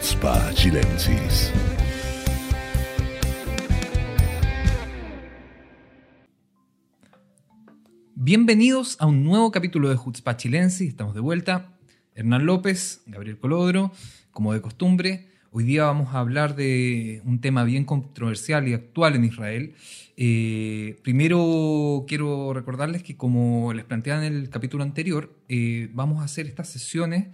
Chutzpah 0.00 0.54
Chilensis. 0.54 1.52
Bienvenidos 8.14 8.96
a 8.98 9.04
un 9.04 9.22
nuevo 9.24 9.50
capítulo 9.50 9.90
de 9.90 9.96
Chutzpah 9.96 10.38
Chilensis. 10.38 10.88
Estamos 10.88 11.14
de 11.14 11.20
vuelta. 11.20 11.76
Hernán 12.14 12.46
López, 12.46 13.02
Gabriel 13.04 13.38
Colodro, 13.38 13.92
como 14.30 14.54
de 14.54 14.62
costumbre. 14.62 15.28
Hoy 15.50 15.64
día 15.64 15.84
vamos 15.84 16.14
a 16.14 16.20
hablar 16.20 16.56
de 16.56 17.20
un 17.26 17.42
tema 17.42 17.64
bien 17.64 17.84
controversial 17.84 18.68
y 18.68 18.72
actual 18.72 19.16
en 19.16 19.26
Israel. 19.26 19.74
Eh, 20.16 20.98
primero 21.02 22.06
quiero 22.08 22.54
recordarles 22.54 23.02
que 23.02 23.18
como 23.18 23.74
les 23.74 23.84
planteaba 23.84 24.24
en 24.24 24.32
el 24.32 24.48
capítulo 24.48 24.82
anterior, 24.82 25.36
eh, 25.50 25.90
vamos 25.92 26.22
a 26.22 26.24
hacer 26.24 26.46
estas 26.46 26.70
sesiones 26.70 27.28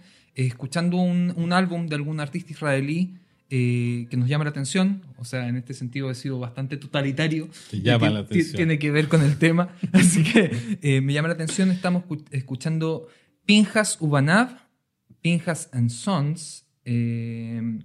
escuchando 0.45 0.97
un, 0.97 1.33
un 1.35 1.51
álbum 1.53 1.87
de 1.87 1.95
algún 1.95 2.19
artista 2.19 2.51
israelí 2.51 3.15
eh, 3.49 4.07
que 4.09 4.17
nos 4.17 4.27
llama 4.27 4.43
la 4.43 4.49
atención. 4.51 5.01
O 5.17 5.25
sea, 5.25 5.47
en 5.47 5.55
este 5.55 5.73
sentido 5.73 6.11
he 6.11 6.15
sido 6.15 6.37
bastante 6.37 6.77
totalitario. 6.77 7.49
Te 7.71 7.81
llama 7.81 8.09
la 8.09 8.19
atención. 8.19 8.55
Tiene 8.55 8.77
que 8.77 8.91
ver 8.91 9.07
con 9.07 9.21
el 9.23 9.37
tema. 9.37 9.69
Así 9.93 10.23
que 10.23 10.51
eh, 10.81 11.01
me 11.01 11.13
llama 11.13 11.29
la 11.29 11.33
atención. 11.35 11.71
Estamos 11.71 12.03
escu- 12.03 12.25
escuchando 12.31 13.07
Pinjas 13.45 13.97
Ubanav, 14.01 14.49
Pinjas 15.21 15.69
and 15.71 15.89
Sons, 15.89 16.65
eh, 16.85 17.79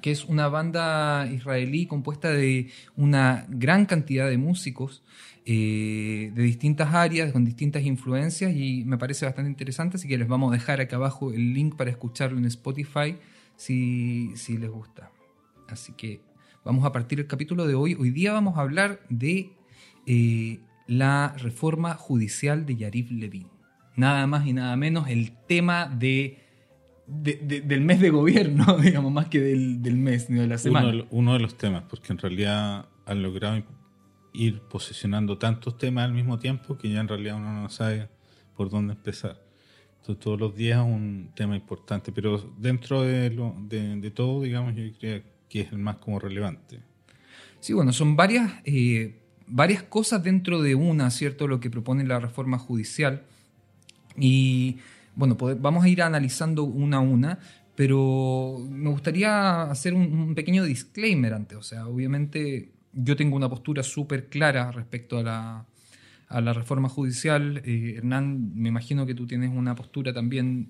que 0.00 0.10
es 0.10 0.24
una 0.24 0.48
banda 0.48 1.28
israelí 1.30 1.84
compuesta 1.86 2.30
de 2.30 2.70
una 2.96 3.44
gran 3.50 3.84
cantidad 3.84 4.28
de 4.30 4.38
músicos 4.38 5.02
eh, 5.46 6.30
de 6.34 6.42
distintas 6.42 6.94
áreas, 6.94 7.32
con 7.32 7.44
distintas 7.44 7.82
influencias, 7.82 8.54
y 8.54 8.84
me 8.84 8.98
parece 8.98 9.24
bastante 9.26 9.50
interesante, 9.50 9.96
así 9.96 10.06
que 10.08 10.18
les 10.18 10.28
vamos 10.28 10.50
a 10.52 10.56
dejar 10.56 10.80
acá 10.80 10.96
abajo 10.96 11.32
el 11.32 11.54
link 11.54 11.76
para 11.76 11.90
escucharlo 11.90 12.38
en 12.38 12.44
Spotify 12.44 13.16
si, 13.56 14.30
si 14.36 14.58
les 14.58 14.70
gusta. 14.70 15.10
Así 15.68 15.92
que 15.92 16.20
vamos 16.64 16.84
a 16.84 16.92
partir 16.92 17.20
el 17.20 17.26
capítulo 17.26 17.66
de 17.66 17.74
hoy. 17.74 17.94
Hoy 17.98 18.10
día 18.10 18.32
vamos 18.32 18.56
a 18.58 18.60
hablar 18.62 19.00
de 19.08 19.52
eh, 20.06 20.60
la 20.86 21.34
reforma 21.38 21.94
judicial 21.94 22.66
de 22.66 22.76
Yarif 22.76 23.10
Levin. 23.10 23.46
Nada 23.96 24.26
más 24.26 24.46
y 24.46 24.52
nada 24.52 24.76
menos 24.76 25.08
el 25.08 25.32
tema 25.46 25.86
de, 25.86 26.38
de- 27.06 27.40
de- 27.42 27.60
del 27.60 27.80
mes 27.82 28.00
de 28.00 28.10
gobierno, 28.10 28.78
digamos, 28.82 29.12
más 29.12 29.26
que 29.26 29.40
del, 29.40 29.82
del 29.82 29.96
mes 29.96 30.28
ni 30.30 30.38
de 30.38 30.46
la 30.46 30.54
Uno 30.54 30.58
semana. 30.58 30.86
de, 30.88 30.92
lo- 30.94 31.06
uno 31.10 31.32
de 31.34 31.40
los 31.40 31.56
temas, 31.56 31.84
porque 31.88 32.12
en 32.12 32.18
realidad 32.18 32.86
han 33.06 33.22
logrado 33.22 33.56
ir 34.32 34.60
posicionando 34.60 35.38
tantos 35.38 35.78
temas 35.78 36.04
al 36.04 36.12
mismo 36.12 36.38
tiempo 36.38 36.76
que 36.78 36.90
ya 36.90 37.00
en 37.00 37.08
realidad 37.08 37.36
uno 37.36 37.62
no 37.62 37.68
sabe 37.68 38.08
por 38.56 38.70
dónde 38.70 38.94
empezar. 38.94 39.42
Entonces 40.00 40.22
todos 40.22 40.40
los 40.40 40.54
días 40.54 40.78
es 40.78 40.92
un 40.92 41.30
tema 41.34 41.56
importante, 41.56 42.12
pero 42.12 42.38
dentro 42.58 43.02
de, 43.02 43.30
lo, 43.30 43.54
de, 43.68 43.96
de 43.96 44.10
todo, 44.10 44.42
digamos, 44.42 44.74
yo 44.74 44.84
creo 44.98 45.22
que 45.48 45.60
es 45.62 45.72
el 45.72 45.78
más 45.78 45.96
como 45.96 46.18
relevante. 46.18 46.80
Sí, 47.60 47.74
bueno, 47.74 47.92
son 47.92 48.16
varias, 48.16 48.50
eh, 48.64 49.20
varias 49.46 49.82
cosas 49.82 50.22
dentro 50.22 50.62
de 50.62 50.74
una, 50.74 51.10
¿cierto? 51.10 51.46
Lo 51.46 51.60
que 51.60 51.68
propone 51.68 52.04
la 52.04 52.18
reforma 52.18 52.58
judicial. 52.58 53.24
Y 54.16 54.78
bueno, 55.14 55.36
vamos 55.36 55.84
a 55.84 55.88
ir 55.88 56.00
analizando 56.00 56.64
una 56.64 56.98
a 56.98 57.00
una, 57.00 57.38
pero 57.76 58.58
me 58.70 58.88
gustaría 58.88 59.62
hacer 59.64 59.92
un, 59.92 60.12
un 60.12 60.34
pequeño 60.34 60.64
disclaimer 60.64 61.34
antes. 61.34 61.58
O 61.58 61.62
sea, 61.62 61.86
obviamente 61.86 62.72
yo 62.92 63.16
tengo 63.16 63.36
una 63.36 63.48
postura 63.48 63.82
súper 63.82 64.28
clara 64.28 64.70
respecto 64.72 65.18
a 65.18 65.22
la, 65.22 65.66
a 66.28 66.40
la 66.40 66.52
reforma 66.52 66.88
judicial. 66.88 67.62
Eh, 67.64 67.94
Hernán, 67.98 68.52
me 68.54 68.68
imagino 68.68 69.06
que 69.06 69.14
tú 69.14 69.26
tienes 69.26 69.50
una 69.50 69.74
postura 69.74 70.12
también 70.12 70.68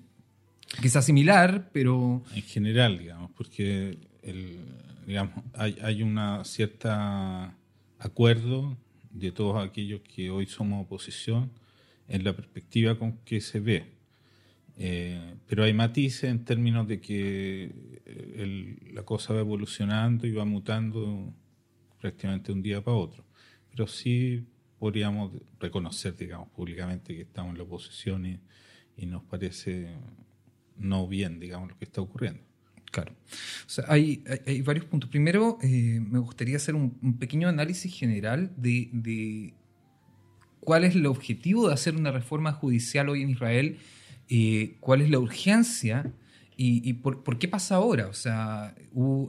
quizás 0.81 1.05
similar, 1.05 1.69
pero... 1.73 2.23
En 2.35 2.43
general, 2.43 2.99
digamos, 2.99 3.31
porque 3.31 3.97
el, 4.23 4.57
digamos, 5.07 5.33
hay, 5.53 5.77
hay 5.81 6.03
una 6.03 6.43
cierta 6.45 7.55
acuerdo 7.99 8.77
de 9.11 9.31
todos 9.31 9.63
aquellos 9.63 10.01
que 10.01 10.29
hoy 10.29 10.45
somos 10.45 10.85
oposición 10.85 11.51
en 12.07 12.23
la 12.23 12.33
perspectiva 12.33 12.97
con 12.97 13.17
que 13.25 13.41
se 13.41 13.59
ve. 13.59 13.85
Eh, 14.77 15.35
pero 15.47 15.63
hay 15.63 15.73
matices 15.73 16.25
en 16.25 16.45
términos 16.45 16.87
de 16.87 17.01
que 17.01 17.71
el- 18.37 18.77
la 18.93 19.03
cosa 19.03 19.33
va 19.33 19.39
evolucionando 19.41 20.25
y 20.25 20.31
va 20.31 20.45
mutando 20.45 21.33
prácticamente 22.01 22.51
un 22.51 22.61
día 22.61 22.83
para 22.83 22.97
otro. 22.97 23.23
Pero 23.69 23.87
sí 23.87 24.45
podríamos 24.79 25.31
reconocer, 25.59 26.15
digamos, 26.17 26.49
públicamente 26.49 27.15
que 27.15 27.21
estamos 27.21 27.51
en 27.51 27.57
la 27.59 27.63
oposición 27.63 28.25
y, 28.25 28.39
y 28.97 29.05
nos 29.05 29.23
parece 29.23 29.95
no 30.77 31.07
bien, 31.07 31.39
digamos, 31.39 31.69
lo 31.69 31.77
que 31.77 31.85
está 31.85 32.01
ocurriendo. 32.01 32.41
Claro. 32.91 33.13
O 33.65 33.69
sea, 33.69 33.85
hay, 33.87 34.23
hay- 34.45 34.61
varios 34.63 34.85
puntos. 34.85 35.09
Primero, 35.09 35.57
eh, 35.61 35.99
me 36.01 36.19
gustaría 36.19 36.57
hacer 36.57 36.75
un, 36.75 36.97
un 37.01 37.17
pequeño 37.17 37.47
análisis 37.47 37.93
general 37.93 38.51
de, 38.57 38.89
de 38.91 39.53
cuál 40.59 40.83
es 40.83 40.95
el 40.95 41.05
objetivo 41.05 41.67
de 41.67 41.73
hacer 41.73 41.95
una 41.95 42.11
reforma 42.11 42.51
judicial 42.51 43.07
hoy 43.07 43.21
en 43.21 43.29
Israel, 43.29 43.77
eh, 44.29 44.75
cuál 44.81 45.01
es 45.01 45.09
la 45.09 45.19
urgencia 45.19 46.11
y, 46.57 46.93
por, 46.93 47.23
por 47.23 47.39
qué 47.39 47.47
pasa 47.47 47.75
ahora. 47.75 48.07
O 48.07 48.13
sea, 48.13 48.75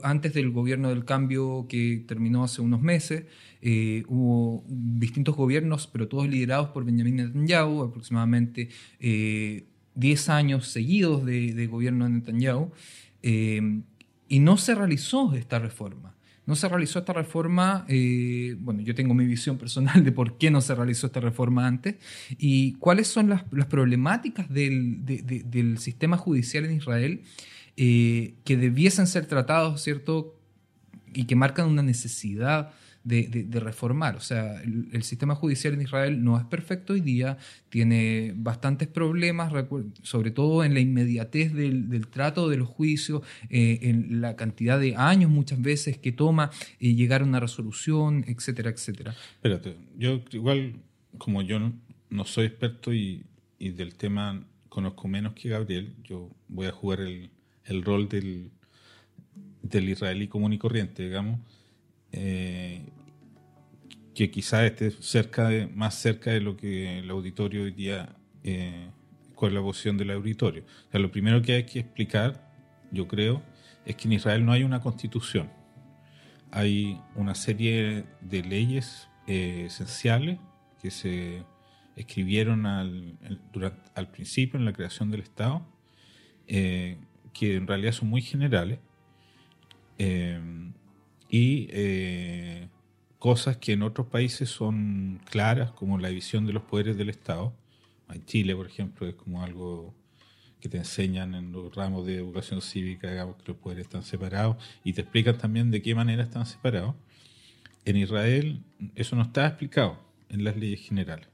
antes 0.03 0.33
del 0.33 0.51
gobierno 0.51 0.89
del 0.89 1.05
cambio 1.05 1.65
que 1.67 2.03
terminó 2.07 2.43
hace 2.43 2.61
unos 2.61 2.81
meses, 2.81 3.25
eh, 3.61 4.03
hubo 4.07 4.63
distintos 4.67 5.35
gobiernos, 5.35 5.87
pero 5.87 6.07
todos 6.07 6.27
liderados 6.27 6.69
por 6.69 6.85
Benjamin 6.85 7.15
Netanyahu, 7.15 7.83
aproximadamente 7.83 8.69
eh, 8.99 9.65
10 9.95 10.29
años 10.29 10.67
seguidos 10.67 11.25
de, 11.25 11.53
de 11.53 11.67
gobierno 11.67 12.05
de 12.05 12.11
Netanyahu, 12.11 12.71
eh, 13.23 13.81
y 14.27 14.39
no 14.39 14.57
se 14.57 14.75
realizó 14.75 15.33
esta 15.33 15.59
reforma. 15.59 16.12
No 16.45 16.55
se 16.55 16.67
realizó 16.67 16.99
esta 16.99 17.13
reforma, 17.13 17.85
eh, 17.87 18.55
bueno, 18.59 18.81
yo 18.81 18.93
tengo 18.95 19.13
mi 19.13 19.25
visión 19.25 19.57
personal 19.57 20.03
de 20.03 20.11
por 20.11 20.37
qué 20.37 20.51
no 20.51 20.59
se 20.61 20.75
realizó 20.75 21.07
esta 21.07 21.21
reforma 21.21 21.65
antes 21.67 21.95
y 22.37 22.73
cuáles 22.73 23.07
son 23.07 23.29
las, 23.29 23.43
problemáticas 23.69 24.49
del, 24.49 25.05
de- 25.05 25.21
de- 25.21 25.43
del 25.43 25.77
sistema 25.77 26.17
judicial 26.17 26.65
en 26.65 26.73
Israel 26.73 27.21
eh, 27.77 28.33
que 28.43 28.57
debiesen 28.57 29.07
ser 29.07 29.25
tratados, 29.25 29.81
¿cierto? 29.81 30.37
Y 31.13 31.25
que 31.25 31.35
marcan 31.35 31.67
una 31.69 31.81
necesidad 31.81 32.71
de, 33.03 33.59
reformar. 33.59 34.15
O 34.15 34.21
sea, 34.21 34.61
el, 34.61 35.03
sistema 35.03 35.35
judicial 35.35 35.73
en 35.73 35.81
Israel 35.81 36.23
no 36.23 36.37
es 36.37 36.45
perfecto 36.45 36.93
hoy 36.93 37.01
día, 37.01 37.37
tiene 37.69 38.33
bastantes 38.35 38.87
problemas, 38.87 39.51
sobre 40.01 40.31
todo 40.31 40.63
en 40.63 40.73
la 40.73 40.79
inmediatez 40.79 41.53
del, 41.53 42.07
trato 42.07 42.49
de 42.49 42.57
los 42.57 42.67
juicios, 42.67 43.21
eh, 43.49 43.79
en 43.83 44.21
la 44.21 44.35
cantidad 44.35 44.79
de 44.79 44.95
años 44.95 45.29
muchas 45.29 45.61
veces 45.61 45.97
que 45.97 46.11
toma 46.11 46.51
eh, 46.79 46.93
llegar 46.93 47.21
a 47.21 47.25
una 47.25 47.39
resolución, 47.39 48.23
etcétera, 48.27 48.69
etcétera. 48.69 49.15
Espérate, 49.35 49.75
yo 49.97 50.21
igual, 50.31 50.75
como 51.17 51.41
yo 51.41 51.59
no, 52.09 52.25
soy 52.25 52.45
experto 52.45 52.93
y, 52.93 53.25
del 53.59 53.95
tema 53.95 54.45
conozco 54.67 55.07
menos 55.07 55.33
que 55.35 55.47
Gabriel, 55.47 55.95
yo 56.03 56.29
voy 56.49 56.67
a 56.67 56.73
jugar 56.73 56.99
el, 56.99 57.29
el 57.63 57.81
rol 57.81 58.09
del, 58.09 58.51
del 59.61 59.87
israelí 59.87 60.27
común 60.27 60.51
y 60.51 60.57
corriente, 60.57 61.03
digamos, 61.03 61.39
eh, 62.13 62.85
que 64.15 64.31
quizás 64.31 64.63
esté 64.63 64.91
cerca 64.91 65.49
de, 65.49 65.67
más 65.67 65.95
cerca 65.95 66.31
de 66.31 66.39
lo 66.41 66.55
que 66.55 66.99
el 66.99 67.09
auditorio 67.09 67.63
hoy 67.63 67.71
día, 67.71 68.15
eh, 68.43 68.89
es 69.41 69.51
la 69.51 69.61
posición 69.61 69.97
del 69.97 70.11
auditorio. 70.11 70.63
O 70.87 70.91
sea, 70.91 71.01
lo 71.01 71.11
primero 71.11 71.41
que 71.41 71.53
hay 71.53 71.63
que 71.65 71.79
explicar, 71.79 72.49
yo 72.91 73.09
creo, 73.09 73.43
es 73.85 73.97
que 73.97 74.07
en 74.07 74.13
Israel 74.13 74.45
no 74.45 74.53
hay 74.53 74.63
una 74.63 74.79
constitución 74.79 75.49
hay 76.55 76.99
una 77.15 77.33
serie 77.33 78.05
de 78.21 78.43
leyes 78.43 79.09
eh, 79.25 79.63
esenciales 79.65 80.37
que 80.79 80.91
se 80.91 81.43
escribieron 81.95 82.67
al, 82.67 83.17
durante- 83.51 83.89
al 83.95 84.11
principio 84.11 84.59
en 84.59 84.65
la 84.65 84.73
creación 84.73 85.09
del 85.09 85.21
Estado, 85.21 85.65
eh, 86.47 86.99
que 87.33 87.55
en 87.55 87.65
realidad 87.65 87.91
son 87.93 88.09
muy 88.09 88.21
generales, 88.21 88.79
eh, 89.97 90.39
y 91.33 91.67
eh, 91.71 92.67
cosas 93.17 93.57
que 93.57 93.73
en 93.73 93.81
otros 93.81 94.05
países 94.05 94.51
son 94.51 95.19
claras, 95.31 95.71
como 95.71 95.97
la 95.97 96.09
división 96.09 96.45
de 96.45 96.53
los 96.53 96.61
poderes 96.61 96.95
del 96.95 97.09
Estado. 97.09 97.51
En 98.11 98.23
Chile, 98.27 98.55
por 98.55 98.67
ejemplo, 98.67 99.07
es 99.07 99.15
como 99.15 99.41
algo 99.41 99.95
que 100.61 100.69
te 100.69 100.77
enseñan 100.77 101.33
en 101.33 101.51
los 101.51 101.73
ramos 101.73 102.05
de 102.05 102.17
educación 102.17 102.61
cívica, 102.61 103.09
digamos 103.09 103.37
que 103.37 103.45
los 103.47 103.57
poderes 103.57 103.87
están 103.87 104.03
separados 104.03 104.57
y 104.83 104.93
te 104.93 105.01
explican 105.01 105.35
también 105.39 105.71
de 105.71 105.81
qué 105.81 105.95
manera 105.95 106.21
están 106.21 106.45
separados. 106.45 106.93
En 107.83 107.97
Israel 107.97 108.61
eso 108.93 109.15
no 109.15 109.23
está 109.23 109.47
explicado 109.47 109.97
en 110.29 110.43
las 110.43 110.55
leyes 110.55 110.81
generales. 110.81 111.29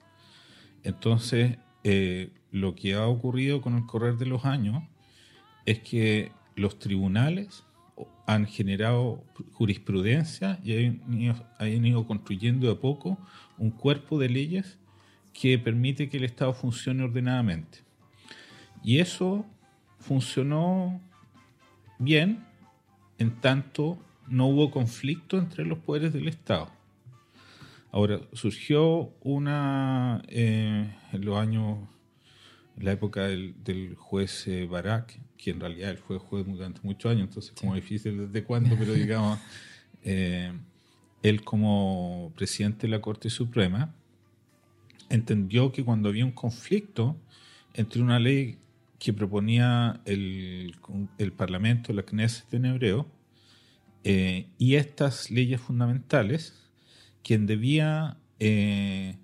Entonces, 0.84 1.57
eh, 1.84 2.30
lo 2.52 2.74
que 2.74 2.94
ha 2.94 3.06
ocurrido 3.06 3.60
con 3.60 3.75
el 3.75 3.86
correr 3.86 4.16
de 4.16 4.28
los 4.28 4.45
años 4.45 4.81
es 5.66 5.80
que 5.80 6.31
los 6.56 6.80
tribunales 6.80 7.66
han 8.25 8.46
generado 8.46 9.24
jurisprudencia 9.54 10.60
y 10.63 10.86
han 10.86 11.13
ido, 11.13 11.36
han 11.57 11.86
ido 11.86 12.06
construyendo 12.06 12.68
de 12.68 12.74
a 12.74 12.80
poco 12.80 13.18
un 13.57 13.72
cuerpo 13.72 14.19
de 14.19 14.30
leyes 14.30 14.78
que 15.34 15.57
permite 15.57 16.10
que 16.10 16.18
el 16.18 16.24
Estado 16.24 16.54
funcione 16.54 17.04
ordenadamente. 17.04 17.80
Y 18.84 19.00
eso 19.00 19.46
funcionó 20.00 21.01
bien 21.98 22.46
en 23.18 23.36
tanto 23.42 24.00
no 24.28 24.48
hubo 24.48 24.72
conflicto 24.72 25.38
entre 25.38 25.66
los 25.66 25.80
poderes 25.80 26.13
del 26.13 26.28
Estado. 26.28 26.72
Ahora, 27.92 28.22
surgió 28.34 29.13
una, 29.22 30.22
eh, 30.28 30.95
en 31.12 31.25
los 31.25 31.38
años, 31.38 31.80
en 32.78 32.86
la 32.86 32.92
época 32.92 33.24
del, 33.24 33.95
juez 33.98 34.48
eh, 34.48 34.68
Barak, 34.68 35.19
que 35.41 35.51
en 35.51 35.59
realidad 35.59 35.91
él 35.91 35.97
fue 35.97 36.18
juez 36.18 36.45
durante 36.45 36.81
muchos 36.83 37.12
años, 37.12 37.30
entonces 37.30 37.53
como 37.59 37.74
difícil 37.74 38.27
desde 38.27 38.44
cuándo, 38.44 38.75
pero 38.77 38.94
digamos, 39.06 39.39
eh, 40.03 40.51
él 41.24 41.44
como 41.44 42.33
presidente 42.36 42.88
de 42.88 42.91
la 42.91 43.01
Corte 43.01 43.30
Suprema 43.30 43.95
entendió 45.09 45.71
que 45.71 45.83
cuando 45.83 46.09
había 46.09 46.25
un 46.25 46.31
conflicto 46.31 47.18
entre 47.74 48.01
una 48.01 48.19
ley 48.19 48.57
que 49.00 49.13
proponía 49.13 50.01
el, 50.06 50.75
el 51.18 51.31
Parlamento, 51.31 51.94
la 51.94 52.03
Knesset 52.03 52.53
en 52.53 52.65
hebreo, 52.65 53.07
y 54.03 54.75
estas 54.75 55.30
leyes 55.30 55.62
fundamentales, 55.62 56.53
quien 57.24 57.45
debía 57.45 58.18
eh, 58.39 59.18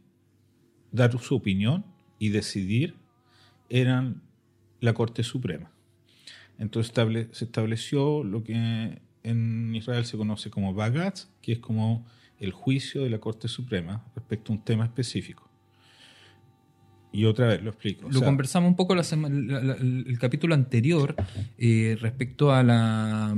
dar 0.91 1.17
su 1.19 1.35
opinión 1.35 1.85
y 2.19 2.29
decidir 2.29 2.95
eran 3.69 4.21
la 4.79 4.93
Corte 4.93 5.23
Suprema. 5.23 5.74
Entonces 6.57 6.93
se 7.31 7.45
estableció 7.45 8.23
lo 8.23 8.43
que 8.43 9.01
en 9.23 9.75
Israel 9.75 10.05
se 10.05 10.17
conoce 10.17 10.49
como 10.49 10.73
Bagatz, 10.73 11.27
que 11.41 11.53
es 11.53 11.59
como 11.59 12.05
el 12.39 12.51
juicio 12.51 13.03
de 13.03 13.09
la 13.09 13.19
Corte 13.19 13.47
Suprema 13.47 14.05
respecto 14.15 14.51
a 14.51 14.55
un 14.55 14.63
tema 14.63 14.85
específico. 14.85 15.49
Y 17.11 17.25
otra 17.25 17.47
vez 17.47 17.63
lo 17.63 17.69
explico. 17.69 18.09
Lo 18.09 18.21
conversamos 18.21 18.69
un 18.69 18.75
poco 18.75 18.93
el 18.93 20.17
capítulo 20.19 20.53
anterior 20.53 21.15
eh, 21.57 21.97
respecto 22.01 22.51
a 22.51 22.61
la, 22.61 23.33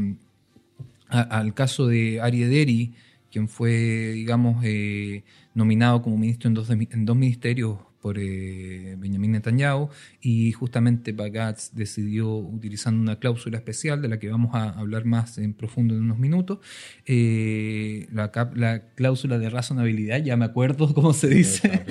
al 1.10 1.54
caso 1.54 1.88
de 1.88 2.20
Ari 2.20 2.44
Ederi, 2.44 2.94
quien 3.32 3.48
fue, 3.48 4.14
digamos, 4.14 4.64
eh, 4.66 5.24
nominado 5.54 6.02
como 6.02 6.18
ministro 6.18 6.48
en 6.48 6.54
dos, 6.56 6.70
en 6.72 7.06
dos 7.06 7.16
ministerios 7.16 7.78
por 8.08 8.20
eh, 8.20 8.96
Benjamin 8.98 9.34
Netanyahu 9.34 9.90
y 10.22 10.54
justamente 10.54 11.12
Bagatz 11.12 11.72
decidió, 11.74 12.38
utilizando 12.38 13.02
una 13.02 13.20
cláusula 13.20 13.58
especial 13.58 14.02
de 14.02 14.08
la 14.08 14.18
que 14.18 14.30
vamos 14.30 14.56
a 14.56 14.70
hablar 14.70 15.04
más 15.04 15.38
en 15.40 15.54
profundo 15.54 15.94
en 15.94 16.04
unos 16.04 16.18
minutos, 16.18 16.60
eh, 17.06 18.08
la, 18.14 18.32
la, 18.56 18.94
cláusula 18.96 19.38
de 19.40 19.50
razonabilidad, 19.50 20.24
ya 20.24 20.38
me 20.38 20.46
acuerdo 20.46 20.94
cómo 20.94 21.12
se 21.12 21.28
dice, 21.28 21.84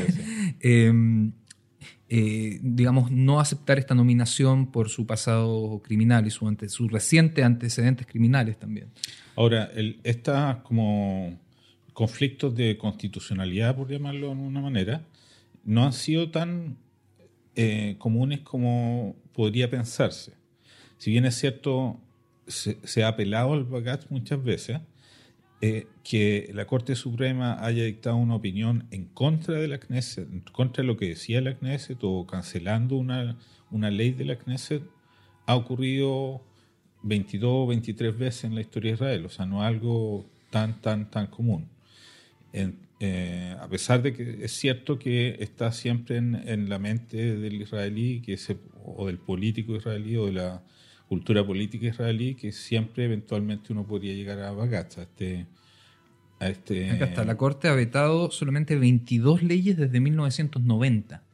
em, 0.60 1.32
digamos, 2.08 3.10
no 3.10 3.38
aceptar 3.38 3.78
esta 3.78 3.94
nominación 3.94 4.72
por 4.72 4.88
su 4.88 5.06
pasado 5.06 5.82
criminal 5.84 6.26
y 6.26 6.30
su, 6.30 6.48
ante, 6.48 6.70
su 6.70 6.88
reciente 6.88 7.44
antecedentes 7.44 8.06
criminales 8.06 8.58
también. 8.58 8.88
Ahora, 9.36 9.70
el, 9.74 10.00
estas 10.02 10.62
como 10.62 11.38
conflictos 11.92 12.54
de 12.56 12.78
constitucionalidad, 12.78 13.76
por 13.76 13.90
llamarlo 13.90 14.28
de 14.28 14.34
una 14.34 14.62
manera, 14.62 15.02
no 15.64 15.84
han 15.84 15.92
sido 15.92 16.30
tan 16.30 16.76
eh, 17.54 17.96
comunes 17.98 18.40
como 18.40 19.16
podría 19.32 19.70
pensarse. 19.70 20.34
Si 20.98 21.10
bien 21.10 21.24
es 21.24 21.34
cierto, 21.34 22.00
se, 22.46 23.04
ha 23.04 23.08
apelado 23.08 23.52
al 23.52 23.64
Bagat 23.64 24.08
muchas 24.10 24.42
veces, 24.42 24.80
eh, 25.60 25.86
que 26.02 26.50
la 26.54 26.66
Corte 26.66 26.96
Suprema 26.96 27.64
haya 27.64 27.84
dictado 27.84 28.16
una 28.16 28.34
opinión 28.34 28.86
en 28.90 29.04
contra 29.04 29.56
de 29.56 29.68
la 29.68 29.78
Knesset, 29.78 30.28
en 30.30 30.40
contra 30.40 30.82
lo 30.82 30.96
que 30.96 31.08
decía 31.08 31.40
la 31.40 31.56
Knesset 31.56 31.98
o 32.02 32.26
cancelando 32.26 32.96
una, 32.96 33.38
una 33.70 33.90
ley 33.90 34.12
de 34.12 34.24
la 34.24 34.36
Knesset, 34.36 34.82
ha 35.46 35.54
ocurrido 35.54 36.42
22 37.02 37.50
o 37.52 37.66
23 37.66 38.18
veces 38.18 38.44
en 38.44 38.54
la 38.54 38.60
historia 38.60 38.92
de 38.92 38.94
Israel, 38.94 39.26
o 39.26 39.28
sea, 39.28 39.46
no 39.46 39.62
algo 39.62 40.26
tan, 40.50 40.80
tan, 40.80 41.10
tan 41.10 41.26
común. 41.26 41.68
Eh, 43.04 43.56
a 43.58 43.66
pesar 43.66 44.00
de 44.00 44.12
que 44.12 44.44
es 44.44 44.52
cierto 44.52 44.96
que 44.96 45.36
está 45.40 45.72
siempre 45.72 46.18
en, 46.18 46.68
la 46.68 46.78
mente 46.78 47.36
del 47.36 47.60
israelí 47.60 48.22
que 48.22 48.38
o 48.84 49.08
del 49.08 49.18
político 49.18 49.74
israelí 49.74 50.16
o 50.16 50.26
de 50.26 50.32
la 50.34 50.62
cultura 51.08 51.44
política 51.44 51.88
israelí 51.88 52.36
que 52.36 52.52
siempre 52.52 53.06
eventualmente 53.06 53.72
uno 53.72 53.84
podría 53.84 54.14
llegar 54.14 54.38
a 54.38 54.52
Bagatz, 54.52 54.98
a 54.98 55.02
este... 55.02 55.48
A 56.38 56.48
este 56.48 56.92
Acá 56.92 57.06
está, 57.06 57.24
la 57.24 57.36
Corte 57.36 57.66
ha 57.66 57.74
vetado 57.74 58.30
solamente 58.30 58.76
22 58.76 59.42
leyes 59.42 59.76
desde 59.76 59.98
1990. 59.98 61.24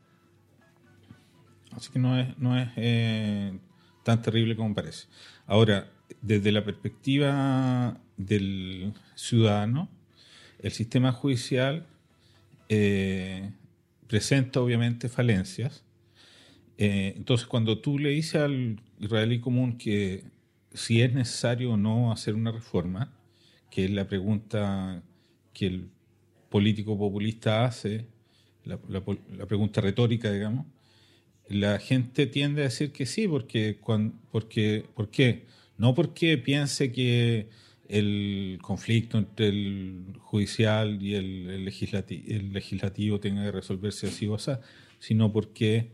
Así 1.73 1.93
que 1.93 1.99
no 1.99 2.19
es, 2.19 2.38
no 2.38 2.59
es 2.59 2.70
eh, 2.76 3.59
tan 4.05 4.23
terrible 4.23 4.56
como 4.56 4.75
parece. 4.75 5.06
Ahora, 5.47 5.91
desde 6.23 6.50
la 6.50 6.65
perspectiva 6.65 8.00
del 8.17 8.94
ciudadano, 9.15 9.91
el 10.58 10.72
sistema 10.72 11.12
judicial 11.12 11.87
eh, 12.69 13.50
presenta 14.06 14.60
obviamente 14.60 15.08
falencias. 15.08 15.84
Eh, 16.76 17.14
entonces, 17.16 17.46
cuando 17.46 17.78
tú 17.78 17.99
le 17.99 18.10
dices 18.10 18.37
al 18.37 18.81
israelí 19.00 19.40
común 19.40 19.78
que 19.78 20.25
si 20.72 21.02
es 21.02 21.12
necesario 21.12 21.72
o 21.72 21.76
no 21.76 22.12
hacer 22.12 22.34
una 22.34 22.52
reforma, 22.52 23.12
que 23.70 23.84
es 23.84 23.90
la 23.90 24.06
pregunta 24.06 25.02
que 25.52 25.66
el 25.66 25.88
político 26.50 26.96
populista 26.96 27.64
hace, 27.64 28.06
la, 28.64 28.78
pregunta 29.46 29.81
retórica, 29.81 30.31
digamos, 30.31 30.66
la 31.49 31.78
gente 31.78 32.26
tiende 32.26 32.62
a 32.62 32.64
decir 32.64 32.93
que 32.93 33.06
sí, 33.06 33.26
porque, 33.26 33.78
porque, 34.31 34.84
¿por 34.94 35.10
qué? 35.10 35.46
No 35.78 35.94
porque 35.94 36.37
piense 36.37 36.93
que 36.93 37.49
el 37.88 38.58
conflicto 38.62 39.19
entre 39.19 39.49
el 39.49 40.14
judicial 40.19 41.02
y 41.02 41.14
el, 41.14 41.64
legislativo, 41.64 43.20
tenga 43.20 43.44
que 43.44 43.52
resolverse 43.52 44.08
así 44.08 44.26
o 44.26 44.35
así, 44.35 44.52
sino 44.99 45.32
porque 45.32 45.93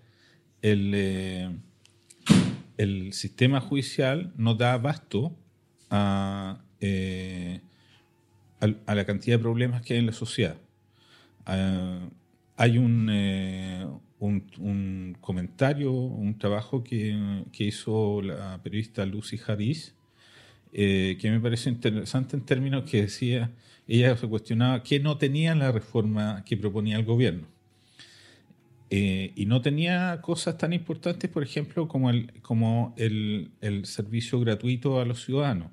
el, 0.62 0.92
eh, 0.94 1.50
el 2.76 3.12
sistema 3.12 3.60
judicial 3.60 4.32
no 4.36 4.54
da 4.54 4.72
abasto 4.74 5.36
a, 5.90 6.64
eh, 6.80 7.60
a, 8.60 8.94
la 8.94 9.04
cantidad 9.04 9.36
de 9.36 9.42
problemas 9.42 9.82
que 9.82 9.94
hay 9.94 10.00
en 10.00 10.06
la 10.06 10.12
sociedad. 10.12 10.56
Ah, 11.46 12.08
hay 12.56 12.78
un, 12.78 13.08
eh, 13.10 13.86
un, 14.18 15.16
comentario, 15.20 15.92
un 15.92 16.38
trabajo 16.38 16.82
que, 16.82 17.44
hizo 17.58 18.22
la 18.22 18.60
periodista 18.62 19.04
Lucy 19.06 19.38
Harris, 19.46 19.94
eh, 20.74 21.16
que 21.20 21.30
me 21.30 21.38
parece 21.38 21.70
interesante 21.70 22.36
en 22.36 22.44
términos 22.44 22.82
que 22.90 23.02
decía, 23.02 23.52
ella 23.86 24.16
se 24.16 24.26
cuestionaba 24.26 24.82
qué 24.82 24.98
no 24.98 25.16
tenía 25.18 25.54
la 25.54 25.70
reforma 25.70 26.44
que 26.44 26.56
proponía 26.56 26.96
el 26.96 27.04
gobierno. 27.04 27.46
Eh, 28.90 29.32
y 29.36 29.46
no 29.46 29.62
tenía 29.62 30.20
cosas 30.20 30.58
tan 30.58 30.72
importantes, 30.72 31.30
por 31.30 31.44
ejemplo, 31.44 31.86
como 31.86 32.10
el, 32.10 32.32
como 32.42 32.92
el, 32.96 33.52
el 33.60 33.86
servicio 33.86 34.40
gratuito 34.40 35.00
a 35.00 35.04
los 35.04 35.24
ciudadanos. 35.24 35.70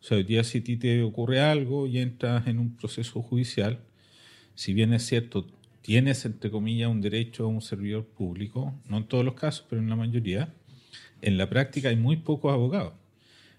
O 0.00 0.04
sea, 0.04 0.16
hoy 0.18 0.22
día 0.22 0.44
si 0.44 0.58
a 0.58 0.64
ti 0.64 0.76
te 0.76 1.02
ocurre 1.02 1.40
algo 1.40 1.88
y 1.88 1.98
entras 1.98 2.46
en 2.46 2.60
un 2.60 2.76
proceso 2.76 3.22
judicial, 3.22 3.80
si 4.54 4.74
bien 4.74 4.92
es 4.92 5.04
cierto, 5.04 5.48
tienes, 5.82 6.24
entre 6.24 6.52
comillas, 6.52 6.88
un 6.88 7.00
derecho 7.00 7.44
a 7.44 7.48
un 7.48 7.62
servidor 7.62 8.04
público, 8.04 8.74
no 8.88 8.98
en 8.98 9.04
todos 9.04 9.24
los 9.24 9.34
casos, 9.34 9.66
pero 9.68 9.82
en 9.82 9.90
la 9.90 9.96
mayoría, 9.96 10.54
en 11.20 11.36
la 11.36 11.48
práctica 11.48 11.88
hay 11.88 11.96
muy 11.96 12.16
pocos 12.16 12.52
abogados. 12.52 12.94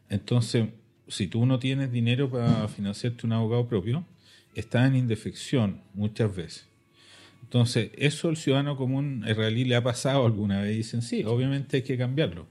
Entonces, 0.10 0.68
si 1.08 1.28
tú 1.28 1.46
no 1.46 1.60
tienes 1.60 1.92
dinero 1.92 2.30
para 2.30 2.68
financiarte 2.68 3.26
un 3.26 3.34
abogado 3.34 3.68
propio, 3.68 4.06
estás 4.56 4.88
en 4.88 4.96
indefección 4.96 5.82
muchas 5.94 6.36
veces. 6.36 6.68
Entonces, 7.44 7.92
eso 7.98 8.28
al 8.28 8.38
ciudadano 8.38 8.76
común 8.76 9.24
israelí 9.28 9.64
le 9.64 9.76
ha 9.76 9.84
pasado 9.84 10.26
alguna 10.26 10.62
vez 10.62 10.76
dicen, 10.76 11.02
sí, 11.02 11.24
obviamente 11.24 11.78
hay 11.78 11.84
que 11.84 11.98
cambiarlo. 11.98 12.46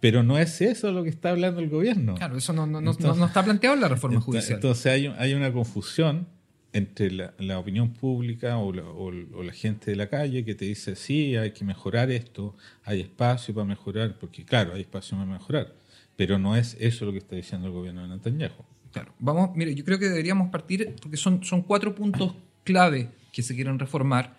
Pero 0.00 0.22
no 0.22 0.38
es 0.38 0.60
eso 0.60 0.92
lo 0.92 1.02
que 1.02 1.10
está 1.10 1.30
hablando 1.30 1.60
el 1.60 1.68
gobierno. 1.68 2.14
Claro, 2.14 2.36
eso 2.36 2.52
no, 2.52 2.66
no, 2.66 2.90
está 2.90 3.44
planteado 3.44 3.74
en 3.74 3.80
la 3.82 3.88
reforma 3.88 4.20
judicial. 4.20 4.54
Entonces 4.54 4.86
hay, 4.86 5.06
hay 5.18 5.34
una 5.34 5.52
confusión 5.52 6.26
entre 6.72 7.10
la, 7.10 7.58
opinión 7.58 7.92
pública 7.92 8.58
o 8.58 8.72
la, 8.72 9.52
gente 9.52 9.90
de 9.90 9.96
la 9.96 10.08
calle 10.08 10.44
que 10.44 10.54
te 10.54 10.64
dice, 10.66 10.96
sí, 10.96 11.36
hay 11.36 11.52
que 11.52 11.64
mejorar 11.64 12.10
esto, 12.10 12.54
hay 12.84 13.00
espacio 13.00 13.54
para 13.54 13.64
mejorar, 13.64 14.16
porque 14.18 14.44
claro, 14.44 14.74
hay 14.74 14.82
espacio 14.82 15.16
para 15.16 15.30
mejorar, 15.30 15.72
pero 16.18 16.36
no 16.36 16.56
es 16.56 16.76
eso 16.80 17.04
lo 17.04 17.12
que 17.12 17.18
está 17.18 17.36
diciendo 17.36 17.68
el 17.68 17.72
gobierno 17.72 18.02
de 18.02 18.08
Netanyahu. 18.08 18.64
Claro, 18.92 19.14
vamos, 19.20 19.50
mire, 19.54 19.72
yo 19.76 19.84
creo 19.84 20.00
que 20.00 20.08
deberíamos 20.08 20.50
partir, 20.50 20.96
porque 21.00 21.16
son, 21.16 21.44
son 21.44 21.62
cuatro 21.62 21.94
puntos 21.94 22.34
clave 22.64 23.08
que 23.32 23.40
se 23.40 23.54
quieren 23.54 23.78
reformar, 23.78 24.36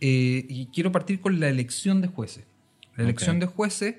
eh, 0.00 0.44
y 0.48 0.66
quiero 0.74 0.90
partir 0.90 1.20
con 1.20 1.38
la 1.38 1.48
elección 1.48 2.00
de 2.00 2.08
jueces. 2.08 2.46
La 2.96 3.04
elección 3.04 3.38
de 3.38 3.46
jueces, 3.46 3.94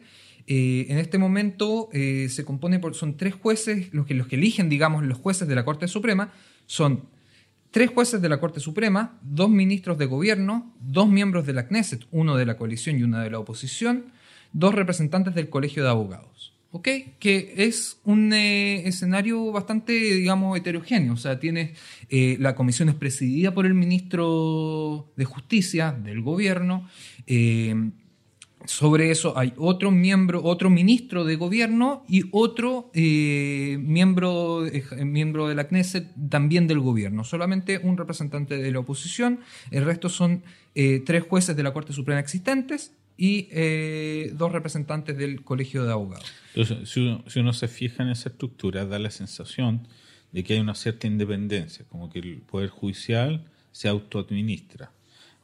eh, 0.45 0.87
en 0.89 0.97
este 0.97 1.17
momento 1.17 1.87
eh, 1.93 2.27
se 2.29 2.43
compone 2.43 2.79
por, 2.79 2.95
son 2.95 3.15
tres 3.15 3.33
jueces, 3.33 3.93
los 3.93 4.05
que, 4.05 4.13
los 4.13 4.27
que 4.27 4.35
eligen, 4.35 4.67
digamos, 4.67 5.01
los 5.05 5.17
jueces 5.17 5.47
de 5.47 5.55
la 5.55 5.63
Corte 5.63 5.87
Suprema, 5.87 6.33
son 6.65 7.05
tres 7.71 7.91
jueces 7.91 8.21
de 8.21 8.27
la 8.27 8.41
Corte 8.41 8.59
Suprema, 8.59 9.17
dos 9.21 9.49
ministros 9.49 9.97
de 9.97 10.05
gobierno, 10.05 10.75
dos 10.81 11.07
miembros 11.07 11.45
de 11.45 11.53
la 11.53 11.65
Knesset, 11.65 12.05
uno 12.11 12.35
de 12.35 12.45
la 12.45 12.57
coalición 12.57 12.99
y 12.99 13.03
uno 13.03 13.19
de 13.19 13.29
la 13.29 13.39
oposición, 13.39 14.07
dos 14.51 14.75
representantes 14.75 15.33
del 15.33 15.47
Colegio 15.47 15.81
de 15.81 15.89
Abogados. 15.89 16.50
¿Ok? 16.71 16.87
Que 17.19 17.53
es 17.57 17.99
un 18.03 18.33
eh, 18.33 18.87
escenario 18.87 19.51
bastante, 19.51 19.93
digamos, 19.93 20.57
heterogéneo. 20.57 21.13
O 21.13 21.17
sea, 21.17 21.39
tienes, 21.39 21.77
eh, 22.09 22.37
la 22.39 22.55
comisión 22.55 22.89
es 22.89 22.95
presidida 22.95 23.53
por 23.53 23.65
el 23.65 23.73
ministro 23.73 25.11
de 25.15 25.25
Justicia 25.25 25.91
del 25.91 26.21
gobierno. 26.21 26.87
eh, 27.27 27.91
sobre 28.65 29.09
eso 29.09 29.35
hay 29.39 29.53
otro 29.57 29.89
miembro, 29.89 30.43
otro 30.43 30.69
ministro 30.69 31.25
de 31.25 31.35
gobierno 31.35 32.03
y 32.07 32.25
otro 32.31 32.91
miembro, 32.93 34.67
miembro 35.03 35.47
de 35.47 35.55
la 35.55 35.67
Knesset 35.67 36.11
también 36.29 36.67
del 36.67 36.79
gobierno. 36.79 37.23
Solamente 37.23 37.79
un 37.79 37.97
representante 37.97 38.57
de 38.57 38.71
la 38.71 38.77
oposición. 38.77 39.39
El 39.71 39.83
resto 39.83 40.09
son 40.09 40.43
tres 40.75 41.23
jueces 41.23 41.55
de 41.55 41.63
la 41.63 41.73
Corte 41.73 41.91
Suprema 41.91 42.19
existentes 42.19 42.91
y 43.21 43.47
eh, 43.51 44.31
dos 44.35 44.51
representantes 44.51 45.15
del 45.15 45.43
Colegio 45.43 45.85
de 45.85 45.91
Abogados. 45.91 46.25
Entonces, 46.55 46.89
si 46.89 47.01
uno, 47.01 47.23
si 47.27 47.39
uno 47.39 47.53
se 47.53 47.67
fija 47.67 48.01
en 48.01 48.09
esa 48.09 48.29
estructura, 48.29 48.83
da 48.85 48.97
la 48.97 49.11
sensación 49.11 49.87
de 50.31 50.43
que 50.43 50.53
hay 50.55 50.59
una 50.59 50.73
cierta 50.73 51.05
independencia, 51.05 51.85
como 51.87 52.09
que 52.09 52.17
el 52.17 52.37
Poder 52.37 52.69
Judicial 52.69 53.43
se 53.71 53.87
autoadministra. 53.89 54.91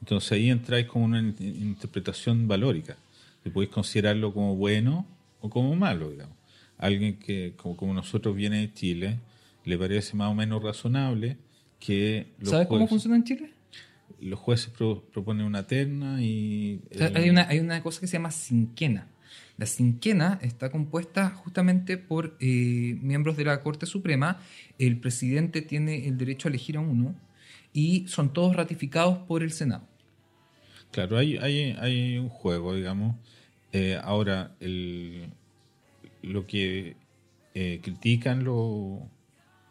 Entonces 0.00 0.32
ahí 0.32 0.50
entráis 0.50 0.86
como 0.86 1.04
una 1.04 1.20
in- 1.20 1.36
interpretación 1.40 2.48
valórica, 2.48 2.96
que 3.44 3.50
podéis 3.50 3.70
considerarlo 3.70 4.34
como 4.34 4.56
bueno 4.56 5.06
o 5.40 5.48
como 5.48 5.76
malo, 5.76 6.10
digamos. 6.10 6.34
Alguien 6.78 7.18
que, 7.20 7.52
como, 7.56 7.76
como 7.76 7.94
nosotros 7.94 8.34
viene 8.34 8.58
de 8.60 8.72
Chile, 8.74 9.18
le 9.64 9.78
parece 9.78 10.16
más 10.16 10.30
o 10.30 10.34
menos 10.34 10.62
razonable 10.64 11.36
que 11.78 12.26
los 12.40 12.50
¿Sabes 12.50 12.66
cómo 12.66 12.78
jueces, 12.80 12.90
funciona 12.90 13.16
en 13.16 13.24
Chile? 13.24 13.50
Los 14.20 14.38
jueces 14.38 14.70
pro- 14.70 15.02
proponen 15.12 15.46
una 15.46 15.66
terna 15.66 16.22
y... 16.22 16.80
O 16.94 16.98
sea, 16.98 17.08
el- 17.08 17.16
hay, 17.16 17.30
una, 17.30 17.48
hay 17.48 17.58
una 17.60 17.82
cosa 17.82 18.00
que 18.00 18.06
se 18.06 18.14
llama 18.14 18.30
cinquena. 18.30 19.08
La 19.56 19.66
cinquena 19.66 20.38
está 20.42 20.70
compuesta 20.70 21.30
justamente 21.30 21.98
por 21.98 22.36
eh, 22.40 22.96
miembros 23.02 23.36
de 23.36 23.44
la 23.44 23.60
Corte 23.62 23.86
Suprema. 23.86 24.40
El 24.78 24.98
presidente 25.00 25.62
tiene 25.62 26.06
el 26.06 26.16
derecho 26.16 26.48
a 26.48 26.50
elegir 26.50 26.76
a 26.76 26.80
uno 26.80 27.14
y 27.72 28.06
son 28.08 28.32
todos 28.32 28.56
ratificados 28.56 29.18
por 29.18 29.42
el 29.42 29.52
Senado. 29.52 29.82
Claro, 30.90 31.18
hay, 31.18 31.36
hay, 31.36 31.76
hay 31.78 32.18
un 32.18 32.28
juego, 32.28 32.74
digamos. 32.74 33.16
Eh, 33.72 33.98
ahora, 34.02 34.56
el, 34.60 35.28
lo 36.22 36.46
que 36.46 36.96
eh, 37.54 37.80
critican 37.82 38.44
lo- 38.44 39.08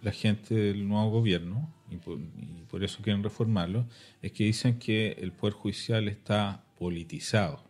la 0.02 0.12
gente 0.12 0.56
del 0.56 0.88
nuevo 0.88 1.10
gobierno, 1.12 1.74
y 1.90 1.98
por, 1.98 2.20
y 2.20 2.64
por 2.70 2.84
eso 2.84 3.02
quieren 3.02 3.24
reformarlo, 3.24 3.88
es 4.22 4.32
que 4.32 4.44
dicen 4.44 4.80
que 4.80 5.14
el 5.14 5.32
Poder 5.32 5.54
Judicial 5.54 6.08
está 6.08 6.64
politizado, 6.78 7.68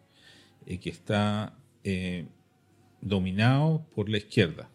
y 0.67 0.77
que 0.79 0.89
está 0.89 1.57
eh, 1.83 2.27
dominado 3.01 3.88
por 3.95 4.09
la 4.09 4.17
izquierda. 4.17 4.69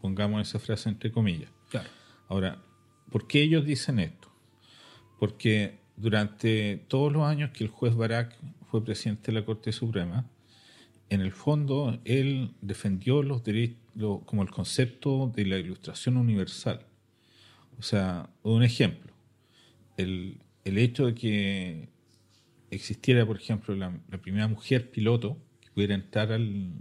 Pongamos 0.00 0.48
esa 0.48 0.58
frase 0.60 0.88
entre 0.88 1.10
comillas. 1.10 1.50
Claro. 1.70 1.88
Ahora, 2.28 2.62
¿por 3.10 3.26
qué 3.26 3.42
ellos 3.42 3.64
dicen 3.66 3.98
esto? 3.98 4.32
Porque 5.18 5.80
durante 5.96 6.84
todos 6.88 7.12
los 7.12 7.24
años 7.24 7.50
que 7.50 7.64
el 7.64 7.70
juez 7.70 7.94
Barak 7.94 8.36
fue 8.70 8.84
presidente 8.84 9.32
de 9.32 9.40
la 9.40 9.44
Corte 9.44 9.72
Suprema, 9.72 10.30
en 11.10 11.20
el 11.20 11.32
fondo 11.32 11.98
él 12.04 12.54
defendió 12.60 13.22
los 13.22 13.42
derechos, 13.42 13.78
como 14.26 14.42
el 14.42 14.50
concepto 14.50 15.32
de 15.34 15.46
la 15.46 15.58
ilustración 15.58 16.16
universal. 16.16 16.86
O 17.78 17.82
sea, 17.82 18.30
un 18.42 18.62
ejemplo, 18.62 19.12
el, 19.96 20.40
el 20.64 20.78
hecho 20.78 21.06
de 21.06 21.14
que 21.14 21.88
existiera, 22.70 23.26
por 23.26 23.36
ejemplo, 23.36 23.74
la, 23.74 23.98
primera 24.22 24.48
mujer 24.48 24.90
piloto 24.90 25.38
que 25.60 25.70
pudiera 25.70 25.94
entrar 25.94 26.32
al- 26.32 26.72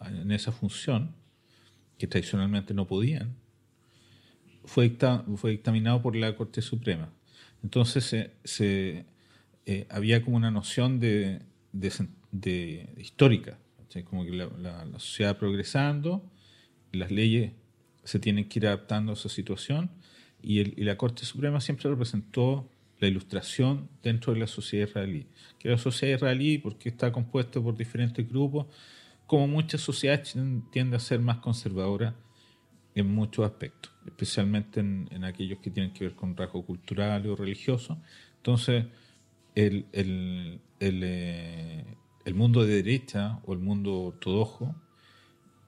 en 0.00 0.30
esa 0.32 0.52
función, 0.52 1.14
que 1.98 2.06
tradicionalmente 2.06 2.74
no 2.74 2.86
podían, 2.86 3.36
fue, 4.64 4.84
dicta- 4.90 5.24
fue 5.36 5.52
dictaminado 5.52 6.02
por 6.02 6.14
la 6.14 6.36
Corte 6.36 6.62
Suprema. 6.62 7.12
Entonces 7.62 8.04
se, 8.04 8.32
se, 8.44 9.06
eh, 9.66 9.86
había 9.90 10.22
como 10.22 10.36
una 10.36 10.50
noción 10.50 11.00
de, 11.00 11.40
de 11.72 12.94
histórica, 12.98 13.58
como 14.04 14.24
que 14.24 14.30
la- 14.30 14.84
la 14.84 14.98
sociedad 14.98 15.38
progresando, 15.38 16.30
las 16.92 17.10
leyes 17.10 17.52
se 18.04 18.18
tienen 18.18 18.48
que 18.48 18.58
ir 18.60 18.66
adaptando 18.66 19.12
a 19.12 19.14
esa 19.14 19.28
situación 19.28 19.90
y, 20.42 20.60
el- 20.60 20.74
la 20.78 20.96
Corte 20.96 21.24
Suprema 21.24 21.60
siempre 21.60 21.88
representó 21.90 22.68
la 23.00 23.08
ilustración 23.08 23.88
dentro 24.02 24.32
de 24.32 24.40
la 24.40 24.46
sociedad 24.46 24.88
israelí. 24.88 25.26
Que 25.58 25.68
la 25.68 25.78
sociedad 25.78 26.16
israelí, 26.16 26.58
porque 26.58 26.88
está 26.88 27.12
compuesta 27.12 27.60
por 27.60 27.76
diferentes 27.76 28.28
grupos, 28.28 28.66
como 29.26 29.46
muchas 29.46 29.80
sociedades 29.80 30.34
tiende 30.72 30.96
a 30.96 31.00
ser 31.00 31.20
más 31.20 31.38
conservadora 31.38 32.16
en 32.94 33.14
muchos 33.14 33.44
aspectos, 33.44 33.92
especialmente 34.06 34.80
en, 34.80 35.08
en 35.12 35.22
aquellos 35.24 35.58
que 35.60 35.70
tienen 35.70 35.92
que 35.92 36.04
ver 36.04 36.14
con 36.16 36.36
rasgos 36.36 36.64
culturales 36.64 37.30
o 37.30 37.36
religiosos. 37.36 37.98
Entonces, 38.38 38.86
el, 39.54 39.86
el, 39.92 40.60
el, 40.80 41.00
eh, 41.04 41.84
el 42.24 42.34
mundo 42.34 42.64
de 42.64 42.82
derecha 42.82 43.40
o 43.44 43.52
el 43.52 43.58
mundo 43.60 44.00
ortodoxo, 44.02 44.74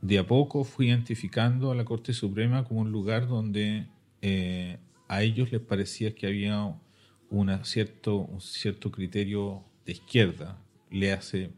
de 0.03 0.19
a 0.19 0.27
poco 0.27 0.65
fue 0.65 0.87
identificando 0.87 1.71
a 1.71 1.75
la 1.75 1.85
Corte 1.85 2.13
Suprema 2.15 2.65
como 2.65 2.81
un 2.81 2.91
lugar 2.91 3.29
donde 3.29 3.87
eh, 4.23 4.79
a 5.09 5.23
ellos 5.23 5.51
les 5.53 5.61
parecía 5.61 6.15
que 6.15 6.27
había 6.27 6.75
una 7.31 7.65
cierto, 7.65 8.17
un 8.17 8.41
cierto 8.41 8.91
criterio 8.91 9.63
de 9.87 9.93
izquierda, 9.93 10.59
le 10.91 11.13
hace 11.13 11.51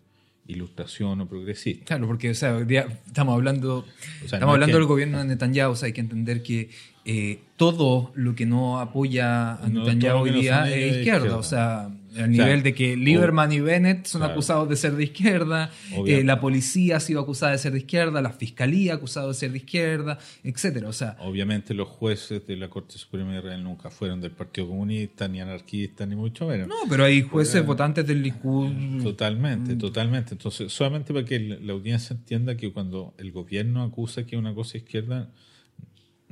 ilustración 0.46 1.20
o 1.20 1.28
progresista. 1.28 1.84
Claro, 1.86 2.06
porque 2.06 2.30
o 2.30 2.34
sea, 2.34 2.58
estamos 3.06 3.34
hablando, 3.34 3.78
O 3.78 3.84
sea, 3.84 4.24
estamos 4.24 4.46
no 4.46 4.52
hablando 4.52 4.74
que- 4.74 4.78
del 4.80 4.86
gobierno 4.86 5.18
de 5.18 5.24
Netanyahu, 5.24 5.72
o 5.72 5.76
sea, 5.76 5.86
hay 5.86 5.92
que 5.92 6.00
entender 6.00 6.42
que 6.42 6.70
eh, 7.04 7.40
todo 7.56 8.12
lo 8.14 8.34
que 8.34 8.44
no 8.46 8.80
apoya 8.80 9.54
a 9.54 9.68
No, 9.68 9.80
Netanyahu 9.80 10.22
hoy 10.22 10.30
no 10.32 10.38
día 10.38 10.62
es 10.70 10.76
izquierda, 10.96 10.98
izquierda. 11.18 11.36
o 11.36 11.42
sea, 11.42 11.90
al 12.16 12.30
nivel 12.30 12.62
de 12.62 12.74
que 12.74 12.96
Lieberman 12.96 13.50
y 13.52 13.60
Bennett 13.60 14.06
son 14.06 14.20
Claro. 14.20 14.32
acusados 14.34 14.68
de 14.68 14.76
ser 14.76 14.92
de 14.96 15.04
izquierda, 15.04 15.70
eh, 16.06 16.22
la 16.24 16.40
policía 16.40 16.96
ha 16.96 17.00
sido 17.00 17.20
acusada 17.20 17.52
de 17.52 17.58
ser 17.58 17.72
de 17.72 17.78
izquierda, 17.78 18.20
la 18.20 18.30
fiscalía 18.32 18.94
acusada 18.94 19.28
de 19.28 19.34
ser 19.34 19.52
de 19.52 19.58
izquierda, 19.58 20.18
etcétera, 20.44 20.88
o 20.88 20.92
sea, 20.92 21.16
Obviamente 21.20 21.74
los 21.74 21.88
jueces 21.88 22.46
de 22.46 22.56
la 22.56 22.68
Corte 22.68 22.98
Suprema 22.98 23.32
de 23.32 23.38
Israel 23.38 23.62
nunca 23.64 23.88
fueron 23.90 24.20
del 24.20 24.32
Partido 24.32 24.68
Comunista, 24.68 25.26
ni 25.28 25.40
anarquistas, 25.40 26.06
ni 26.06 26.16
mucho 26.16 26.46
menos. 26.46 26.68
no, 26.68 26.74
pero 26.88 27.04
hay 27.04 27.22
jueces 27.22 27.64
votantes 27.64 28.06
del 28.06 28.22
Likud, 28.22 28.70
Mm. 28.72 29.02
Totalmente, 29.02 29.76
totalmente. 29.76 30.34
Entonces, 30.34 30.72
solamente 30.72 31.12
para 31.14 31.24
que 31.24 31.38
la 31.40 31.56
la 31.62 31.72
audiencia 31.72 32.14
entienda 32.14 32.56
que 32.56 32.70
cuando 32.72 33.14
el 33.18 33.32
gobierno 33.32 33.82
acusa 33.82 34.26
que 34.26 34.36
una 34.36 34.52
cosa 34.54 34.76
es 34.76 34.82
izquierda, 34.84 35.30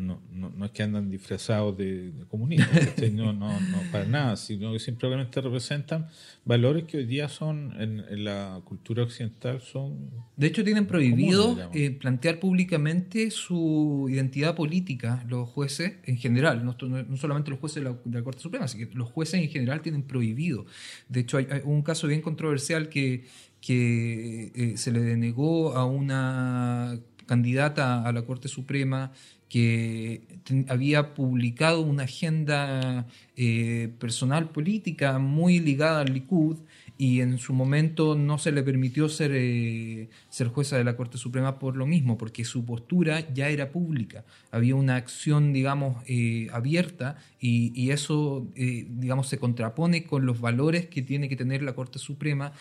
no, 0.00 0.20
no, 0.32 0.50
no 0.50 0.64
es 0.64 0.70
que 0.72 0.82
andan 0.82 1.10
disfrazados 1.10 1.76
de, 1.76 2.10
de 2.10 2.24
comunistas, 2.26 3.12
no, 3.12 3.32
no, 3.32 3.48
no, 3.60 3.78
para 3.92 4.04
nada, 4.06 4.36
sino 4.36 4.72
que 4.72 4.78
simplemente 4.78 5.40
representan 5.40 6.08
valores 6.44 6.84
que 6.84 6.96
hoy 6.98 7.06
día 7.06 7.28
son, 7.28 7.72
en, 7.80 8.00
en 8.08 8.24
la 8.24 8.60
cultura 8.64 9.02
occidental, 9.02 9.60
son... 9.60 10.10
De 10.36 10.46
hecho, 10.46 10.64
tienen 10.64 10.86
prohibido 10.86 11.54
Comunes, 11.56 11.68
eh, 11.74 11.90
plantear 11.92 12.40
públicamente 12.40 13.30
su 13.30 14.08
identidad 14.10 14.56
política, 14.56 15.24
los 15.28 15.48
jueces 15.48 15.98
en 16.04 16.16
general, 16.16 16.64
no, 16.64 16.76
no- 16.88 17.02
no 17.02 17.16
solamente 17.16 17.50
los 17.50 17.60
jueces 17.60 17.82
de 17.84 17.90
la, 17.90 17.96
de 18.04 18.18
la 18.18 18.24
Corte 18.24 18.40
Suprema, 18.40 18.66
sino 18.68 18.88
que 18.88 18.94
los 18.96 19.08
jueces 19.10 19.42
en 19.42 19.48
general 19.50 19.82
tienen 19.82 20.02
prohibido. 20.02 20.64
De 21.08 21.20
hecho, 21.20 21.36
hay, 21.36 21.46
hay 21.50 21.60
un 21.64 21.82
caso 21.82 22.06
bien 22.06 22.22
controversial 22.22 22.88
que, 22.88 23.26
que 23.60 24.50
eh, 24.54 24.76
se 24.76 24.90
le 24.92 25.00
denegó 25.00 25.74
a 25.76 25.84
una 25.84 26.98
candidata 27.26 28.02
a 28.04 28.12
la 28.12 28.22
Corte 28.22 28.48
Suprema 28.48 29.12
que 29.50 30.22
había 30.68 31.12
publicado 31.12 31.80
una 31.80 32.04
agenda 32.04 33.06
eh, 33.36 33.90
personal 33.98 34.50
política 34.50 35.18
muy 35.18 35.58
ligada 35.58 36.02
al 36.02 36.14
Likud 36.14 36.56
y 36.96 37.20
en 37.20 37.38
su 37.38 37.52
momento 37.52 38.14
no 38.14 38.38
se 38.38 38.52
le 38.52 38.62
permitió 38.62 39.08
ser, 39.08 39.32
eh, 39.34 40.08
ser 40.28 40.48
jueza 40.48 40.76
de 40.78 40.84
la 40.84 40.96
Corte 40.96 41.18
Suprema 41.18 41.58
por 41.58 41.76
lo 41.76 41.84
mismo, 41.84 42.16
porque 42.16 42.44
su 42.44 42.64
postura 42.64 43.32
ya 43.34 43.48
era 43.48 43.70
pública. 43.70 44.24
Había 44.52 44.76
una 44.76 44.96
acción, 44.96 45.52
digamos, 45.52 45.96
eh, 46.06 46.48
abierta 46.52 47.16
y, 47.40 47.72
y 47.74 47.90
eso, 47.90 48.46
digamos, 48.54 49.28
se 49.28 49.38
contrapone 49.38 50.04
con 50.04 50.26
los 50.26 50.40
valores 50.40 50.86
que 50.86 51.02
tiene 51.02 51.28
que 51.28 51.36
tener 51.36 51.62
la 51.62 51.72
Corte 51.72 51.98
Suprema, 51.98 52.52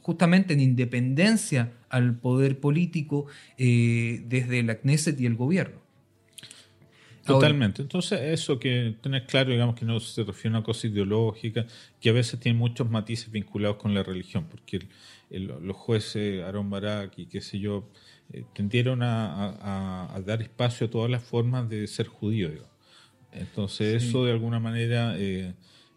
justamente 0.00 0.54
en 0.54 0.60
independencia 0.60 1.72
al 1.90 2.14
poder 2.14 2.60
político 2.60 3.26
desde 3.58 4.62
la 4.62 4.76
Knesset 4.76 5.20
y 5.20 5.26
el 5.26 5.34
gobierno. 5.34 5.87
Totalmente. 7.34 7.82
Entonces, 7.82 8.20
eso 8.20 8.58
que 8.58 8.96
tener 9.00 9.26
claro, 9.26 9.50
digamos, 9.50 9.74
que 9.76 9.84
no 9.84 10.00
se 10.00 10.24
refiere 10.24 10.48
a 10.56 10.58
una 10.58 10.64
cosa 10.64 10.86
ideológica, 10.86 11.66
que 12.00 12.08
a 12.10 12.12
veces 12.12 12.40
tiene 12.40 12.58
muchos 12.58 12.88
matices 12.90 13.30
vinculados 13.30 13.76
con 13.76 13.94
la 13.94 14.02
religión, 14.02 14.46
porque 14.50 14.76
el- 14.78 14.88
el- 15.30 15.46
los 15.62 15.76
jueces, 15.76 16.42
Aaron 16.44 16.70
Barak 16.70 17.18
y 17.18 17.26
qué 17.26 17.40
sé 17.40 17.58
yo, 17.58 17.88
eh, 18.32 18.44
tendieron 18.54 19.02
a, 19.02 19.50
a- 19.50 20.14
a 20.16 20.20
dar 20.22 20.42
espacio 20.42 20.86
a 20.86 20.90
todas 20.90 21.10
las 21.10 21.22
formas 21.22 21.68
de 21.68 21.86
ser 21.86 22.06
judío. 22.08 22.48
digamos. 22.50 22.70
Entonces, 23.32 24.02
eso 24.04 24.24
de 24.24 24.32
alguna 24.32 24.58
manera 24.58 25.14
eh, 25.18 25.54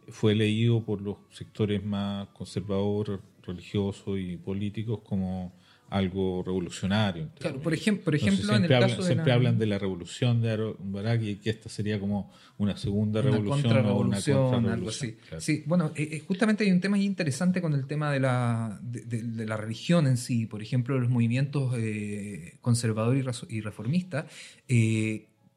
fue 0.10 0.36
leído 0.36 0.84
por 0.84 1.02
los 1.02 1.18
sectores 1.32 1.84
más 1.84 2.28
conservadores, 2.30 3.20
religiosos 3.44 4.20
y 4.20 4.38
políticos 4.38 5.00
como 5.04 5.54
algo 5.92 6.42
revolucionario. 6.42 7.30
Claro, 7.38 7.60
por, 7.60 7.74
ejemplo, 7.74 8.06
por 8.06 8.16
ejemplo, 8.16 8.56
en 8.56 8.64
el 8.64 8.70
caso 8.70 8.86
hablan, 8.86 9.04
siempre 9.04 9.34
hablan 9.34 9.60
de 9.60 9.66
la 9.66 9.78
revolución 9.78 10.42
de 10.42 10.52
Aaron 10.52 10.78
Barak 10.80 11.22
y 11.22 11.36
que 11.36 11.50
esta 11.50 11.68
sería 11.68 12.00
como 12.00 12.32
una 12.58 12.78
segunda 12.78 13.20
una 13.20 13.30
revolución 13.30 13.86
o 13.88 14.00
una 14.00 14.22
contra 14.52 14.74
algo 14.74 14.90
así. 14.90 15.18
Sí, 15.40 15.64
bueno, 15.66 15.92
eh, 15.98 16.08
eh, 16.14 16.24
justamente 16.26 16.64
hay 16.64 16.72
un 16.72 16.80
tema 16.80 16.98
interesante 16.98 17.62
con 17.62 17.74
el 17.74 17.88
tema 17.88 18.10
de 18.10 18.22
la, 18.22 18.80
de, 18.82 19.46
la 19.46 19.58
religión 19.58 20.08
en 20.08 20.16
sí, 20.16 20.46
por 20.46 20.62
ejemplo, 20.62 20.98
los 20.98 21.10
movimientos 21.10 21.74
eh, 21.76 22.58
conservador 22.62 23.18
y, 23.50 23.60
reformista, 23.60 24.28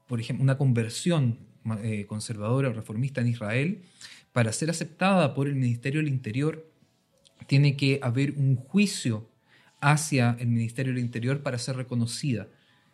por 0.09 0.21
ejemplo, 0.21 0.43
una 0.43 0.59
conversión 0.59 1.39
conservadora 2.09 2.71
o 2.71 2.73
reformista 2.73 3.21
en 3.21 3.29
Israel, 3.29 3.83
para 4.33 4.53
ser 4.53 4.69
aceptada 4.69 5.33
por 5.33 5.47
el 5.47 5.55
Ministerio 5.55 6.01
del 6.01 6.09
Interior, 6.09 6.67
tiene 7.47 7.77
que 7.77 8.01
haber 8.03 8.33
un 8.33 8.57
juicio 8.57 9.29
hacia 9.85 10.37
el 10.41 10.49
Ministerio 10.49 10.95
del 10.95 11.03
Interior 11.03 11.43
para 11.43 11.59
ser 11.59 11.77
reconocida. 11.77 12.49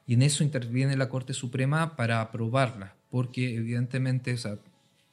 Y 0.06 0.14
en 0.14 0.22
eso 0.22 0.42
interviene 0.42 0.96
la 0.96 1.08
Corte 1.08 1.34
Suprema 1.34 1.94
para 1.94 2.20
aprobarla, 2.20 2.96
porque 3.10 3.54
evidentemente 3.54 4.34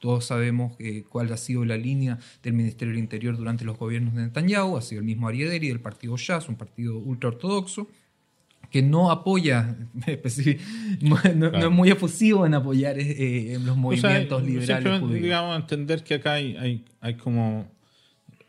todos 0.00 0.24
sabemos 0.24 0.72
eh, 0.80 1.04
cuál 1.08 1.32
ha 1.32 1.36
sido 1.36 1.64
la 1.64 1.76
línea 1.76 2.18
del 2.42 2.54
Ministerio 2.54 2.92
del 2.92 3.02
Interior 3.02 3.36
durante 3.36 3.64
los 3.64 3.78
gobiernos 3.78 4.14
de 4.14 4.22
Netanyahu, 4.22 4.76
ha 4.76 4.82
sido 4.82 5.00
el 5.00 5.06
mismo 5.06 5.28
Ariaderi 5.28 5.68
del 5.68 5.80
partido 5.80 6.16
Shas, 6.16 6.48
un 6.48 6.56
partido 6.56 6.98
ultraortodoxo, 6.98 7.86
que 8.72 8.82
no 8.82 9.12
apoya, 9.12 9.76
no, 11.00 11.16
es 11.22 11.70
muy 11.70 11.90
efusivo 11.90 12.44
en 12.44 12.54
apoyar 12.54 12.98
eh, 12.98 13.54
en 13.54 13.64
los 13.64 13.76
movimientos 13.76 14.42
liberales. 14.42 15.00
Judíos. 15.00 15.22
Digamos, 15.22 15.56
entender 15.60 16.02
que 16.02 16.14
acá 16.14 16.32
hay, 16.34 16.56
hay, 16.56 16.84
hay 17.00 17.14
como 17.14 17.70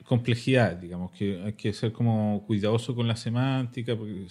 complejidad, 0.10 0.76
digamos, 0.76 1.12
que 1.12 1.40
hay 1.40 1.54
que 1.54 1.72
ser 1.72 1.92
como 1.92 2.44
cuidadoso 2.48 2.96
con 2.96 3.08
la 3.08 3.16
semántica, 3.16 3.96
porque 3.96 4.26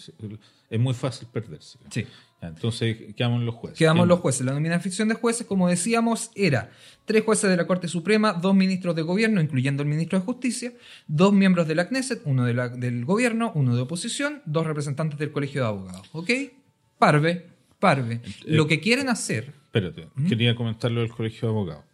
es 0.69 0.81
muy 0.81 0.93
fácil 0.93 1.29
perderse. 1.33 1.79
Sí. 1.89 2.05
entonces, 2.43 3.15
quedamos 3.15 3.45
los 3.45 3.55
jueces. 3.55 3.79
Quedamos 3.79 4.09
los 4.09 4.19
jueces. 4.19 4.45
La 4.45 4.55
nominación 4.55 5.07
de 5.07 5.15
jueces, 5.15 5.47
como 5.47 5.69
decíamos, 5.69 6.33
era 6.35 6.73
tres 7.05 7.23
jueces 7.23 7.49
de 7.49 7.57
la 7.57 7.69
Corte 7.69 7.87
Suprema, 7.87 8.33
dos 8.33 8.57
ministros 8.57 8.97
de 8.97 9.03
gobierno, 9.03 9.41
incluyendo 9.41 9.85
el 9.85 9.89
ministro 9.89 10.19
de 10.19 10.25
Justicia, 10.25 10.73
dos 11.07 11.33
miembros 11.33 11.69
de 11.69 11.77
la 11.77 11.87
Knesset, 11.87 12.23
uno 12.25 12.45
de 12.45 12.55
la, 12.55 12.71
del 12.71 13.05
gobierno, 13.05 13.53
uno 13.55 13.77
de 13.77 13.83
oposición, 13.83 14.43
dos 14.47 14.67
representantes 14.67 15.17
del 15.21 15.31
Colegio 15.31 15.63
de 15.63 15.69
Abogados. 15.69 16.09
¿Ok? 16.11 16.31
Parve, 16.99 17.47
parve. 17.79 18.15
Eh, 18.15 18.21
Lo 18.47 18.67
que 18.67 18.81
quieren 18.81 19.09
hacer... 19.09 19.55
Espérate, 19.67 20.09
quería 20.29 20.57
comentar 20.57 20.91
lo 20.91 21.03
del 21.03 21.11
Colegio 21.11 21.47
de 21.47 21.55
Abogados. 21.55 21.85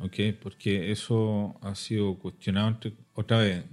¿Ok? 0.00 0.36
Porque 0.42 0.90
eso 0.90 1.56
ha 1.62 1.74
sido 1.74 2.18
cuestionado 2.18 2.78
otra 3.14 3.38
vez. 3.38 3.64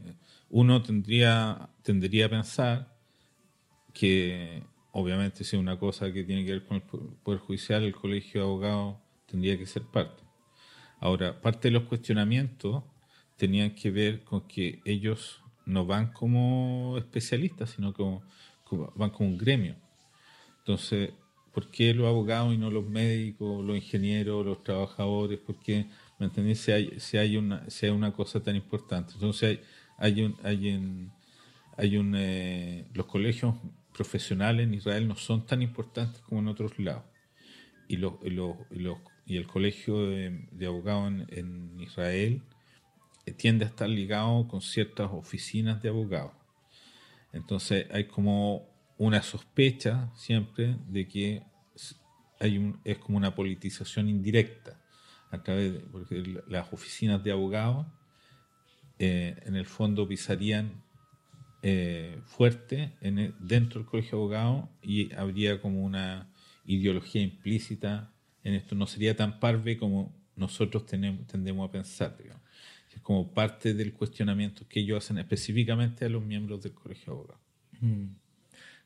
Uno 0.49 0.81
tendría, 0.81 1.69
tendría 1.83 2.25
a 2.25 2.29
pensar 2.29 2.97
que, 3.93 4.63
obviamente, 4.91 5.43
si 5.43 5.55
es 5.55 5.61
una 5.61 5.79
cosa 5.79 6.11
que 6.11 6.23
tiene 6.23 6.45
que 6.45 6.51
ver 6.51 6.65
con 6.65 6.77
el 6.77 6.83
Poder 6.83 7.39
Judicial, 7.39 7.83
el 7.83 7.95
Colegio 7.95 8.41
de 8.41 8.47
Abogados 8.47 8.95
tendría 9.25 9.57
que 9.57 9.65
ser 9.65 9.83
parte. 9.83 10.23
Ahora, 10.99 11.41
parte 11.41 11.69
de 11.69 11.71
los 11.73 11.83
cuestionamientos 11.83 12.83
tenían 13.37 13.73
que 13.73 13.89
ver 13.89 14.23
con 14.23 14.47
que 14.47 14.81
ellos 14.85 15.41
no 15.65 15.85
van 15.85 16.11
como 16.11 16.95
especialistas, 16.97 17.71
sino 17.71 17.93
como, 17.93 18.23
van 18.95 19.09
como 19.09 19.29
un 19.29 19.37
gremio. 19.37 19.75
Entonces, 20.59 21.11
¿por 21.51 21.69
qué 21.71 21.93
los 21.93 22.07
abogados 22.07 22.53
y 22.53 22.57
no 22.57 22.69
los 22.69 22.85
médicos, 22.85 23.63
los 23.65 23.75
ingenieros, 23.75 24.45
los 24.45 24.63
trabajadores? 24.63 25.39
¿Por 25.39 25.59
qué 25.59 25.87
¿Me 26.21 26.27
entendés? 26.27 26.59
Si 26.59 26.71
hay, 26.71 26.99
si 26.99 27.17
hay, 27.17 27.35
una, 27.35 27.67
si 27.67 27.87
hay 27.87 27.91
una 27.91 28.13
cosa 28.13 28.43
tan 28.43 28.55
importante. 28.55 29.13
Entonces 29.15 29.57
hay, 29.97 30.13
hay 30.13 30.21
un, 30.21 30.37
hay 30.43 30.69
un, 30.69 31.11
hay 31.75 31.97
un 31.97 32.13
eh, 32.15 32.85
los 32.93 33.07
colegios 33.07 33.55
profesionales 33.91 34.67
en 34.67 34.75
Israel 34.75 35.07
no 35.07 35.15
son 35.15 35.47
tan 35.47 35.63
importantes 35.63 36.21
como 36.21 36.41
en 36.41 36.47
otros 36.49 36.77
lados. 36.77 37.05
Y, 37.87 37.97
los, 37.97 38.13
y, 39.25 39.35
el 39.35 39.47
colegio 39.47 40.09
de, 40.09 40.47
abogados 40.63 41.11
en, 41.29 41.79
Israel 41.79 42.43
eh, 43.25 43.31
tiende 43.31 43.65
a 43.65 43.69
estar 43.69 43.89
ligado 43.89 44.47
con 44.47 44.61
ciertas 44.61 45.09
oficinas 45.11 45.81
de 45.81 45.89
abogados. 45.89 46.33
Entonces 47.33 47.87
hay 47.89 48.03
como 48.03 48.69
una 48.99 49.23
sospecha 49.23 50.11
siempre 50.15 50.77
de 50.87 51.07
que 51.07 51.41
hay 52.39 52.59
un, 52.59 52.79
es 52.83 52.99
como 52.99 53.17
una 53.17 53.33
politización 53.33 54.07
indirecta 54.07 54.80
a 55.31 55.41
través 55.43 55.73
de 55.73 55.79
porque 55.79 56.43
las 56.47 56.71
oficinas 56.73 57.23
de 57.23 57.31
abogados, 57.31 57.87
eh, 58.99 59.35
en 59.45 59.55
el 59.55 59.65
fondo 59.65 60.07
pisarían 60.07 60.83
eh, 61.63 62.19
fuerte 62.25 62.93
en 63.01 63.33
dentro 63.39 63.81
del 63.81 63.89
colegio 63.89 64.17
de 64.17 64.23
abogados 64.23 64.69
y 64.81 65.13
habría 65.13 65.61
como 65.61 65.83
una 65.83 66.31
ideología 66.65 67.21
implícita 67.21 68.13
en 68.43 68.53
esto. 68.53 68.75
No 68.75 68.85
sería 68.87 69.15
tan 69.15 69.39
parve 69.39 69.77
como 69.77 70.15
nosotros 70.35 70.85
tenemos, 70.85 71.25
tendemos 71.27 71.67
a 71.67 71.71
pensar. 71.71 72.17
Es 72.93 73.01
como 73.01 73.33
parte 73.33 73.73
del 73.73 73.93
cuestionamiento 73.93 74.67
que 74.67 74.81
ellos 74.81 75.03
hacen 75.03 75.17
específicamente 75.17 76.05
a 76.05 76.09
los 76.09 76.23
miembros 76.23 76.61
del 76.61 76.73
colegio 76.73 77.05
de 77.05 77.11
abogados. 77.11 77.41
Mm. 77.79 78.05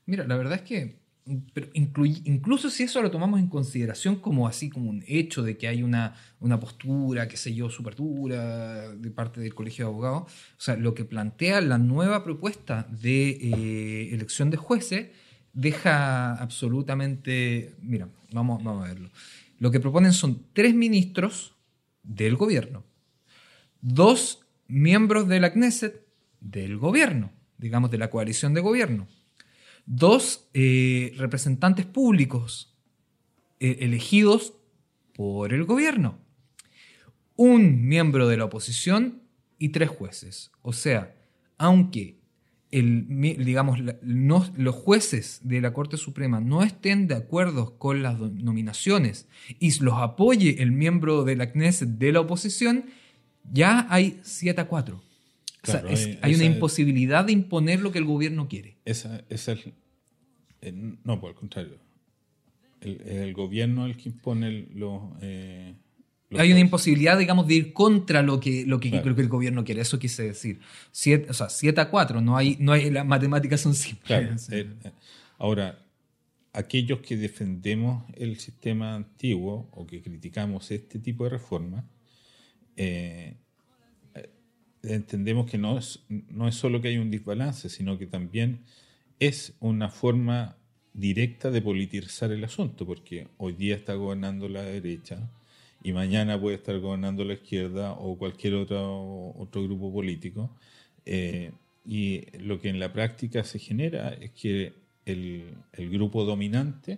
Mira, 0.05 0.27
la 0.27 0.37
verdad 0.37 0.55
es 0.55 0.61
que 0.61 1.04
pero 1.53 1.67
incluso 1.73 2.69
si 2.69 2.83
eso 2.83 3.01
lo 3.01 3.09
tomamos 3.09 3.39
en 3.39 3.47
consideración 3.47 4.17
como 4.17 4.47
así, 4.47 4.69
como 4.69 4.91
un 4.91 5.03
hecho 5.07 5.41
de 5.41 5.57
que 5.57 5.67
hay 5.67 5.81
una, 5.81 6.15
una 6.39 6.59
postura, 6.59 7.27
qué 7.27 7.35
sé 7.35 7.53
yo, 7.55 7.69
súper 7.71 7.95
dura 7.95 8.91
de 8.91 9.09
parte 9.09 9.41
del 9.41 9.55
Colegio 9.55 9.85
de 9.85 9.91
Abogados, 9.91 10.23
o 10.23 10.61
sea, 10.61 10.75
lo 10.75 10.93
que 10.93 11.03
plantea 11.03 11.61
la 11.61 11.79
nueva 11.79 12.23
propuesta 12.23 12.87
de 12.91 13.29
eh, 13.29 14.13
elección 14.13 14.51
de 14.51 14.57
jueces 14.57 15.09
deja 15.53 16.35
absolutamente, 16.35 17.73
mira, 17.81 18.07
vamos, 18.31 18.63
vamos 18.63 18.85
a 18.85 18.89
verlo. 18.89 19.09
Lo 19.57 19.71
que 19.71 19.79
proponen 19.79 20.13
son 20.13 20.43
tres 20.53 20.75
ministros 20.75 21.55
del 22.03 22.35
gobierno, 22.35 22.83
dos 23.81 24.45
miembros 24.67 25.27
de 25.27 25.39
la 25.39 25.51
Knesset 25.51 26.05
del 26.39 26.77
gobierno, 26.77 27.31
digamos 27.57 27.89
de 27.89 27.97
la 27.97 28.11
coalición 28.11 28.53
de 28.53 28.61
gobierno, 28.61 29.07
dos 29.85 30.47
eh, 30.53 31.13
representantes 31.17 31.85
públicos 31.85 32.75
eh, 33.59 33.77
elegidos 33.81 34.53
por 35.13 35.53
el 35.53 35.63
gobierno, 35.63 36.19
un 37.35 37.87
miembro 37.87 38.27
de 38.27 38.37
la 38.37 38.45
oposición 38.45 39.21
y 39.59 39.69
tres 39.69 39.89
jueces. 39.89 40.51
O 40.61 40.73
sea, 40.73 41.15
aunque 41.57 42.19
el, 42.71 43.05
digamos, 43.45 43.79
los 44.01 44.75
jueces 44.75 45.39
de 45.43 45.61
la 45.61 45.71
Corte 45.71 45.97
Suprema 45.97 46.41
no 46.41 46.63
estén 46.63 47.07
de 47.07 47.15
acuerdo 47.15 47.77
con 47.77 48.03
las 48.03 48.19
nominaciones 48.19 49.27
y 49.59 49.79
los 49.79 49.93
apoye 49.95 50.61
el 50.61 50.71
miembro 50.71 51.23
de 51.23 51.37
la 51.37 51.51
Knesset 51.51 51.87
de 51.87 52.11
la 52.11 52.21
oposición, 52.21 52.85
ya 53.49 53.87
hay 53.89 54.19
7 54.23 54.61
a 54.61 54.67
4 54.67 55.01
hay, 56.21 56.35
una 56.35 56.43
imposibilidad 56.45 57.25
de 57.25 57.33
imponer 57.33 57.79
lo 57.79 57.91
que 57.91 57.99
el 57.99 58.05
gobierno 58.05 58.47
quiere. 58.47 58.77
Esa, 58.85 59.23
es 59.29 59.47
eh, 59.47 60.71
no, 60.71 61.19
por 61.19 61.31
el 61.31 61.35
contrario. 61.35 61.79
El, 62.81 63.01
el, 63.01 63.33
gobierno 63.33 63.85
es 63.85 63.95
el 63.95 64.01
que 64.01 64.09
impone 64.09 64.67
los... 64.73 65.01
Eh, 65.21 65.75
hay 66.37 66.51
una 66.51 66.59
imposibilidad, 66.59 67.17
digamos, 67.17 67.47
de 67.47 67.55
ir 67.55 67.73
contra 67.73 68.21
lo 68.21 68.39
que, 68.39 68.65
lo 68.65 68.79
que, 68.79 68.89
el 68.89 69.27
gobierno 69.29 69.63
quiere. 69.63 69.81
Eso 69.81 69.99
quise 69.99 70.23
decir. 70.23 70.59
Siete, 70.91 71.29
o 71.29 71.33
sea, 71.33 71.49
7 71.49 71.79
a 71.81 71.89
4. 71.89 72.21
No 72.21 72.35
hay, 72.35 72.57
no 72.59 72.71
hay, 72.73 72.89
las 72.89 73.05
matemáticas 73.05 73.61
son 73.61 73.73
simples. 73.73 74.49
Eh, 74.51 74.67
ahora, 75.37 75.85
aquellos 76.53 76.99
que 76.99 77.17
defendemos 77.17 78.03
el 78.15 78.39
sistema 78.39 78.95
antiguo 78.95 79.69
o 79.71 79.85
que 79.85 80.01
criticamos 80.01 80.71
este 80.71 80.99
tipo 80.99 81.23
de 81.25 81.31
reforma, 81.31 81.87
entendemos 84.87 85.49
que 85.49 85.57
no 85.57 85.77
es, 85.77 86.03
no 86.09 86.47
es 86.47 86.55
solo 86.55 86.81
que 86.81 86.89
hay 86.89 86.97
un 86.97 87.11
desbalance, 87.11 87.69
sino 87.69 87.97
que 87.97 88.07
también 88.07 88.61
es 89.19 89.55
una 89.59 89.89
forma 89.89 90.57
directa 90.93 91.51
de 91.51 91.61
politizar 91.61 92.31
el 92.31 92.43
asunto, 92.43 92.85
porque 92.85 93.27
hoy 93.37 93.53
día 93.53 93.75
está 93.75 93.95
gobernando 93.95 94.47
la 94.47 94.61
derecha 94.61 95.29
y 95.83 95.93
mañana 95.93 96.39
puede 96.39 96.55
estar 96.55 96.79
gobernando 96.79 97.23
la 97.23 97.33
izquierda 97.33 97.91
o 97.93 98.17
cualquier 98.17 98.55
otro, 98.55 99.33
otro 99.37 99.63
grupo 99.63 99.93
político. 99.93 100.55
Eh, 101.05 101.51
y 101.85 102.25
lo 102.39 102.59
que 102.59 102.69
en 102.69 102.79
la 102.79 102.91
práctica 102.91 103.43
se 103.43 103.59
genera 103.59 104.09
es 104.09 104.31
que 104.31 104.73
el, 105.05 105.55
grupo 105.77 106.25
dominante 106.25 106.97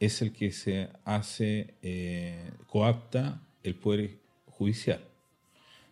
es 0.00 0.22
el 0.22 0.32
que 0.32 0.50
se 0.52 0.88
hace, 1.04 1.74
eh, 1.82 2.50
coapta 2.66 3.42
el 3.62 3.74
poder 3.74 4.18
judicial. 4.46 5.00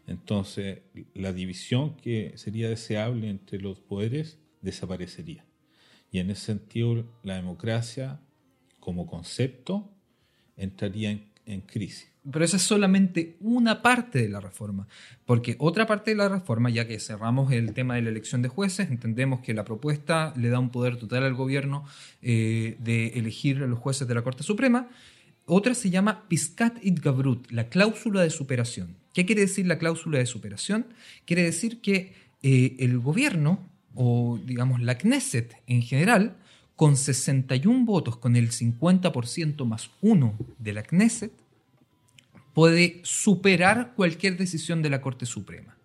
Entonces, 0.07 0.81
la 1.15 1.33
división 1.33 1.97
que 1.97 2.33
sería 2.37 2.69
deseable 2.69 3.29
entre 3.29 3.61
los 3.61 3.81
poderes 3.81 4.39
desaparecería. 4.61 5.45
Y 6.11 6.19
en 6.19 6.31
ese 6.31 6.47
sentido, 6.47 7.05
la 7.23 7.37
democracia 7.37 8.21
como 8.81 9.07
concepto 9.07 9.91
entraría 10.57 11.11
en, 11.11 11.61
crisis. 11.63 12.09
pero 12.31 12.45
esa 12.45 12.57
es 12.57 12.63
solamente 12.63 13.37
una 13.41 13.83
parte 13.83 14.21
de 14.21 14.29
la 14.29 14.41
reforma, 14.41 14.87
porque 15.27 15.57
otra 15.59 15.87
parte 15.87 16.13
de 16.13 16.17
la 16.17 16.29
reforma, 16.29 16.71
ya 16.71 16.87
que 16.87 17.01
cerramos 17.01 17.53
el 17.53 17.75
tema 17.75 17.97
de 17.97 18.03
la 18.03 18.11
elección 18.11 18.43
de 18.43 18.49
jueces, 18.49 18.91
entendemos 18.91 19.41
que 19.41 19.55
la 19.55 19.65
propuesta 19.65 20.33
le 20.37 20.51
da 20.51 20.61
un 20.61 20.71
poder 20.71 20.97
total 20.97 21.25
al 21.25 21.35
gobierno 21.35 21.85
eh, 22.21 22.77
de 22.79 23.09
elegir 23.09 23.63
a 23.63 23.67
los 23.67 23.79
jueces 23.79 24.07
de 24.07 24.15
la 24.15 24.23
Corte 24.23 24.45
Suprema. 24.45 24.89
Otra 25.47 25.75
se 25.75 25.91
llama 25.91 26.29
Piscat 26.29 26.79
it 26.85 27.01
Gabrut, 27.01 27.51
la 27.51 27.69
cláusula 27.69 28.23
de 28.23 28.31
superación. 28.31 29.02
¿Qué 29.13 29.27
quiere 29.27 29.43
decir 29.43 29.67
la 29.67 29.79
cláusula 29.79 30.19
de 30.19 30.27
superación? 30.27 30.87
Quiere 31.27 31.43
decir 31.43 31.81
que 31.81 32.15
eh, 32.43 32.77
el 32.79 32.99
gobierno, 32.99 33.69
o 33.95 34.41
digamos 34.45 34.81
la 34.81 34.97
Knesset 34.97 35.57
en 35.67 35.83
general, 35.83 36.37
con 36.77 36.97
61 36.97 37.85
votos, 37.85 38.17
con 38.17 38.37
el 38.37 38.51
50% 38.51 39.65
más 39.67 39.91
uno 40.01 40.37
de 40.59 40.73
la 40.73 40.83
Knesset, 40.83 41.33
puede 42.55 43.01
superar 43.05 43.93
cualquier 43.95 44.37
decisión 44.37 44.83
de 44.83 44.91
la 44.91 45.01
Corte 45.01 45.27
Suprema. 45.27 45.77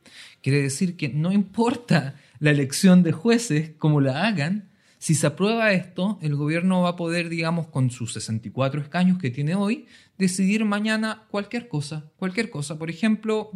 Quiere 0.41 0.61
decir 0.61 0.95
que 0.95 1.09
no 1.09 1.31
importa 1.31 2.15
la 2.39 2.51
elección 2.51 3.03
de 3.03 3.11
jueces, 3.11 3.71
como 3.77 4.01
la 4.01 4.27
hagan, 4.27 4.69
si 5.07 5.15
se 5.15 5.25
aprueba 5.25 5.71
esto, 5.71 6.19
el 6.21 6.35
gobierno 6.35 6.81
va 6.81 6.89
a 6.89 6.95
poder, 6.97 7.29
digamos, 7.29 7.67
con 7.67 7.91
sus 7.91 8.11
64 8.11 8.81
escaños 8.81 9.17
que 9.17 9.31
tiene 9.31 9.55
hoy, 9.55 9.85
decidir 10.17 10.65
mañana 10.65 11.23
cualquier 11.31 11.69
cosa, 11.69 12.11
cualquier 12.17 12.49
cosa. 12.49 12.77
Por 12.77 12.89
ejemplo, 12.89 13.51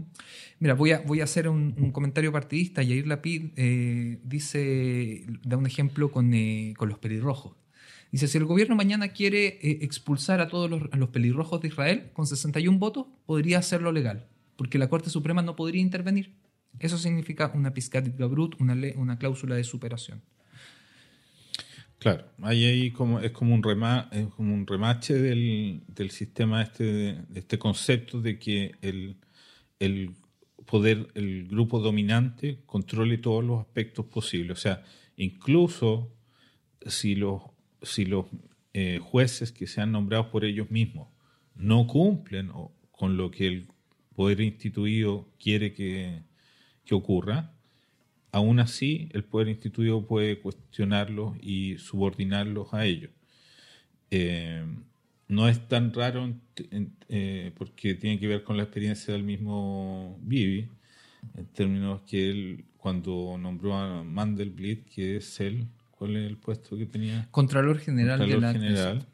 mira, 0.61 0.75
voy 0.75 0.91
a, 0.91 0.99
voy 0.99 1.19
a 1.19 1.25
hacer 1.25 1.49
un, 1.49 1.91
comentario 1.91 2.31
partidista. 2.31 2.83
Yair 2.83 3.05
Lapid 3.05 3.49
eh, 3.57 4.21
dice, 4.23 5.25
da 5.43 5.57
un 5.57 5.65
ejemplo 5.65 6.09
con, 6.09 6.33
eh, 6.33 6.73
con 6.77 6.87
los 6.87 6.99
pelirrojos. 6.99 7.57
Dice, 8.13 8.29
si 8.29 8.37
el 8.37 8.45
gobierno 8.45 8.77
mañana 8.77 9.09
quiere 9.09 9.59
eh, 9.61 9.79
expulsar 9.81 10.39
a 10.39 10.47
todos 10.47 10.69
los, 10.69 11.09
pelirrojos 11.09 11.59
de 11.59 11.67
Israel 11.67 12.11
con 12.13 12.27
61 12.27 12.79
votos, 12.79 13.07
podría 13.25 13.59
hacerlo 13.59 13.91
legal, 13.91 14.25
porque 14.55 14.79
la 14.79 14.87
Corte 14.87 15.09
Suprema 15.09 15.41
no 15.41 15.57
podría 15.57 15.81
intervenir. 15.81 16.33
Eso 16.79 16.97
significa 16.97 17.51
una 17.53 17.73
piscatit 17.73 18.15
gabrut, 18.15 18.55
una, 18.61 18.77
una 18.95 19.17
cláusula 19.19 19.55
de 19.55 19.65
superación. 19.65 20.21
Claro, 22.01 22.25
ahí, 22.41 22.89
como, 22.89 23.19
es, 23.19 23.29
como 23.31 23.53
un 23.53 23.61
rema, 23.61 24.09
es 24.11 24.25
como 24.29 24.55
un 24.55 24.65
remache 24.65 25.13
del, 25.13 26.09
sistema 26.09 26.63
este, 26.63 26.83
de 26.83 27.39
este 27.39 27.59
concepto 27.59 28.19
de 28.19 28.39
que 28.39 28.71
el, 28.81 29.17
el 29.77 30.15
poder, 30.65 31.09
el 31.13 31.47
grupo 31.47 31.79
dominante 31.79 32.63
controle 32.65 33.19
todos 33.19 33.43
los 33.43 33.59
aspectos 33.59 34.07
posibles. 34.07 34.57
O 34.57 34.61
sea, 34.61 34.83
incluso 35.15 36.11
si 36.87 37.13
los 37.13 37.43
si 37.83 38.05
los 38.05 38.25
eh, 38.73 38.99
jueces 39.01 39.51
que 39.51 39.67
sean 39.67 39.91
nombrados 39.91 40.27
por 40.27 40.45
ellos 40.45 40.71
mismos 40.71 41.09
no 41.55 41.87
cumplen 41.87 42.51
con 42.91 43.17
lo 43.17 43.29
que 43.31 43.47
el 43.47 43.67
poder 44.15 44.41
instituido 44.41 45.29
quiere 45.39 45.73
que, 45.73 46.23
ocurra, 46.91 47.53
aún 48.31 48.59
así 48.59 49.09
el 49.13 49.23
poder 49.23 49.49
instituido 49.49 50.05
puede 50.05 50.39
cuestionarlos 50.39 51.35
y 51.41 51.77
subordinarlos 51.77 52.73
a 52.73 52.85
ellos. 52.85 53.11
Eh, 54.09 54.65
no 55.27 55.47
es 55.47 55.67
tan 55.67 55.93
raro 55.93 56.33
eh, 57.09 57.51
porque 57.57 57.95
tiene 57.95 58.19
que 58.19 58.27
ver 58.27 58.43
con 58.43 58.57
la 58.57 58.63
experiencia 58.63 59.13
del 59.13 59.23
mismo 59.23 60.19
Bibi, 60.21 60.67
en 61.37 61.45
términos 61.47 62.01
que 62.01 62.29
él, 62.29 62.65
cuando 62.77 63.37
nombró 63.39 63.75
a 63.75 64.03
Mandelblit, 64.03 64.85
que 64.89 65.17
es 65.17 65.39
él, 65.39 65.67
¿Cuál 66.01 66.17
es 66.17 66.27
el 66.27 66.37
puesto 66.37 66.75
que 66.75 66.87
tenía? 66.87 67.27
Contralor 67.29 67.77
General 67.77 68.17
de 68.17 68.39
la 68.39 68.53
General. 68.53 69.05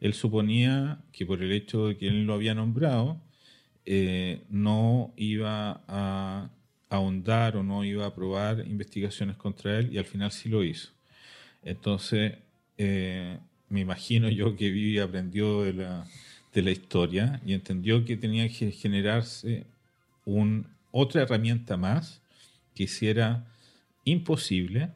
Él 0.00 0.12
suponía 0.12 1.00
que 1.12 1.24
por 1.24 1.42
el 1.42 1.50
hecho 1.50 1.86
de 1.86 1.96
que 1.96 2.08
él 2.08 2.26
lo 2.26 2.34
había 2.34 2.54
nombrado, 2.54 3.22
eh, 3.86 4.42
no 4.50 5.14
iba 5.16 5.82
a 5.88 6.50
ahondar 6.90 7.56
o 7.56 7.62
no 7.62 7.84
iba 7.84 8.04
a 8.04 8.08
aprobar 8.08 8.66
investigaciones 8.66 9.36
contra 9.36 9.78
él 9.78 9.92
y 9.92 9.98
al 9.98 10.04
final 10.04 10.30
sí 10.32 10.48
lo 10.48 10.62
hizo. 10.62 10.90
Entonces, 11.62 12.34
eh, 12.76 13.38
me 13.68 13.80
imagino 13.80 14.28
yo 14.28 14.56
que 14.56 14.70
Vivi 14.70 14.98
aprendió 14.98 15.62
de 15.62 15.72
la, 15.72 16.06
de 16.52 16.62
la 16.62 16.70
historia 16.70 17.40
y 17.46 17.54
entendió 17.54 18.04
que 18.04 18.16
tenía 18.16 18.48
que 18.48 18.72
generarse 18.72 19.64
un, 20.24 20.66
otra 20.90 21.22
herramienta 21.22 21.76
más 21.76 22.20
que 22.74 22.84
hiciera 22.84 23.46
imposible 24.04 24.90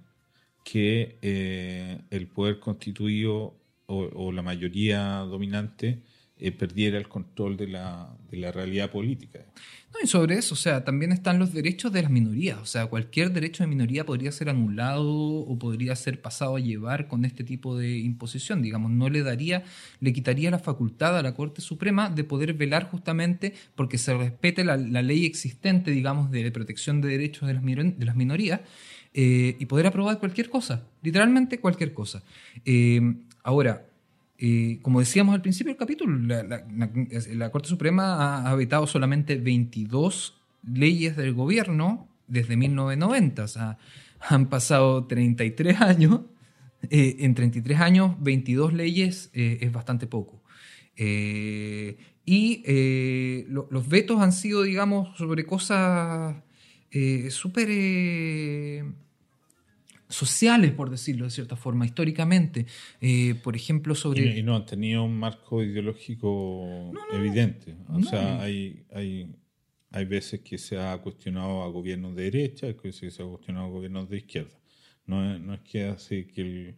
que 0.65 1.19
eh, 1.23 2.01
el 2.11 2.27
poder 2.27 2.59
constituido 2.59 3.55
o, 3.87 4.33
la 4.33 4.43
mayoría 4.43 5.19
dominante 5.19 5.99
eh, 6.37 6.51
perdiera 6.51 6.99
el 6.99 7.09
control 7.09 7.57
de 7.57 7.69
la, 7.69 8.13
de 8.31 8.37
la 8.39 8.51
realidad 8.51 8.91
política. 8.91 9.41
No, 9.95 10.01
y 10.03 10.09
sobre 10.09 10.37
eso, 10.37 10.55
o 10.55 10.57
sea, 10.57 10.83
también 10.83 11.13
están 11.13 11.39
los 11.39 11.53
derechos 11.53 11.93
de 11.93 12.03
las 12.03 12.11
minorías. 12.11 12.59
O 12.59 12.67
sea, 12.67 12.87
cualquier 12.87 13.31
derecho 13.31 13.63
de 13.63 13.69
minoría 13.69 14.05
podría 14.05 14.33
ser 14.33 14.49
anulado 14.49 15.09
o 15.09 15.57
podría 15.57 15.95
ser 15.95 16.21
pasado 16.21 16.57
a 16.57 16.61
llevar 16.61 17.07
con 17.07 17.25
este 17.25 17.45
tipo 17.45 17.79
de 17.79 17.99
imposición. 17.99 18.63
Digamos, 18.63 18.91
no 18.91 19.09
le 19.09 19.23
daría, 19.23 19.63
le 20.01 20.13
quitaría 20.13 20.51
la 20.51 20.59
facultad 20.59 21.17
a 21.17 21.23
la 21.23 21.35
Corte 21.35 21.61
Suprema 21.61 22.11
de 22.11 22.25
poder 22.25 22.55
velar 22.55 22.91
justamente 22.91 23.55
porque 23.77 23.97
se 23.97 24.15
respete 24.15 24.65
la, 24.65 24.77
ley 24.77 25.27
existente, 25.27 25.93
digamos, 25.93 26.33
de 26.33 26.51
protección 26.51 27.01
de 27.01 27.11
derechos 27.11 27.47
de 27.47 27.55
las, 27.55 27.65
de 27.65 28.05
las 28.05 28.17
minorías 28.17 28.61
eh, 29.13 29.55
y 29.61 29.67
poder 29.67 29.87
aprobar 29.87 30.19
cualquier 30.19 30.51
cosa, 30.51 30.83
literalmente 31.01 31.61
cualquier 31.61 31.95
cosa. 31.95 32.25
Eh, 32.65 33.01
ahora, 33.45 33.87
eh, 34.39 34.79
como 34.83 35.01
decíamos 35.01 35.35
al 35.35 35.43
principio 35.43 35.73
del 35.73 35.79
capítulo, 35.79 36.17
la, 36.19 37.51
Corte 37.51 37.69
Suprema 37.69 38.49
ha, 38.49 38.55
vetado 38.55 38.87
solamente 38.87 39.37
22 39.37 40.41
leyes 40.67 41.17
del 41.17 41.35
gobierno 41.35 42.09
desde 42.27 42.57
1990. 42.57 43.45
O 43.45 43.49
sea, 43.49 43.79
han 44.21 44.49
pasado 44.49 45.07
33 45.07 45.81
años. 45.81 46.21
en 46.91 47.35
33 47.35 47.81
años, 47.81 48.17
22 48.21 48.75
leyes 48.75 49.31
es 49.33 49.73
bastante 49.73 50.07
poco. 50.07 50.43
y 50.97 51.97
los 53.49 53.89
vetos 53.89 54.21
han 54.21 54.33
sido, 54.33 54.63
digamos, 54.63 55.17
sobre 55.17 55.47
cosas 55.47 56.37
súper 57.31 57.69
sociales, 60.09 60.73
por 60.73 60.91
decirlo 60.91 61.25
de 61.25 61.31
cierta 61.31 61.57
forma, 61.57 61.87
históricamente. 61.87 62.67
Eh, 63.01 63.35
por 63.43 63.57
ejemplo, 63.57 63.95
sobre... 63.95 64.39
Y, 64.39 64.43
no 64.43 64.57
han 64.57 64.67
tenido 64.67 65.05
un 65.05 65.19
marco 65.19 65.63
ideológico 65.63 66.93
evidente. 67.13 67.75
O 67.89 68.03
sea, 68.03 68.41
hay, 68.41 68.85
hay, 68.93 69.35
hay 69.91 70.05
veces 70.05 70.41
que 70.41 70.59
se 70.59 70.79
ha 70.79 70.97
cuestionado 70.99 71.63
a 71.63 71.69
gobiernos 71.69 72.15
de 72.17 72.25
derecha, 72.25 72.67
hay 72.67 72.75
veces 72.75 73.01
que 73.01 73.11
se 73.11 73.23
ha 73.23 73.27
cuestionado 73.27 73.67
a 73.67 73.71
gobiernos 73.71 74.09
de 74.09 74.19
izquierda. 74.19 74.59
No 75.07 75.35
es, 75.35 75.41
no 75.41 75.55
es 75.55 75.61
que 75.61 75.85
hace 75.85 76.27
que 76.27 76.75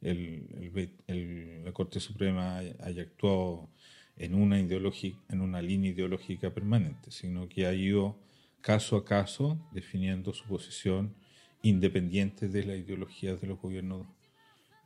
el, 0.00 1.62
la 1.64 1.72
Corte 1.72 2.00
Suprema 2.00 2.58
haya, 2.58 3.02
actuado 3.02 3.70
en 4.16 4.34
una, 4.34 4.58
en 4.58 5.40
una 5.40 5.62
línea 5.62 5.90
ideológica 5.90 6.52
permanente, 6.52 7.10
sino 7.10 7.48
que 7.48 7.66
ha 7.66 7.74
ido 7.74 8.18
caso 8.60 8.96
a 8.96 9.04
caso 9.04 9.58
definiendo 9.72 10.32
su 10.32 10.44
posición 10.44 11.14
independientes 11.62 12.52
de 12.52 12.64
la 12.64 12.76
ideología 12.76 13.36
de 13.36 13.46
los 13.46 13.60
gobiernos 13.60 14.06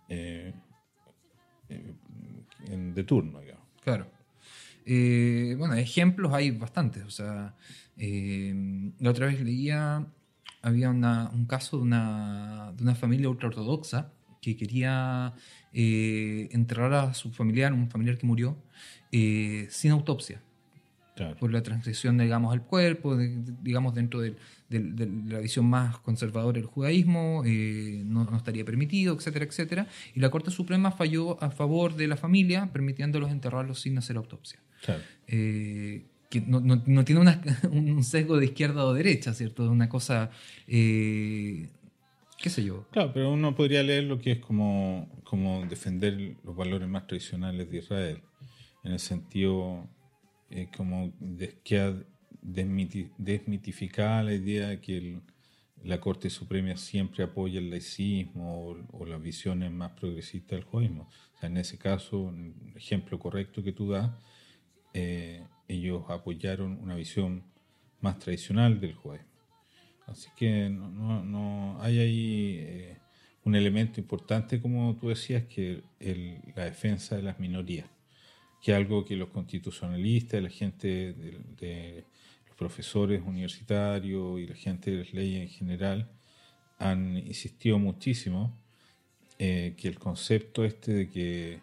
eh, 0.08 0.52
eh, 1.68 1.94
de 2.68 3.04
turno, 3.04 3.40
digamos. 3.40 3.64
Claro. 3.82 4.06
Eh, 4.87 5.54
bueno, 5.58 5.74
ejemplos 5.74 6.32
hay 6.32 6.50
bastantes. 6.50 7.04
O 7.04 7.10
sea, 7.10 7.54
la 7.96 9.10
otra 9.10 9.26
vez 9.26 9.40
leía, 9.40 10.06
había 10.62 10.90
un 10.90 11.46
caso 11.46 11.78
de 11.78 11.82
una, 11.84 12.72
de 12.76 12.82
una 12.82 12.94
familia 12.94 13.28
ultraortodoxa 13.28 14.12
que 14.40 14.56
quería 14.56 15.34
enterrar 15.72 16.92
a 16.92 17.14
su 17.14 17.32
familiar, 17.32 17.72
un 17.72 17.88
familiar 17.88 18.18
que 18.18 18.26
murió, 18.26 18.58
sin 19.10 19.92
autopsia. 19.92 20.43
Por 21.38 21.53
la 21.53 21.62
transición, 21.62 22.18
digamos, 22.18 22.53
al 22.53 22.62
cuerpo, 22.62 23.16
digamos, 23.16 23.94
dentro 23.94 24.20
del, 24.20 24.37
de, 24.68 25.09
la 25.29 25.38
visión 25.38 25.66
más 25.66 25.98
conservadora 25.98 26.59
del 26.59 26.66
judaísmo, 26.66 27.42
eh, 27.46 28.03
no, 28.05 28.37
estaría 28.37 28.64
permitido, 28.64 29.14
etcétera, 29.14 29.44
etcétera. 29.44 29.87
Y 30.14 30.20
la 30.20 30.31
Corte 30.31 30.50
Suprema 30.50 30.90
falló 30.90 31.40
a 31.42 31.50
favor 31.50 31.94
de 31.94 32.09
la 32.09 32.16
familia, 32.16 32.70
permitiéndolos 32.72 33.31
enterrarlos 33.31 33.81
sin 33.81 33.96
hacer 33.96 34.16
autopsia. 34.16 34.59
Eh, 35.29 36.05
que 36.29 36.40
no, 36.40 36.61
no, 36.61 37.05
tiene 37.05 37.20
un 37.70 38.03
sesgo 38.03 38.37
de 38.38 38.46
izquierda 38.46 38.85
o 38.85 38.92
derecha, 38.92 39.35
¿cierto? 39.35 39.70
Una 39.70 39.88
cosa, 39.88 40.31
eh, 40.66 41.68
qué 42.38 42.50
sé 42.50 42.64
yo. 42.64 42.88
Claro, 42.90 43.12
pero 43.14 43.33
uno 43.33 43.55
podría 43.55 43.85
leer 43.85 44.05
lo 44.05 44.18
que 44.18 44.33
es 44.33 44.38
como, 44.40 45.09
como 45.22 45.64
defender 45.66 46.37
los 46.42 46.57
valores 46.57 46.88
más 46.88 47.07
tradicionales 47.07 47.70
de 47.70 47.79
Israel, 47.79 48.20
en 48.83 48.92
el 48.92 49.00
sentido 49.00 49.88
como 50.76 51.12
de, 51.18 51.59
que 51.62 52.04
desmitificar 52.42 54.24
la 54.24 54.35
idea 54.35 54.68
de 54.68 54.80
que 54.80 55.20
la 55.85 56.00
Corte 56.00 56.30
Suprema 56.30 56.76
siempre 56.76 57.24
apoya 57.24 57.59
el 57.59 57.70
laicismo 57.70 58.76
o, 58.92 59.07
las 59.07 59.22
visiones 59.22 59.70
más 59.70 59.92
progresistas 59.92 60.59
del 60.59 60.64
judaísmo. 60.64 61.09
O 61.37 61.38
sea, 61.38 61.48
en 61.48 61.59
ese 61.59 61.78
caso, 61.78 62.18
un 62.18 62.72
ejemplo 62.74 63.18
correcto 63.18 63.62
que 63.62 63.72
tú 63.72 63.90
das, 63.90 64.11
eh, 64.94 65.44
ellos 65.68 66.04
apoyaron 66.09 66.78
una 66.80 66.96
visión 66.96 67.44
más 68.00 68.18
tradicional 68.18 68.80
del 68.80 68.94
judaísmo. 68.94 69.28
Así 70.07 70.28
que 70.37 70.68
no, 70.68 71.22
no, 71.24 71.80
hay 71.83 71.98
ahí 71.98 72.57
eh, 72.61 72.98
un 73.44 73.54
elemento 73.54 74.00
importante, 74.00 74.61
como 74.61 74.96
tú 74.96 75.09
decías, 75.09 75.44
que 75.44 75.83
el, 76.00 76.40
la 76.54 76.64
defensa 76.64 77.16
de 77.16 77.22
las 77.22 77.38
minorías, 77.40 77.87
que 78.64 78.74
algo 78.74 79.05
que 79.05 79.14
los 79.14 79.29
constitucionalistas, 79.29 80.42
la 80.42 80.48
gente 80.48 81.12
de, 81.12 82.07
los 82.46 82.57
profesores 82.57 83.20
universitarios 83.22 84.40
y 84.40 84.46
la 84.46 84.55
gente 84.55 84.90
de 84.90 84.98
las 85.05 85.12
leyes 85.12 85.42
en 85.42 85.48
general 85.50 86.11
han 86.79 87.18
insistido 87.18 87.79
muchísimo, 87.79 88.59
eh, 89.38 89.74
que 89.77 89.87
el 89.87 89.98
concepto 89.98 90.64
este 90.64 90.94
de 90.94 91.11
que 91.11 91.61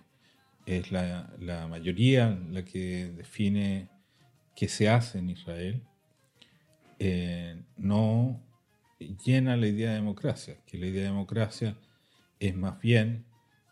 es 0.68 0.92
la, 0.92 1.34
la 1.40 1.68
mayoría 1.68 2.40
la 2.52 2.64
que 2.64 3.08
define 3.08 3.90
qué 4.56 4.68
se 4.68 4.88
hace 4.88 5.18
en 5.18 5.32
Israel, 5.32 5.82
eh, 7.00 7.64
no 7.78 8.40
llena 9.26 9.58
la 9.58 9.66
idea 9.66 9.90
de 9.90 9.96
democracia, 9.96 10.58
que 10.68 10.78
la 10.78 10.86
idea 10.86 11.02
de 11.02 11.08
democracia 11.08 11.76
es 12.40 12.56
más 12.56 12.80
bien 12.80 13.26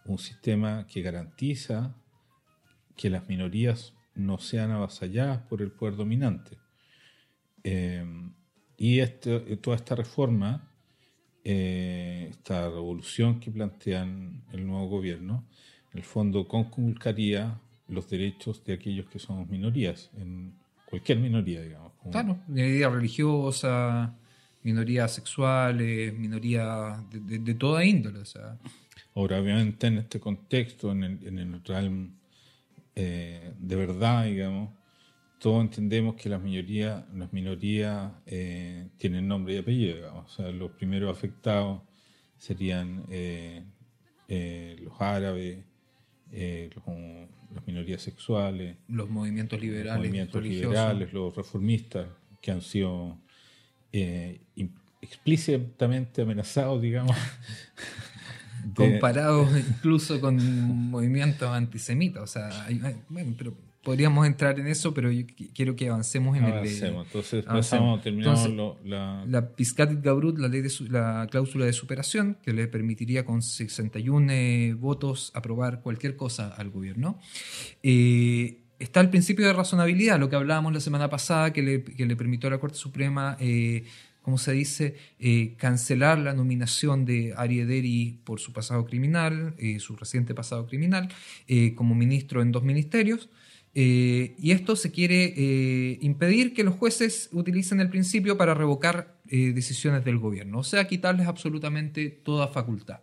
un 0.06 0.18
sistema 0.18 0.88
que 0.88 1.04
garantiza 1.04 1.96
que 3.00 3.10
las 3.10 3.30
minorías 3.30 3.94
no 4.14 4.40
sean 4.40 4.72
avasalladas 4.72 5.40
por 5.44 5.62
el 5.62 5.72
poder 5.72 5.96
dominante. 5.96 6.58
Eh, 7.64 8.04
y 8.76 9.00
este, 9.00 9.40
toda 9.56 9.78
esta 9.78 9.96
reforma, 9.96 10.70
eh, 11.46 12.28
esta 12.30 12.70
revolución 12.70 13.40
que 13.40 13.52
plantean 13.52 14.44
el 14.52 14.68
nuevo 14.68 14.90
gobierno, 14.90 15.48
en 15.94 16.00
el 16.00 16.04
fondo 16.04 16.46
conculcaría 16.46 17.62
los 17.88 18.10
derechos 18.10 18.66
de 18.66 18.74
aquellos 18.74 19.06
que 19.06 19.18
somos 19.18 19.48
minorías 19.48 20.12
en, 20.18 20.54
cualquier 20.86 21.20
minoría, 21.20 21.62
digamos. 21.62 21.94
Claro, 22.12 22.38
minoría 22.50 22.90
religiosa, 22.90 24.14
minorías 24.62 25.14
sexuales, 25.14 26.14
minoría 26.14 27.02
de, 27.10 27.54
toda 27.54 27.86
índole. 27.86 28.20
O 28.20 28.26
sea. 28.26 28.58
Ahora, 29.16 29.40
obviamente, 29.40 29.88
en 29.88 30.00
este 30.00 30.20
contexto, 30.20 30.92
en 30.92 31.04
el, 31.06 31.28
en 31.28 31.40
el 31.40 31.64
realm 31.64 32.19
eh, 32.96 33.54
de 33.58 33.76
verdad, 33.76 34.26
digamos, 34.26 34.72
todos 35.40 35.62
entendemos 35.62 36.16
que 36.16 36.30
las 36.30 36.42
minorías, 36.42 37.06
las 37.14 37.32
minorías 37.32 38.12
eh, 38.26 38.90
tienen 38.98 39.28
nombre 39.28 39.54
y 39.54 39.58
apellido, 39.58 39.96
digamos. 39.96 40.26
O 40.26 40.36
sea, 40.36 40.52
los 40.52 40.72
primeros 40.72 41.16
afectados 41.16 41.82
serían 42.38 43.06
eh, 43.10 43.64
los 44.28 44.94
árabes, 45.00 45.64
los 46.32 46.84
las 47.54 47.66
minorías 47.66 48.02
sexuales, 48.02 48.78
los 48.88 49.10
movimientos 49.10 49.60
liberales, 49.60 49.94
los 49.94 50.00
movimientos 50.00 50.44
liberales, 50.44 51.14
los 51.14 51.36
reformistas 51.36 52.08
que 52.42 52.52
han 52.52 52.62
sido 52.62 53.18
eh, 53.92 54.42
explícitamente 55.02 56.22
amenazados, 56.22 56.82
digamos. 56.82 57.16
Comparados 58.76 59.50
incluso 59.58 60.20
con 60.22 60.38
movimientos 60.90 61.50
antisemitas. 61.50 62.24
O 62.24 62.28
sea, 62.28 62.68
bueno, 63.10 63.34
pero 63.38 63.54
podríamos 63.84 64.28
entrar 64.28 64.60
en 64.60 64.68
eso, 64.68 64.94
pero 64.94 65.12
yo 65.12 65.26
quiero 65.54 65.76
que 65.76 65.90
avancemos 65.90 66.38
en 66.38 66.46
el 66.46 66.64
de, 66.64 66.88
Entonces, 66.88 67.46
pasamos, 67.46 68.02
terminamos 68.02 68.80
la... 68.84 69.24
la 69.28 69.50
Piscatit 69.56 70.02
Gabrut, 70.02 70.38
la, 70.38 70.48
ley 70.48 70.62
de 70.62 70.72
la 70.90 71.28
cláusula 71.30 71.66
de 71.66 71.74
superación, 71.74 72.38
que 72.44 72.54
le 72.54 72.68
permitiría 72.68 73.26
con 73.26 73.42
61 73.42 74.32
eh, 74.32 74.76
votos 74.78 75.32
aprobar 75.34 75.82
cualquier 75.82 76.16
cosa 76.16 76.50
al 76.50 76.70
gobierno. 76.70 77.20
Eh, 77.82 78.62
está 78.80 79.00
el 79.00 79.10
principio 79.10 79.48
de 79.48 79.54
razonabilidad, 79.54 80.20
lo 80.20 80.30
que 80.30 80.36
hablábamos 80.36 80.74
la 80.74 80.82
semana 80.82 81.10
pasada, 81.10 81.54
que 81.54 81.64
le, 81.64 81.84
que 81.84 82.06
le 82.06 82.16
permitió 82.16 82.48
a 82.48 82.52
la 82.52 82.60
Corte 82.60 82.78
Suprema... 82.78 83.38
Eh, 83.40 83.86
como 84.22 84.38
se 84.38 84.52
dice, 84.52 84.96
cancelar 85.58 86.20
la 86.20 86.34
nominación 86.34 87.06
de 87.06 87.34
Ari 87.36 87.62
Ederi 87.62 88.20
por 88.24 88.40
su 88.40 88.54
pasado 88.54 88.86
criminal, 88.86 89.56
su 89.80 89.96
reciente 89.96 90.36
pasado 90.36 90.68
criminal, 90.68 91.10
como 91.76 91.96
ministro 91.96 92.42
en 92.42 92.52
dos 92.52 92.64
ministerios. 92.64 93.30
Eh, 93.76 94.36
y 94.40 94.52
esto 94.52 94.76
se 94.76 94.92
quiere 94.92 95.34
eh, 95.38 96.00
impedir 96.02 96.54
que 96.54 96.64
los 96.64 96.76
jueces 96.76 97.30
utilicen 97.32 97.80
el 97.80 97.90
principio 97.90 98.38
para 98.38 98.54
revocar 98.54 99.20
eh, 99.28 99.54
decisiones 99.54 100.04
del 100.04 100.18
gobierno, 100.18 100.60
o 100.60 100.64
sea, 100.64 100.88
quitarles 100.88 101.28
absolutamente 101.28 102.10
toda 102.10 102.48
facultad. 102.48 103.02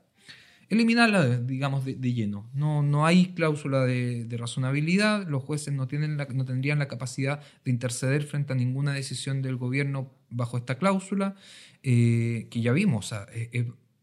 Eliminarla, 0.68 1.38
digamos, 1.38 1.84
de, 1.84 1.94
lleno. 1.94 2.50
No, 2.54 2.82
no 2.82 3.06
hay 3.06 3.34
cláusula 3.34 3.84
de, 3.84 4.26
razonabilidad, 4.36 5.26
los 5.28 5.42
jueces 5.42 5.72
no, 5.72 5.86
tienen 5.86 6.16
no 6.16 6.44
tendrían 6.44 6.78
la 6.78 6.88
capacidad 6.88 7.40
de 7.64 7.70
interceder 7.70 8.24
frente 8.24 8.52
a 8.52 8.56
ninguna 8.56 8.92
decisión 8.92 9.42
del 9.42 9.56
gobierno 9.56 10.12
bajo 10.30 10.56
esta 10.56 10.76
cláusula, 10.76 11.36
que 11.82 12.48
ya 12.50 12.72
vimos, 12.72 13.14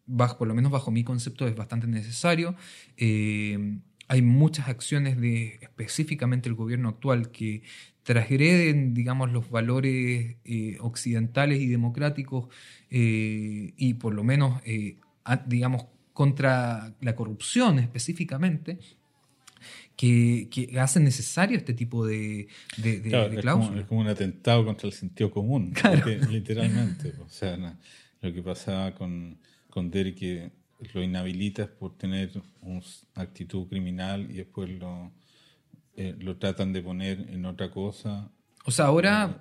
bajo, 0.06 0.38
por 0.38 0.48
lo 0.48 0.56
menos 0.56 0.72
bajo 0.72 0.90
mi 0.92 1.04
concepto 1.04 1.48
es 1.48 1.56
bastante 1.56 1.88
necesario 1.88 2.56
hay 4.08 4.22
muchas 4.22 4.68
acciones 4.68 5.20
de 5.20 5.60
específicamente 5.62 6.50
el 6.50 6.56
gobierno 6.56 6.90
actual 6.90 7.32
que 7.32 7.64
transgreden, 8.04 8.94
digamos, 8.94 9.32
los 9.32 9.50
valores 9.50 10.36
eh, 10.44 10.78
occidentales 10.82 11.62
y 11.62 11.68
democráticos 11.68 12.50
eh, 12.90 13.74
y 13.78 13.94
por 13.96 14.14
lo 14.14 14.24
menos, 14.24 14.62
eh, 14.66 14.98
digamos, 15.48 15.86
contra 16.14 16.94
la 17.02 17.16
corrupción 17.16 17.80
específicamente, 17.80 18.80
que, 19.96 20.76
hacen 20.80 21.04
necesario 21.04 21.58
este 21.58 21.74
tipo 21.74 22.06
de, 22.06 22.48
de, 22.78 23.02
es, 23.38 23.46
como, 23.88 24.02
un 24.02 24.08
atentado 24.08 24.66
contra 24.66 24.88
el 24.88 24.94
sentido 24.94 25.32
común, 25.32 25.74
literalmente. 26.30 27.14
o 27.26 27.30
sea, 27.30 27.58
lo 28.22 28.34
que 28.34 28.42
pasaba 28.42 28.94
con, 28.96 29.38
con 29.70 29.90
Derek 29.92 30.52
lo 30.94 31.02
inhabilitas 31.02 31.70
por 31.70 31.98
tener 31.98 32.32
una 32.62 32.82
actitud 33.16 33.68
criminal 33.68 34.30
y 34.30 34.36
después 34.36 34.70
lo, 34.70 35.12
eh, 35.96 36.16
lo 36.20 36.38
tratan 36.38 36.74
de 36.74 36.82
poner 36.82 37.30
en 37.30 37.46
otra 37.46 37.72
cosa. 37.72 38.32
O 38.66 38.72
sea, 38.72 38.86
ahora, 38.86 39.38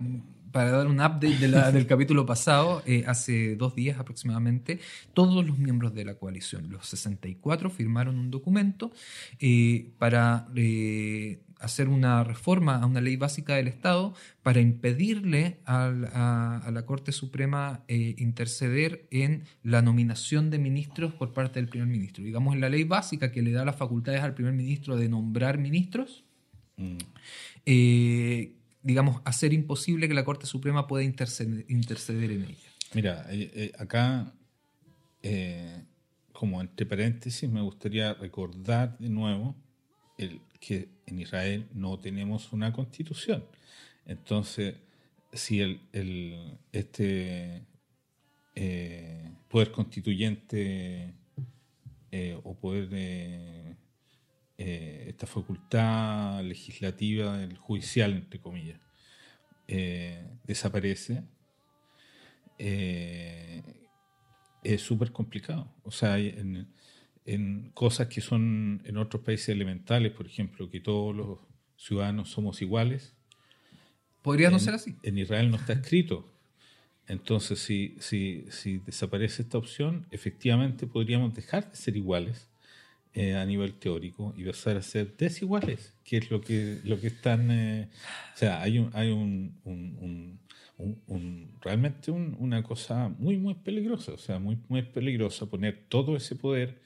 para 0.50 0.70
dar 0.70 0.86
un 0.86 1.00
update 1.00 1.38
del 1.72 1.86
capítulo 1.86 2.26
pasado, 2.26 2.82
eh, 2.86 3.04
hace 3.06 3.56
dos 3.56 3.74
días 3.74 3.98
aproximadamente, 3.98 4.80
todos 5.14 5.46
los 5.46 5.58
miembros 5.58 5.94
de 5.94 6.04
la 6.04 6.14
coalición, 6.14 6.70
los 6.70 6.86
64, 6.86 7.70
firmaron 7.70 8.18
un 8.18 8.30
documento 8.30 8.92
eh, 9.40 9.90
para 9.98 10.46
hacer 11.62 11.88
una 11.88 12.24
reforma 12.24 12.76
a 12.76 12.86
una 12.86 13.00
ley 13.00 13.16
básica 13.16 13.54
del 13.54 13.68
Estado 13.68 14.14
para 14.42 14.60
impedirle 14.60 15.60
a, 15.64 16.60
la 16.70 16.84
Corte 16.84 17.12
Suprema 17.12 17.84
eh, 17.86 18.16
interceder 18.18 19.06
en 19.10 19.44
la 19.62 19.80
nominación 19.80 20.50
de 20.50 20.58
ministros 20.58 21.14
por 21.14 21.32
parte 21.32 21.60
del 21.60 21.68
primer 21.68 21.88
ministro. 21.88 22.24
Digamos, 22.24 22.54
en 22.54 22.60
la 22.60 22.68
ley 22.68 22.82
básica 22.82 23.30
que 23.30 23.42
le 23.42 23.52
da 23.52 23.64
las 23.64 23.76
facultades 23.76 24.22
al 24.22 24.34
primer 24.34 24.52
ministro 24.52 24.96
de 24.96 25.08
nombrar 25.08 25.58
ministros, 25.58 26.24
mm. 26.76 26.98
eh, 27.64 28.56
digamos, 28.82 29.22
hacer 29.24 29.52
imposible 29.52 30.08
que 30.08 30.14
la 30.14 30.24
Corte 30.24 30.46
Suprema 30.46 30.86
pueda 30.86 31.04
interceder, 31.04 31.64
en 32.30 32.44
ella. 32.44 32.70
Mira, 32.94 33.26
eh, 33.30 33.72
acá, 33.78 34.32
como 36.32 36.60
entre 36.60 36.86
paréntesis, 36.86 37.48
me 37.48 37.62
gustaría 37.62 38.14
recordar 38.14 38.98
de 38.98 39.08
nuevo 39.08 39.56
el, 40.18 40.40
que 40.62 40.88
en 41.06 41.18
Israel 41.18 41.68
no 41.74 41.98
tenemos 41.98 42.52
una 42.52 42.72
constitución. 42.72 43.44
Entonces, 44.06 44.76
si 45.32 45.60
el, 45.60 46.58
este 46.72 47.66
eh, 48.54 49.30
poder 49.48 49.72
constituyente 49.72 51.14
eh, 52.10 52.38
o 52.44 52.54
poder, 52.54 53.76
eh, 54.64 55.06
esta 55.08 55.26
facultad 55.26 56.42
legislativa, 56.42 57.42
el 57.42 57.56
judicial, 57.56 58.12
entre 58.12 58.40
comillas, 58.40 58.80
desaparece, 60.44 61.24
es 62.58 63.62
súper 64.82 65.10
complicado. 65.10 65.74
O 65.82 65.90
sea, 65.90 66.18
en, 66.18 66.68
en 67.24 67.70
cosas 67.74 68.08
que 68.08 68.20
son 68.20 68.82
en 68.84 68.96
otros 68.96 69.22
países 69.22 69.50
elementales, 69.50 70.12
por 70.12 70.26
ejemplo, 70.26 70.70
que 70.70 70.80
todos 70.80 71.14
los 71.14 71.38
ciudadanos 71.76 72.30
somos 72.30 72.62
iguales. 72.62 73.14
Podría 74.22 74.50
no 74.50 74.58
ser 74.58 74.74
así. 74.74 74.96
En 75.02 75.18
Israel 75.18 75.50
no 75.50 75.56
está 75.56 75.72
escrito. 75.72 76.32
Entonces, 77.08 77.58
si, 77.58 77.96
si, 77.98 78.46
si 78.50 78.78
desaparece 78.78 79.42
esta 79.42 79.58
opción, 79.58 80.06
efectivamente 80.10 80.86
podríamos 80.86 81.34
dejar 81.34 81.68
de 81.68 81.76
ser 81.76 81.96
iguales 81.96 82.51
eh, 83.14 83.34
a 83.34 83.44
nivel 83.44 83.74
teórico 83.74 84.32
y 84.36 84.44
pasar 84.44 84.76
a 84.76 84.82
ser 84.82 85.16
desiguales, 85.16 85.94
que 86.04 86.16
es 86.18 86.30
lo 86.30 86.40
que, 86.40 86.80
lo 86.84 86.98
que 87.00 87.08
están... 87.08 87.50
Eh, 87.50 87.88
o 88.34 88.38
sea, 88.38 88.62
hay, 88.62 88.78
un, 88.78 88.90
hay 88.94 89.10
un, 89.10 89.60
un, 89.64 90.38
un, 91.06 91.50
realmente 91.60 92.10
una 92.10 92.62
cosa 92.62 93.08
muy, 93.08 93.36
muy 93.36 93.54
peligrosa, 93.54 94.12
o 94.12 94.18
sea, 94.18 94.38
muy, 94.38 94.58
muy 94.68 94.82
peligrosa 94.82 95.46
poner 95.46 95.84
todo 95.88 96.16
ese 96.16 96.36
poder 96.36 96.80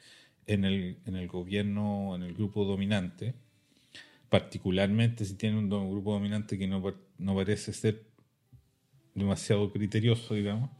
en 0.46 0.64
el, 0.64 0.98
en 1.06 1.16
el 1.16 1.28
gobierno, 1.28 2.14
en 2.16 2.22
el 2.22 2.34
grupo 2.34 2.64
dominante, 2.64 3.34
particularmente 4.28 5.24
si 5.24 5.34
tiene 5.34 5.58
un 5.58 5.68
grupo 5.68 6.12
dominante 6.12 6.58
que 6.58 6.66
no, 6.66 6.82
no 7.18 7.34
parece 7.34 7.72
ser 7.72 8.02
demasiado 9.14 9.72
criterioso, 9.72 10.34
digamos, 10.34 10.70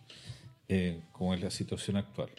eh, 0.69 1.03
como 1.13 1.35
es 1.35 1.41
la 1.41 1.51
situación 1.51 1.97
actual. 1.97 2.31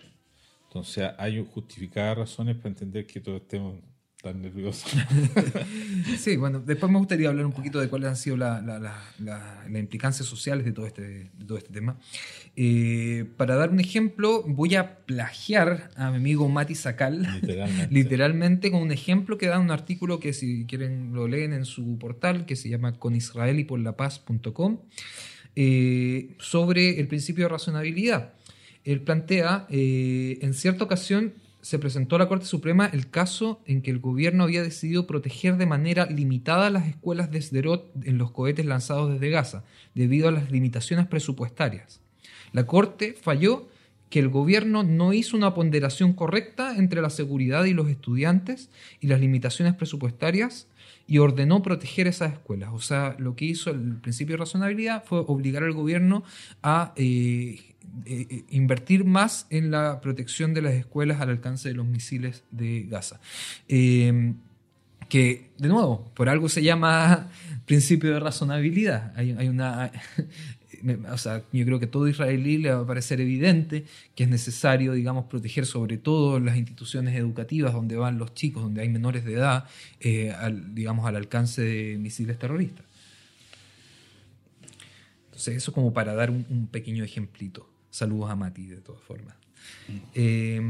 Entonces 0.78 1.10
hay 1.18 1.44
justificadas 1.54 2.18
razones 2.18 2.56
para 2.58 2.70
entender 2.70 3.08
que 3.08 3.20
todos 3.20 3.42
estemos 3.42 3.76
tan 4.22 4.42
nerviosos. 4.42 4.92
sí, 6.18 6.38
bueno, 6.38 6.60
después 6.60 6.92
me 6.92 6.98
gustaría 6.98 7.30
hablar 7.30 7.46
un 7.46 7.52
poquito 7.52 7.80
de 7.80 7.88
cuáles 7.88 8.10
han 8.10 8.16
sido 8.16 8.38
las 8.38 8.60
implicancias 9.68 10.28
sociales 10.28 10.66
de 10.66 10.72
todo 10.72 10.88
este, 10.88 11.02
de 11.02 11.46
todo 11.46 11.58
este 11.58 11.72
tema. 11.72 12.00
Eh, 12.56 13.26
para 13.38 13.56
dar 13.56 13.70
un 13.70 13.80
ejemplo, 13.80 14.44
voy 14.48 14.76
a 14.76 15.06
plagiar 15.06 15.92
a 15.96 16.10
mi 16.10 16.18
amigo 16.18 16.50
Mati 16.50 16.74
Sacal, 16.76 17.22
literalmente. 17.42 17.88
literalmente. 17.94 18.72
con 18.72 18.82
un 18.82 18.92
ejemplo 18.92 19.38
que 19.38 19.48
da 19.48 19.60
un 19.60 19.72
artículo 19.72 20.20
que 20.20 20.34
si 20.34 20.66
quieren 20.66 21.14
lo 21.14 21.28
leen 21.28 21.54
en 21.54 21.66
su 21.66 21.98
portal, 22.00 22.46
que 22.46 22.56
se 22.56 22.70
llama 22.70 22.98
conisraeliporlapaz.com, 23.00 24.80
eh, 25.56 26.36
sobre 26.40 27.00
el 27.00 27.08
principio 27.08 27.46
de 27.46 27.50
razonabilidad 27.50 28.34
él 28.88 29.02
plantea, 29.02 29.68
eh, 29.70 30.40
en 30.42 30.54
cierta 30.54 30.86
ocasión 30.86 31.34
se 31.62 31.78
presentó 31.78 32.16
a 32.16 32.20
la 32.20 32.30
Corte 32.30 32.46
Suprema 32.46 32.86
el 32.86 33.10
caso 33.10 33.60
en 33.66 33.82
que 33.82 33.92
el 33.92 34.00
gobierno 34.00 34.46
había 34.46 34.64
decidido 34.64 35.06
proteger 35.06 35.58
de 35.58 35.66
manera 35.66 36.06
limitada 36.06 36.70
las 36.70 36.88
escuelas 36.88 37.30
de 37.30 37.42
Sderot 37.42 37.92
en 38.06 38.18
los 38.18 38.32
cohetes 38.32 38.66
lanzados 38.66 39.12
desde 39.12 39.30
Gaza, 39.30 39.66
debido 39.94 40.30
a 40.30 40.32
las 40.32 40.52
limitaciones 40.52 41.06
presupuestarias. 41.06 42.00
La 42.54 42.66
Corte 42.66 43.14
falló 43.22 43.68
que 44.10 44.20
el 44.20 44.30
gobierno 44.30 44.84
no 44.84 45.12
hizo 45.12 45.36
una 45.36 45.54
ponderación 45.54 46.14
correcta 46.14 46.78
entre 46.78 47.02
la 47.02 47.10
seguridad 47.10 47.66
y 47.66 47.74
los 47.74 47.90
estudiantes 47.90 48.70
y 49.02 49.08
las 49.08 49.20
limitaciones 49.20 49.76
presupuestarias 49.76 50.68
y 51.08 51.20
ordenó 51.20 51.62
proteger 51.62 52.08
esas 52.08 52.34
escuelas. 52.34 52.70
O 52.74 52.80
sea, 52.80 53.16
lo 53.18 53.36
que 53.36 53.46
hizo 53.46 53.72
el 53.72 53.96
principio 53.96 54.34
de 54.34 54.40
razonabilidad 54.40 55.04
fue 55.06 55.24
obligar 55.26 55.64
al 55.64 55.74
gobierno 55.74 56.24
a 56.62 56.94
eh, 56.98 57.76
eh, 58.06 58.28
eh, 58.30 58.44
invertir 58.50 59.06
más 59.06 59.48
en 59.50 59.72
la 59.72 60.02
protección 60.02 60.54
de 60.54 60.62
las 60.62 60.74
escuelas 60.74 61.20
al 61.20 61.30
alcance 61.30 61.70
de 61.70 61.76
los 61.76 61.86
misiles 61.86 62.44
de 62.52 62.84
Gaza. 62.84 63.20
Eh, 63.68 64.34
que, 65.10 65.52
de 65.58 65.68
nuevo, 65.70 66.12
por 66.14 66.30
algo 66.30 66.50
se 66.50 66.62
llama 66.62 67.30
principio 67.66 68.14
de 68.14 68.20
razonabilidad. 68.20 69.14
Hay, 69.16 69.48
una. 69.48 69.92
O 71.12 71.18
sea, 71.18 71.44
yo 71.52 71.66
creo 71.66 71.80
que 71.80 71.88
todo 71.88 72.08
israelí 72.08 72.58
le 72.58 72.72
va 72.72 72.82
a 72.82 72.88
parecer 72.88 73.22
evidente 73.22 73.86
que 74.16 74.24
es 74.24 74.30
necesario, 74.30 74.94
digamos, 74.94 75.26
proteger 75.26 75.66
sobre 75.66 75.98
todo 75.98 76.40
las 76.40 76.58
instituciones 76.58 77.16
educativas 77.16 77.74
donde 77.74 77.96
van 77.96 78.18
los 78.18 78.34
chicos, 78.34 78.64
donde 78.64 78.82
hay 78.82 78.90
menores 78.90 79.26
de 79.26 79.34
edad, 79.34 79.66
digamos, 80.74 81.06
al 81.06 81.16
alcance 81.16 81.62
de 81.62 81.98
misiles 81.98 82.38
terroristas. 82.40 82.86
Entonces, 85.26 85.58
eso 85.58 85.72
como 85.72 85.94
para 85.94 86.14
dar 86.14 86.32
un 86.32 86.68
pequeño 86.72 87.04
ejemplito. 87.04 87.70
Saludos 87.90 88.30
a 88.30 88.36
Mati, 88.36 88.68
de 88.68 88.78
todas 88.78 89.02
formas. 89.02 89.36
Eh, 90.14 90.62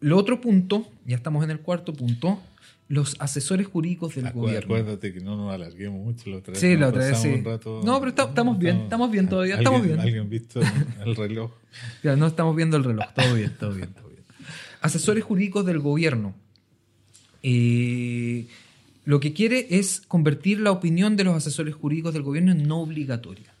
lo 0.00 0.16
otro 0.16 0.40
punto, 0.40 0.88
ya 1.04 1.16
estamos 1.16 1.44
en 1.44 1.50
el 1.50 1.60
cuarto 1.60 1.92
punto, 1.92 2.42
los 2.90 3.14
asesores 3.20 3.68
jurídicos 3.68 4.16
del 4.16 4.32
gobierno. 4.32 4.74
Acuérdate 4.74 5.12
que 5.12 5.20
no 5.20 5.36
nos 5.36 5.54
alarguemos 5.54 6.02
mucho 6.02 6.28
la 6.28 6.38
otra 6.38 6.50
vez. 6.50 6.60
Sí, 6.60 6.76
la 6.76 6.88
otra 6.88 7.06
vez 7.06 7.18
sí. 7.18 7.40
no, 7.84 8.00
pero 8.00 8.08
estamos 8.08 8.58
bien, 8.58 8.78
estamos 8.78 9.12
bien 9.12 9.28
todavía. 9.28 9.58
Estamos 9.58 9.84
bien. 9.84 10.00
¿Alguien 10.00 10.28
visto 10.28 10.60
el 11.06 11.14
reloj? 11.14 11.52
ya, 12.02 12.16
no 12.16 12.26
estamos 12.26 12.56
viendo 12.56 12.76
el 12.76 12.82
reloj. 12.82 13.06
Todo 13.14 13.34
bien, 13.34 13.54
todo 13.60 13.72
bien, 13.72 13.92
todo 13.94 14.08
bien. 14.08 14.24
Asesores 14.80 15.22
jurídicos 15.22 15.64
del 15.64 15.78
gobierno. 15.78 16.34
Eh, 17.44 18.48
lo 19.04 19.20
que 19.20 19.32
quiere 19.34 19.68
es 19.70 20.02
convertir 20.08 20.58
la 20.58 20.72
opinión 20.72 21.16
de 21.16 21.22
los 21.22 21.36
asesores 21.36 21.76
jurídicos 21.76 22.12
del 22.12 22.24
gobierno 22.24 22.50
en 22.50 22.66
no 22.66 22.80
obligatoria 22.80 23.54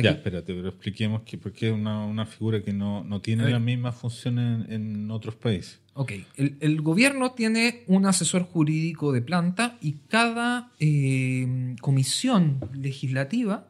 ya, 0.00 0.10
espérate, 0.10 0.54
pero 0.54 0.68
expliquemos 0.68 1.22
que 1.22 1.38
por 1.38 1.52
qué 1.52 1.68
es 1.68 1.72
una, 1.72 2.26
figura 2.26 2.62
que 2.62 2.72
no, 2.72 3.20
tiene 3.20 3.50
la 3.50 3.58
misma 3.58 3.92
función 3.92 4.38
en, 4.38 5.10
otros 5.10 5.34
países. 5.34 5.80
Ok, 5.94 6.12
el, 6.36 6.80
gobierno 6.82 7.32
tiene 7.32 7.84
un 7.86 8.06
asesor 8.06 8.42
jurídico 8.42 9.12
de 9.12 9.22
planta 9.22 9.78
y 9.80 9.92
cada 10.08 10.72
eh, 10.78 11.74
comisión 11.80 12.60
legislativa 12.74 13.68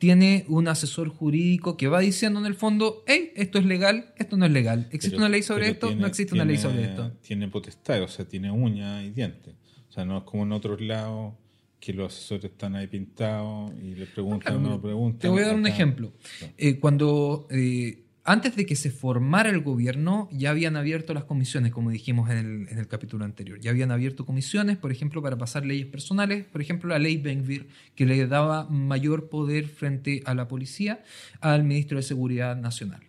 tiene 0.00 0.46
un 0.48 0.66
asesor 0.66 1.10
jurídico 1.10 1.76
que 1.76 1.86
va 1.86 2.00
diciendo 2.00 2.40
en 2.40 2.46
el 2.46 2.54
fondo, 2.54 3.04
hey, 3.06 3.32
esto 3.36 3.58
es 3.58 3.66
legal, 3.66 4.14
esto 4.16 4.38
no 4.38 4.46
es 4.46 4.50
legal. 4.50 4.88
¿Existe 4.92 5.18
una 5.18 5.28
ley 5.28 5.42
sobre 5.42 5.68
esto? 5.68 5.94
no 5.94 6.06
existe 6.06 6.34
una 6.34 6.46
ley 6.46 6.56
sobre 6.56 6.84
esto. 6.84 7.12
Tiene 7.20 7.48
potestad, 7.48 8.02
o 8.02 8.08
sea, 8.08 8.24
tiene 8.24 8.50
uña 8.50 9.04
y 9.04 9.10
dientes. 9.10 9.54
O 9.90 9.92
sea, 9.92 10.06
no 10.06 10.18
es 10.18 10.24
como 10.24 10.44
en 10.44 10.52
otros 10.52 10.80
lados 10.80 11.34
que 11.80 11.94
los 11.94 12.14
asesores 12.14 12.44
están 12.44 12.76
ahí 12.76 12.86
pintados 12.86 13.72
y 13.82 13.94
les 13.94 14.10
preguntan 14.10 14.56
o 14.56 14.60
no 14.60 14.80
preguntan. 14.80 15.18
Te 15.18 15.28
voy 15.28 15.42
a 15.42 15.46
dar 15.46 15.56
un 15.56 15.66
ejemplo. 15.66 16.12
Eh, 16.58 16.78
cuando 16.78 17.48
eh, 17.50 18.04
antes 18.22 18.54
de 18.54 18.66
que 18.66 18.76
se 18.76 18.90
formara 18.90 19.48
el 19.48 19.62
gobierno, 19.62 20.28
ya 20.30 20.50
habían 20.50 20.76
abierto 20.76 21.14
las 21.14 21.24
comisiones, 21.24 21.72
como 21.72 21.90
dijimos 21.90 22.28
en 22.30 22.68
el, 22.70 22.86
capítulo 22.86 23.24
anterior. 23.24 23.58
Ya 23.60 23.70
habían 23.70 23.90
abierto 23.90 24.26
comisiones, 24.26 24.76
por 24.76 24.92
ejemplo, 24.92 25.22
para 25.22 25.38
pasar 25.38 25.64
leyes 25.64 25.86
personales, 25.86 26.44
por 26.44 26.60
ejemplo, 26.60 26.90
la 26.90 26.98
ley 26.98 27.16
Benvir, 27.16 27.68
que 27.94 28.04
le 28.04 28.26
daba 28.26 28.68
mayor 28.68 29.30
poder 29.30 29.66
frente 29.66 30.22
a 30.26 30.34
la 30.34 30.48
policía 30.48 31.02
al 31.40 31.64
ministro 31.64 31.96
de 31.96 32.02
Seguridad 32.02 32.56
Nacional. 32.56 33.00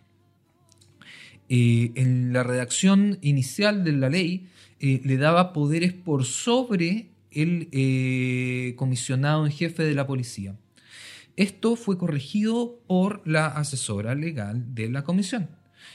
Eh, 1.50 1.92
en 1.94 2.32
la 2.32 2.42
redacción 2.42 3.18
inicial 3.20 3.84
de 3.84 3.92
la 3.92 4.08
ley, 4.08 4.48
le 4.80 5.16
daba 5.16 5.52
poderes 5.52 5.92
por 5.92 6.24
sobre 6.24 7.11
el 7.34 7.68
eh, 7.72 8.74
comisionado 8.76 9.44
en 9.44 9.52
jefe 9.52 9.82
de 9.82 9.94
la 9.94 10.06
policía. 10.06 10.56
Esto 11.36 11.76
fue 11.76 11.96
corregido 11.96 12.80
por 12.86 13.22
la 13.26 13.46
asesora 13.46 14.14
legal 14.14 14.74
de 14.74 14.90
la 14.90 15.02
comisión 15.02 15.48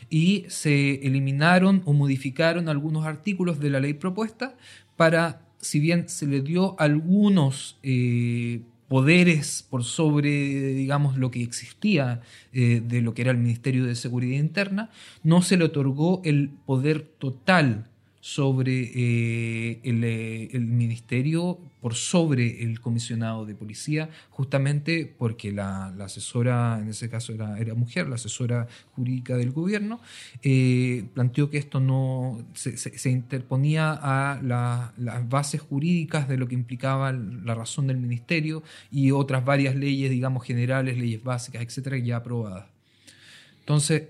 y 0.09 0.45
se 0.49 1.05
eliminaron 1.05 1.81
o 1.85 1.93
modificaron 1.93 2.69
algunos 2.69 3.05
artículos 3.05 3.59
de 3.59 3.69
la 3.69 3.79
ley 3.79 3.93
propuesta 3.93 4.55
para, 4.95 5.41
si 5.59 5.79
bien 5.79 6.09
se 6.09 6.27
le 6.27 6.41
dio 6.41 6.79
algunos 6.79 7.77
eh, 7.83 8.61
poderes 8.87 9.65
por 9.69 9.83
sobre, 9.83 10.73
digamos, 10.73 11.17
lo 11.17 11.29
que 11.29 11.43
existía 11.43 12.21
eh, 12.53 12.81
de 12.83 13.01
lo 13.01 13.13
que 13.13 13.23
era 13.23 13.31
el 13.31 13.37
Ministerio 13.37 13.85
de 13.85 13.95
Seguridad 13.95 14.39
Interna, 14.39 14.89
no 15.23 15.41
se 15.41 15.57
le 15.57 15.65
otorgó 15.65 16.21
el 16.23 16.49
poder 16.65 17.01
total 17.01 17.89
sobre 18.27 18.81
eh, 18.81 19.79
eh, 19.83 20.49
el, 20.51 20.65
ministerio 20.65 21.57
por 21.79 21.95
sobre 21.95 22.61
el 22.61 22.81
comisionado 22.81 23.45
de 23.45 23.55
policía, 23.55 24.09
justamente 24.31 25.05
porque 25.17 25.53
la, 25.53 25.93
asesora, 26.01 26.77
en 26.81 26.89
ese 26.89 27.09
caso 27.09 27.31
era, 27.31 27.73
mujer, 27.73 28.09
la 28.09 28.15
asesora 28.15 28.67
jurídica 28.97 29.37
del 29.37 29.51
gobierno, 29.51 30.01
eh, 30.43 31.05
planteó 31.13 31.49
que 31.49 31.57
esto 31.57 31.79
no 31.79 32.45
se, 32.53 33.09
interponía 33.09 33.93
a 33.93 34.41
las 34.41 35.29
bases 35.29 35.61
jurídicas 35.61 36.27
de 36.27 36.35
lo 36.35 36.49
que 36.49 36.55
implicaba 36.55 37.13
la 37.13 37.55
razón 37.55 37.87
del 37.87 37.95
ministerio 37.95 38.61
y 38.91 39.11
otras 39.11 39.45
varias 39.45 39.73
leyes, 39.73 40.11
digamos, 40.11 40.43
generales, 40.43 40.97
leyes 40.97 41.23
básicas, 41.23 41.61
etcétera, 41.61 41.97
ya 41.97 42.17
aprobadas. 42.17 42.65
Entonces, 43.61 44.09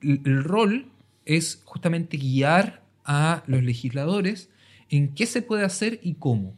el 0.00 0.44
rol 0.44 0.86
es 1.24 1.60
justamente 1.64 2.16
guiar 2.18 2.86
a 3.08 3.42
los 3.46 3.62
legisladores 3.62 4.50
en 4.90 5.14
qué 5.14 5.26
se 5.26 5.42
puede 5.42 5.64
hacer 5.64 5.98
y 6.02 6.14
cómo. 6.14 6.54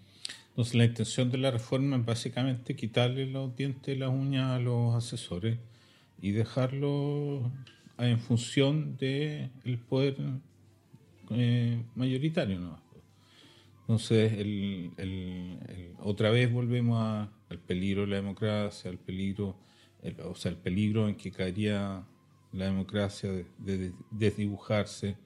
Entonces 0.51 0.75
la 0.75 0.85
intención 0.85 1.31
de 1.31 1.39
la 1.39 1.53
reforma 1.53 1.97
es 1.97 2.05
básicamente 2.05 2.75
quitarle 2.75 3.25
los 3.27 3.55
dientes 3.57 3.97
y 3.97 3.99
las 3.99 4.11
uñas 4.11 4.51
a 4.51 4.59
los 4.59 4.95
asesores 4.97 5.59
y 6.21 6.33
dejarlo 6.33 7.51
en 7.99 8.19
función 8.19 8.97
del 8.97 9.79
poder 9.89 10.17
eh, 11.31 11.83
mayoritario. 11.95 12.59
¿no? 12.59 12.83
Entonces, 13.83 14.33
otra 16.01 16.31
vez 16.31 16.53
volvemos 16.53 17.29
al 17.49 17.59
peligro 17.59 18.03
de 18.03 18.09
la 18.09 18.17
democracia, 18.17 18.91
al 18.91 18.99
peligro, 18.99 19.57
o 20.25 20.35
sea, 20.35 20.51
el 20.51 20.59
peligro 20.59 21.09
en 21.09 21.15
que 21.15 21.31
caería 21.31 22.05
la 22.53 22.65
democracia 22.65 23.31
de 23.59 23.93
desdibujarse 24.11 25.17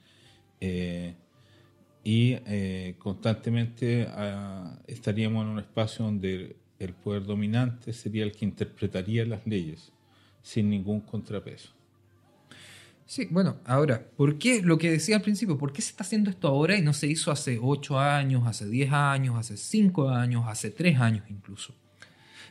eh, 0.67 1.15
y 2.03 2.39
eh, 2.47 2.95
constantemente 2.99 4.09
ah, 4.11 4.79
estaríamos 4.87 5.45
en 5.45 5.51
un 5.51 5.59
espacio 5.59 6.07
donde 6.07 6.57
el 6.79 6.95
poder 6.95 7.25
dominante 7.25 7.93
sería 7.93 8.25
el 8.25 8.33
que 8.33 8.47
interpretaría 8.47 9.27
las 9.27 9.47
leyes 9.47 9.93
sin 10.43 10.71
ningún 10.71 11.01
contrapeso. 11.01 11.71
Sí, 13.05 13.29
bueno, 13.31 13.59
ahora, 13.67 14.03
¿por 14.17 14.39
qué 14.39 14.63
lo 14.63 14.79
que 14.79 14.91
decía 14.91 15.17
al 15.17 15.23
principio? 15.23 15.59
¿Por 15.59 15.75
qué 15.75 15.83
se 15.83 15.91
está 15.91 16.05
haciendo 16.05 16.31
esto 16.31 16.49
ahora 16.49 16.79
y 16.79 16.81
no 16.81 16.95
se 16.95 17.07
hizo 17.09 17.31
hace 17.31 17.59
8 17.61 17.99
años, 17.99 18.47
hace 18.47 18.67
10 18.67 18.91
años, 18.91 19.37
hace 19.37 19.59
5 19.59 20.09
años, 20.09 20.45
hace 20.47 20.71
3 20.71 20.99
años 20.99 21.25
incluso? 21.29 21.75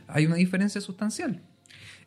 Hay 0.08 0.28
una 0.28 0.36
diferencia 0.36 0.80
sustancial. 0.82 1.42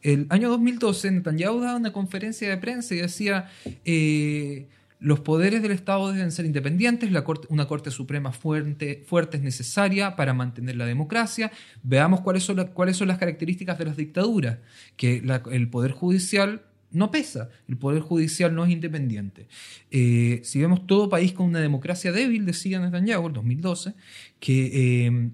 El 0.03 0.27
año 0.31 0.51
2012 0.51 1.11
Netanyahu 1.11 1.61
daba 1.61 1.77
una 1.77 1.93
conferencia 1.93 2.49
de 2.49 2.57
prensa 2.59 2.95
y 2.95 2.99
decía, 2.99 3.51
eh, 3.85 4.69
Los 4.99 5.21
poderes 5.21 5.63
del 5.63 5.73
Estado 5.73 6.13
deben 6.13 6.33
ser 6.33 6.47
independientes, 6.47 7.11
una 7.49 7.67
Corte 7.67 7.91
Suprema 7.91 8.33
fuerte, 8.33 9.05
es 9.33 9.43
necesaria 9.43 10.17
para 10.17 10.33
mantener 10.33 10.77
la 10.77 10.87
democracia. 10.87 11.53
Veamos 11.83 12.23
cuáles 12.23 12.45
son, 12.45 12.69
cuáles 12.69 12.97
son 12.97 13.09
las 13.09 13.19
características 13.19 13.79
de 13.79 13.85
las 13.85 13.97
dictaduras, 13.97 14.59
que 14.97 15.23
el 15.53 15.69
Poder 15.69 15.93
Judicial 15.93 16.63
no 16.93 17.11
pesa, 17.11 17.51
el 17.69 17.77
Poder 17.77 18.01
Judicial 18.01 18.55
no 18.55 18.65
es 18.65 18.71
independiente. 18.71 19.49
Eh, 19.91 20.41
si 20.45 20.61
vemos 20.61 20.87
todo 20.87 21.11
país 21.11 21.33
con 21.33 21.47
una 21.47 21.61
democracia 21.61 22.11
débil, 22.11 22.47
decía 22.47 22.81
Netanyahu 22.81 23.27
en 23.27 23.33
2012, 23.35 23.95
que... 24.41 25.07
Eh, 25.07 25.31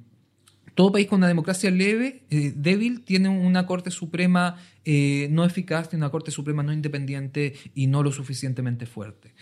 todo 0.75 0.91
país 0.91 1.07
con 1.07 1.19
una 1.19 1.29
democracia 1.29 1.71
leve, 1.71 2.23
eh, 2.31 2.53
débil, 2.57 3.03
tiene 3.03 3.29
una 3.29 3.67
Corte 3.67 3.91
Suprema 3.91 4.57
eh, 4.85 5.29
no 5.31 5.45
eficaz, 5.45 5.89
tiene 5.89 6.05
una 6.05 6.11
Corte 6.11 6.31
Suprema 6.31 6.63
no 6.63 6.73
independiente 6.73 7.55
y 7.75 7.87
no 7.87 8.03
lo 8.03 8.13
suficientemente 8.13 8.87
fuerte. 8.87 9.35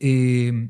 Eh, 0.00 0.68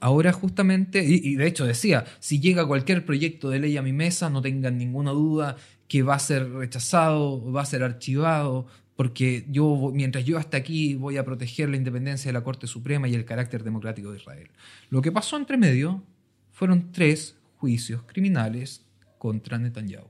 ahora 0.00 0.32
justamente, 0.32 1.04
y, 1.04 1.36
de 1.36 1.46
hecho 1.46 1.64
decía, 1.64 2.04
si 2.20 2.40
llega 2.40 2.66
cualquier 2.66 3.04
proyecto 3.04 3.50
de 3.50 3.58
ley 3.58 3.76
a 3.76 3.82
mi 3.82 3.92
mesa, 3.92 4.30
no 4.30 4.42
tengan 4.42 4.78
ninguna 4.78 5.12
duda 5.12 5.56
que 5.88 6.02
va 6.02 6.14
a 6.14 6.18
ser 6.18 6.50
rechazado, 6.50 7.52
va 7.52 7.62
a 7.62 7.66
ser 7.66 7.82
archivado, 7.82 8.66
porque 8.96 9.46
yo, 9.48 9.90
mientras 9.92 10.24
yo 10.24 10.38
hasta 10.38 10.56
aquí 10.56 10.94
voy 10.94 11.16
a 11.16 11.24
proteger 11.24 11.68
la 11.68 11.76
independencia 11.76 12.28
de 12.28 12.34
la 12.34 12.44
Corte 12.44 12.66
Suprema 12.66 13.08
y 13.08 13.14
el 13.14 13.24
carácter 13.24 13.64
democrático 13.64 14.10
de 14.10 14.18
Israel. 14.18 14.50
Lo 14.90 15.02
que 15.02 15.12
pasó 15.12 15.36
entre 15.36 15.56
medio 15.56 16.02
fueron 16.50 16.92
tres 16.92 17.36
juicios 17.56 18.02
criminales 18.04 18.86
contra 19.18 19.58
Netanyahu. 19.58 20.08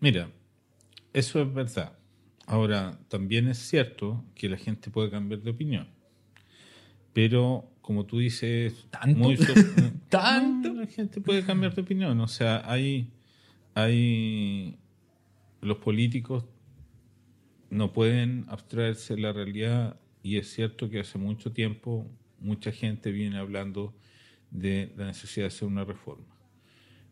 Mira, 0.00 0.30
eso 1.12 1.42
es 1.42 1.52
verdad. 1.52 1.98
Ahora, 2.46 2.98
también 3.08 3.48
es 3.48 3.58
cierto 3.58 4.24
que 4.34 4.48
la 4.48 4.56
gente 4.56 4.90
puede 4.90 5.10
cambiar 5.10 5.40
de 5.42 5.50
opinión. 5.50 5.88
Pero, 7.12 7.70
como 7.80 8.06
tú 8.06 8.18
dices, 8.18 8.86
¿Tanto? 8.90 9.30
¿Tanto? 10.08 10.74
la 10.74 10.86
gente 10.86 11.20
puede 11.20 11.44
cambiar 11.44 11.74
de 11.74 11.82
opinión. 11.82 12.20
O 12.20 12.28
sea, 12.28 12.62
hay, 12.70 13.10
hay. 13.74 14.78
Los 15.60 15.78
políticos 15.78 16.44
no 17.68 17.92
pueden 17.92 18.46
abstraerse 18.48 19.14
de 19.14 19.20
la 19.20 19.32
realidad, 19.32 20.00
y 20.22 20.36
es 20.36 20.52
cierto 20.52 20.90
que 20.90 21.00
hace 21.00 21.18
mucho 21.18 21.52
tiempo 21.52 22.10
mucha 22.40 22.72
gente 22.72 23.12
viene 23.12 23.38
hablando 23.38 23.94
de 24.50 24.92
la 24.96 25.06
necesidad 25.06 25.44
de 25.44 25.48
hacer 25.48 25.68
una 25.68 25.84
reforma. 25.84 26.29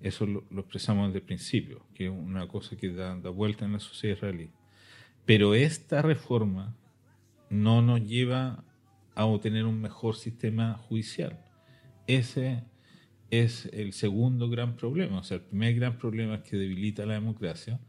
Eso 0.01 0.27
lo, 0.27 0.45
expresamos 0.61 1.09
desde 1.09 1.19
el 1.19 1.25
principio, 1.25 1.85
que 1.95 2.07
es 2.07 2.11
una 2.11 2.47
cosa 2.47 2.77
que 2.77 2.91
da, 2.91 3.15
vuelta 3.31 3.65
en 3.65 3.73
la 3.73 3.81
sociedad 3.81 4.17
israelí. 4.17 4.51
Pero 5.25 5.55
esta 5.55 6.03
reforma 6.03 6.77
no 7.51 7.83
nos 7.83 8.07
lleva 8.07 8.65
a 9.15 9.25
obtener 9.25 9.65
un 9.65 9.81
mejor 9.81 10.15
sistema 10.15 10.75
judicial. 10.75 11.45
Ese 12.07 12.65
es 13.31 13.67
el 13.73 13.93
segundo 13.93 14.49
gran 14.49 14.77
problema. 14.77 15.19
O 15.19 15.25
sea, 15.25 15.39
el 15.39 15.43
primer 15.43 15.75
gran 15.75 15.99
problema 15.99 16.37
es 16.37 16.43
que 16.43 16.57
debilita 16.57 17.05
la 17.05 17.15
democracia 17.15 17.81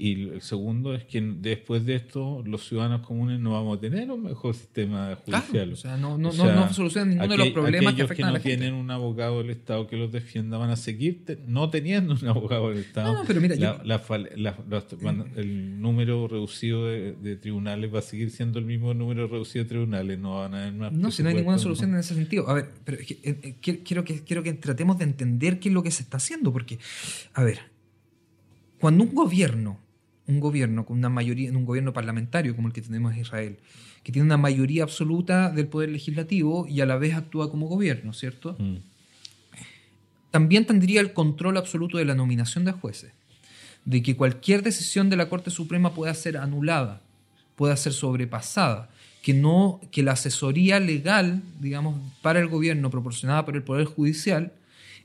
y 0.00 0.28
el 0.28 0.42
segundo 0.42 0.94
es 0.94 1.04
que 1.04 1.20
después 1.20 1.84
de 1.84 1.96
esto 1.96 2.40
los 2.46 2.68
ciudadanos 2.68 3.04
comunes 3.04 3.40
no 3.40 3.50
vamos 3.50 3.78
a 3.78 3.80
tener 3.80 4.08
un 4.12 4.22
mejor 4.22 4.54
sistema 4.54 5.18
judicial. 5.24 5.72
o 5.72 5.76
sea, 5.76 5.96
no, 5.96 6.16
no, 6.16 6.32
no, 6.32 6.72
solucionan 6.72 7.10
ninguno 7.10 7.32
de 7.32 7.36
los 7.36 7.48
problemas 7.48 7.94
que 7.94 8.02
afectan 8.02 8.16
que 8.16 8.22
no 8.22 8.28
a 8.28 8.32
la 8.32 8.38
tienen 8.38 8.74
un 8.74 8.92
abogado 8.92 9.38
del 9.38 9.50
Estado 9.50 9.88
que 9.88 9.96
los 9.96 10.12
defienda 10.12 10.56
van 10.56 10.70
a 10.70 10.76
seguir 10.76 11.24
no 11.48 11.68
teniendo 11.68 12.14
un 12.14 12.28
abogado 12.28 12.68
del 12.68 12.78
Estado. 12.78 13.12
No, 13.12 13.24
pero 13.26 13.40
mira, 13.40 13.56
el 15.34 15.80
número 15.80 16.28
reducido 16.28 16.86
de, 16.86 17.36
tribunales 17.36 17.92
va 17.92 17.98
a 17.98 18.02
seguir 18.02 18.30
siendo 18.30 18.60
el 18.60 18.66
mismo 18.66 18.94
número 18.94 19.26
reducido 19.26 19.64
de 19.64 19.68
tribunales, 19.68 20.16
no 20.16 20.38
van 20.38 20.54
a 20.54 20.62
haber 20.62 20.74
más. 20.74 20.92
No, 20.92 21.10
si 21.10 21.24
no 21.24 21.30
hay 21.30 21.34
ninguna 21.34 21.58
solución 21.58 21.90
en 21.94 21.98
ese 21.98 22.14
sentido. 22.14 22.48
A 22.48 22.54
ver, 22.54 22.70
pero 22.84 22.98
eh, 22.98 23.06
eh, 23.24 23.56
quiero, 23.60 24.04
que, 24.04 24.22
quiero 24.22 24.44
que 24.44 24.52
tratemos 24.52 24.96
de 24.98 25.04
entender 25.04 25.58
qué 25.58 25.70
es 25.70 25.74
lo 25.74 25.82
que 25.82 25.90
se 25.90 26.04
está 26.04 26.18
haciendo, 26.18 26.52
porque, 26.52 26.78
a 27.34 27.42
ver, 27.42 27.58
cuando 28.78 29.02
un 29.02 29.12
gobierno 29.12 29.87
un 30.28 30.40
gobierno 30.40 30.86
con 30.86 30.98
una 30.98 31.08
mayoría, 31.08 31.50
un 31.50 31.64
gobierno 31.64 31.92
parlamentario 31.92 32.54
como 32.54 32.68
el 32.68 32.74
que 32.74 32.82
tenemos 32.82 33.14
en 33.14 33.20
Israel, 33.20 33.58
que 34.04 34.12
tiene 34.12 34.26
una 34.26 34.36
mayoría 34.36 34.84
absoluta 34.84 35.50
del 35.50 35.66
poder 35.66 35.88
legislativo 35.88 36.66
y 36.68 36.80
a 36.80 36.86
la 36.86 36.96
vez 36.96 37.14
actúa 37.14 37.50
como 37.50 37.66
gobierno, 37.66 38.12
¿cierto? 38.12 38.54
Mm. 38.58 38.76
También 40.30 40.66
tendría 40.66 41.00
el 41.00 41.14
control 41.14 41.56
absoluto 41.56 41.96
de 41.96 42.04
la 42.04 42.14
nominación 42.14 42.64
de 42.64 42.72
jueces, 42.72 43.12
de 43.86 44.02
que 44.02 44.16
cualquier 44.16 44.62
decisión 44.62 45.08
de 45.08 45.16
la 45.16 45.30
Corte 45.30 45.50
Suprema 45.50 45.94
pueda 45.94 46.12
ser 46.12 46.36
anulada, 46.36 47.00
pueda 47.56 47.76
ser 47.76 47.94
sobrepasada, 47.94 48.90
que 49.22 49.32
no 49.32 49.80
que 49.90 50.02
la 50.02 50.12
asesoría 50.12 50.78
legal, 50.78 51.42
digamos, 51.58 51.98
para 52.20 52.38
el 52.38 52.48
gobierno 52.48 52.90
proporcionada 52.90 53.46
por 53.46 53.56
el 53.56 53.62
poder 53.62 53.86
judicial 53.86 54.52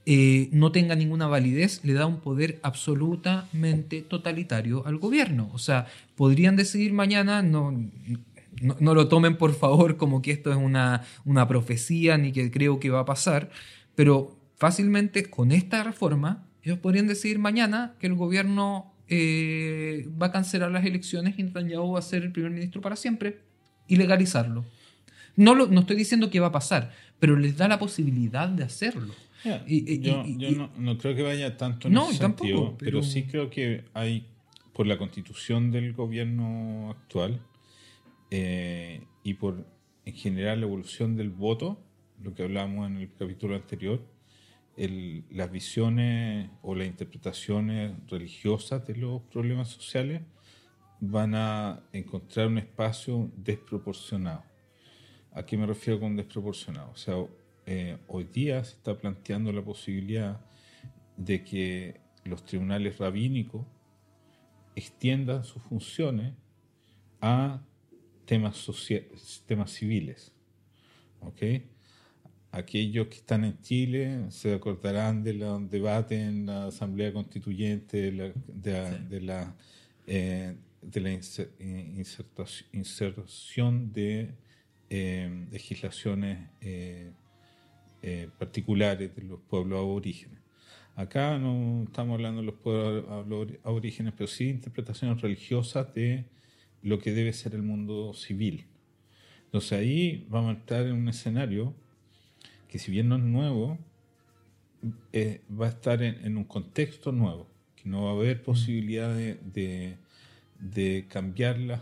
eh, 0.06 0.50
no 0.52 0.74
tenga 0.74 0.96
ninguna 0.96 1.28
validez, 1.28 1.80
le 1.84 1.94
da 1.94 2.06
un 2.06 2.20
poder 2.20 2.60
absolutamente 2.62 4.02
totalitario 4.02 4.86
al 4.86 4.98
gobierno. 4.98 5.50
O 5.54 5.60
sea, 5.60 5.88
podrían 6.16 6.58
decidir 6.58 6.92
mañana, 6.92 7.42
no, 7.42 7.72
no, 8.62 8.94
lo 8.94 9.08
tomen 9.08 9.38
por 9.38 9.54
favor 9.54 9.96
como 9.96 10.22
que 10.22 10.32
esto 10.32 10.52
es 10.52 10.58
una, 10.58 11.04
una 11.24 11.48
profecía 11.48 12.18
ni 12.18 12.34
que 12.34 12.52
creo 12.52 12.80
que 12.82 12.90
va 12.90 13.02
a 13.02 13.06
pasar, 13.06 13.50
pero 13.96 14.36
fácilmente 14.58 15.30
con 15.30 15.52
esta 15.52 15.84
reforma 15.84 16.48
ellos 16.64 16.80
podrían 16.80 17.08
decidir 17.08 17.40
mañana 17.40 17.96
que 18.00 18.08
el 18.08 18.16
gobierno 18.16 18.94
eh, 19.08 20.08
va 20.22 20.28
a 20.28 20.32
cancelar 20.32 20.72
las 20.72 20.86
elecciones 20.86 21.36
y 21.38 21.44
Netanyahu 21.44 21.94
va 21.94 22.00
a 22.00 22.02
ser 22.02 22.24
el 22.24 22.32
primer 22.32 22.52
ministro 22.52 22.82
para 22.82 22.96
siempre 22.96 23.40
y 23.88 23.96
legalizarlo. 23.96 24.66
No, 25.36 25.56
lo, 25.56 25.68
no 25.68 25.82
estoy 25.82 25.96
diciendo 25.96 26.30
que 26.30 26.40
va 26.40 26.48
a 26.48 26.52
pasar, 26.52 26.92
pero 27.20 27.38
les 27.38 27.58
da 27.58 27.68
la 27.68 27.80
posibilidad 27.80 28.48
de 28.50 28.64
hacerlo 28.64 29.14
yo, 29.44 30.24
no, 30.78 30.98
creo 30.98 31.16
que 31.16 31.22
vaya 31.22 31.58
tanto 31.58 31.88
en 31.88 31.98
ese 31.98 32.14
sentido, 32.14 32.76
pero... 32.78 33.04
sí 33.04 33.24
creo 33.24 33.50
que 33.50 33.86
hay, 33.94 34.26
por 34.74 34.88
la 34.88 34.98
constitución 34.98 35.72
del 35.72 35.94
gobierno 35.94 36.90
actual 36.92 37.42
eh, 38.32 39.06
y 39.24 39.34
por 39.36 39.66
en 40.06 40.14
general 40.14 40.60
la 40.60 40.66
evolución 40.66 41.16
del 41.16 41.30
voto, 41.30 41.80
lo 42.22 42.34
que 42.34 42.44
hablamos 42.44 42.90
en 42.90 42.98
el 42.98 43.14
capítulo 43.14 43.56
anterior, 43.56 44.02
las 44.76 45.52
visiones 45.52 46.50
o 46.62 46.76
las 46.76 46.88
interpretaciones 46.88 47.94
religiosas 48.08 48.86
de 48.88 48.96
los 48.96 49.22
problemas 49.24 49.70
sociales 49.70 50.22
van 51.00 51.36
a 51.36 51.84
encontrar 51.92 52.48
un 52.48 52.58
espacio 52.58 53.30
desproporcionado. 53.36 54.44
¿A 55.32 55.46
qué 55.46 55.58
me 55.58 55.66
refiero 55.66 56.00
con 56.00 56.16
desproporcionado? 56.16 56.92
O 56.92 56.96
sea, 56.96 57.16
eh, 57.66 57.98
hoy 58.08 58.26
día 58.26 58.64
se 58.64 58.76
está 58.76 58.98
planteando 58.98 59.52
la 59.52 59.62
posibilidad 59.62 60.42
de 61.18 61.44
que 61.44 62.02
los 62.24 62.46
tribunales 62.46 62.98
rabínicos 62.98 63.66
extiendan 64.76 65.44
sus 65.44 65.62
funciones 65.64 66.34
a 67.22 67.62
temas, 68.26 68.68
temas 69.46 69.72
civiles. 69.72 70.34
Aquellos 72.52 73.08
que 73.08 73.16
están 73.16 73.46
en 73.46 73.60
Chile 73.62 74.26
se 74.30 74.54
acordarán 74.54 75.24
del 75.24 75.70
debate 75.70 76.22
en 76.22 76.46
la 76.46 76.68
Asamblea 76.68 77.12
Constituyente 77.12 78.12
de 78.12 78.12
la, 79.22 79.56
eh, 80.06 80.56
de 80.82 81.02
la, 81.02 81.12
inserción 82.72 83.92
de 83.92 84.36
eh, 84.90 85.48
legislaciones 85.52 86.50
eh, 86.62 87.12
particulares 88.38 89.16
de 89.16 89.22
los 89.24 89.40
pueblos 89.42 89.80
aborígenes. 89.80 90.40
Acá 90.96 91.40
no 91.40 91.84
estamos 91.84 92.16
hablando 92.16 92.42
de 92.42 92.48
los 92.48 92.56
pueblos 92.56 93.06
aborígenes, 93.64 94.14
pero 94.16 94.28
sí 94.28 94.50
interpretaciones 94.50 95.22
religiosas 95.22 95.94
de 95.94 96.26
lo 96.84 97.00
que 97.00 97.12
debe 97.12 97.34
ser 97.34 97.56
el 97.56 97.64
mundo 97.64 98.14
civil. 98.14 98.68
Entonces 99.46 99.72
ahí 99.74 100.28
vamos 100.30 100.56
a 100.56 100.60
estar 100.60 100.86
en 100.86 100.94
un 100.94 101.10
escenario 101.10 101.74
que 102.68 102.78
si 102.78 102.92
bien 102.92 103.10
no 103.10 103.16
es 103.16 103.24
nuevo, 103.24 103.80
eh, 105.14 105.42
va 105.50 105.68
a 105.68 105.70
estar 105.70 106.04
en, 106.04 106.38
un 106.38 106.44
contexto 106.44 107.12
nuevo, 107.12 107.48
que 107.76 107.90
no 107.90 108.04
va 108.04 108.12
a 108.12 108.14
haber 108.14 108.44
posibilidad 108.44 109.16
de, 109.16 109.36
de, 109.36 109.98
de 110.60 111.06
cambiar 111.08 111.60
las 111.60 111.82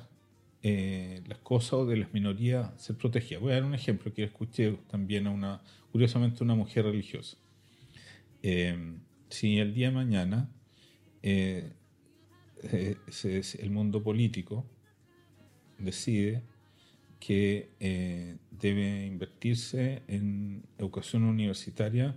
eh, 0.64 1.24
las 1.28 1.40
cosas 1.40 1.74
o 1.74 1.86
de 1.88 1.98
las 1.98 2.14
minorías 2.14 2.70
ser 2.80 2.96
protegidas. 2.96 3.42
Voy 3.42 3.52
a 3.52 3.56
dar 3.56 3.64
un 3.64 3.74
ejemplo 3.74 4.14
que 4.14 4.24
escuché 4.24 4.78
también 4.92 5.26
a 5.26 5.32
una, 5.32 5.62
curiosamente, 5.92 6.44
una 6.44 6.56
mujer 6.56 6.86
religiosa. 6.86 7.38
Eh, 8.44 8.98
si 9.30 9.60
el 9.60 9.74
día 9.74 9.88
de 9.90 9.94
mañana 9.94 10.50
eh, 11.22 11.74
el 12.64 13.72
mundo 13.72 14.04
político 14.04 14.66
decide 15.78 16.44
que 17.20 17.70
debe 18.52 19.06
invertirse 19.06 20.02
en 20.08 20.64
educación 20.78 21.24
universitaria 21.24 22.16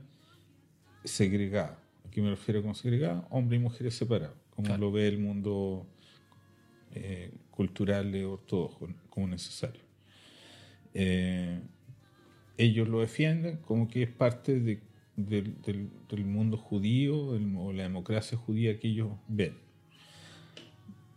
segregada. 1.04 1.78
Aquí 2.06 2.20
me 2.22 2.30
refiero 2.30 2.62
con 2.62 2.74
segregada, 2.74 3.26
hombres 3.30 3.60
y 3.60 3.62
mujeres 3.62 3.94
separados, 3.94 4.36
como 4.50 4.76
lo 4.76 4.92
ve 4.92 5.08
el 5.08 5.18
mundo 5.18 5.86
culturales 7.50 8.24
ortodoxos 8.24 8.90
como 9.10 9.26
necesario. 9.28 9.82
eh, 10.94 11.60
ellos 12.56 12.88
lo 12.88 13.00
defienden 13.00 13.58
como 13.58 13.88
que 13.88 14.02
es 14.04 14.10
parte 14.10 14.60
de- 14.60 14.80
del, 15.16 15.60
del- 15.62 15.90
del 16.08 16.24
mundo 16.24 16.56
judío 16.56 17.34
el- 17.36 17.54
o 17.56 17.72
la 17.72 17.84
democracia 17.84 18.36
judía 18.38 18.78
que 18.78 18.88
ellos 18.88 19.10
ven. 19.28 19.54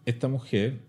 Esta 0.06 0.28
mujer, 0.28 0.80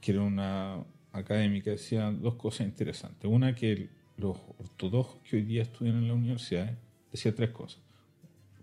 que 0.00 0.12
era 0.12 0.22
una 0.22 0.84
académica, 1.12 1.70
decía 1.70 2.10
dos 2.10 2.34
cosas 2.34 2.66
interesantes. 2.66 3.30
Una, 3.30 3.54
que 3.54 3.88
los 4.16 4.36
ortodoxos 4.58 5.20
que 5.28 5.36
hoy 5.36 5.42
día 5.42 5.62
estudian 5.62 5.96
en 5.96 6.08
la 6.08 6.14
universidad, 6.14 6.76
decía 7.12 7.34
tres 7.34 7.50
cosas. 7.50 7.80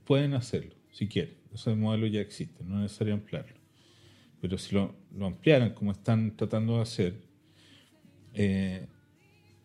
Pueden 0.06 0.34
hacerlo, 0.34 0.74
si 0.92 1.08
quieren. 1.08 1.36
Ese 1.54 1.76
modelo 1.76 2.08
ya 2.08 2.22
existe, 2.22 2.64
no 2.64 2.78
es 2.78 2.84
necesario 2.84 3.14
ampliarlo. 3.14 3.56
Pero 4.42 4.58
si 4.58 4.74
lo, 4.74 4.96
lo 5.16 5.28
ampliaran 5.28 5.74
como 5.74 5.92
están 5.92 6.36
tratando 6.36 6.78
de 6.78 6.82
hacer, 6.82 7.16
eh, 8.34 8.88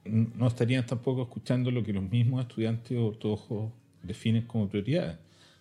no 0.08 0.46
estarían 0.46 0.86
tampoco 0.86 1.22
escuchando 1.22 1.70
lo 1.70 1.82
que 1.82 1.92
los 1.92 2.02
mismos 2.02 2.42
estudiantes 2.42 2.96
ortodoxos 2.96 3.70
definen 4.02 4.42
como 4.42 4.68
prioridades. 4.68 5.18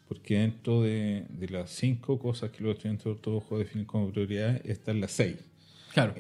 Porque 0.08 0.38
dentro 0.38 0.84
de, 0.84 1.26
de 1.30 1.50
las 1.50 1.72
cinco 1.72 2.20
cosas 2.20 2.52
que 2.52 2.64
los 2.64 2.76
estudiantes 2.76 3.08
ortodoxos 3.08 3.60
definen 3.60 3.86
como 3.86 4.12
prioridades, 4.12 4.62
están 4.66 5.02
las 5.02 5.12
seis. 5.12 5.38
Claro. 5.96 6.14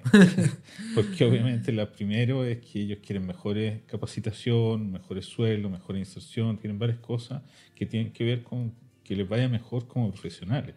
Porque 0.96 1.26
obviamente 1.26 1.74
la 1.74 1.92
primero 1.92 2.46
es 2.46 2.60
que 2.60 2.80
ellos 2.80 3.00
quieren 3.06 3.28
mejores 3.28 3.82
capacitación, 3.88 4.90
mejores 4.90 5.26
sueldos, 5.26 5.70
mejor 5.70 5.98
inserción, 5.98 6.58
tienen 6.58 6.80
varias 6.80 7.00
cosas 7.00 7.44
que 7.76 7.86
tienen 7.86 8.14
que 8.14 8.24
ver 8.24 8.42
con 8.42 8.74
que 9.04 9.18
les 9.18 9.28
vaya 9.28 9.50
mejor 9.50 9.86
como 9.86 10.12
profesionales, 10.12 10.76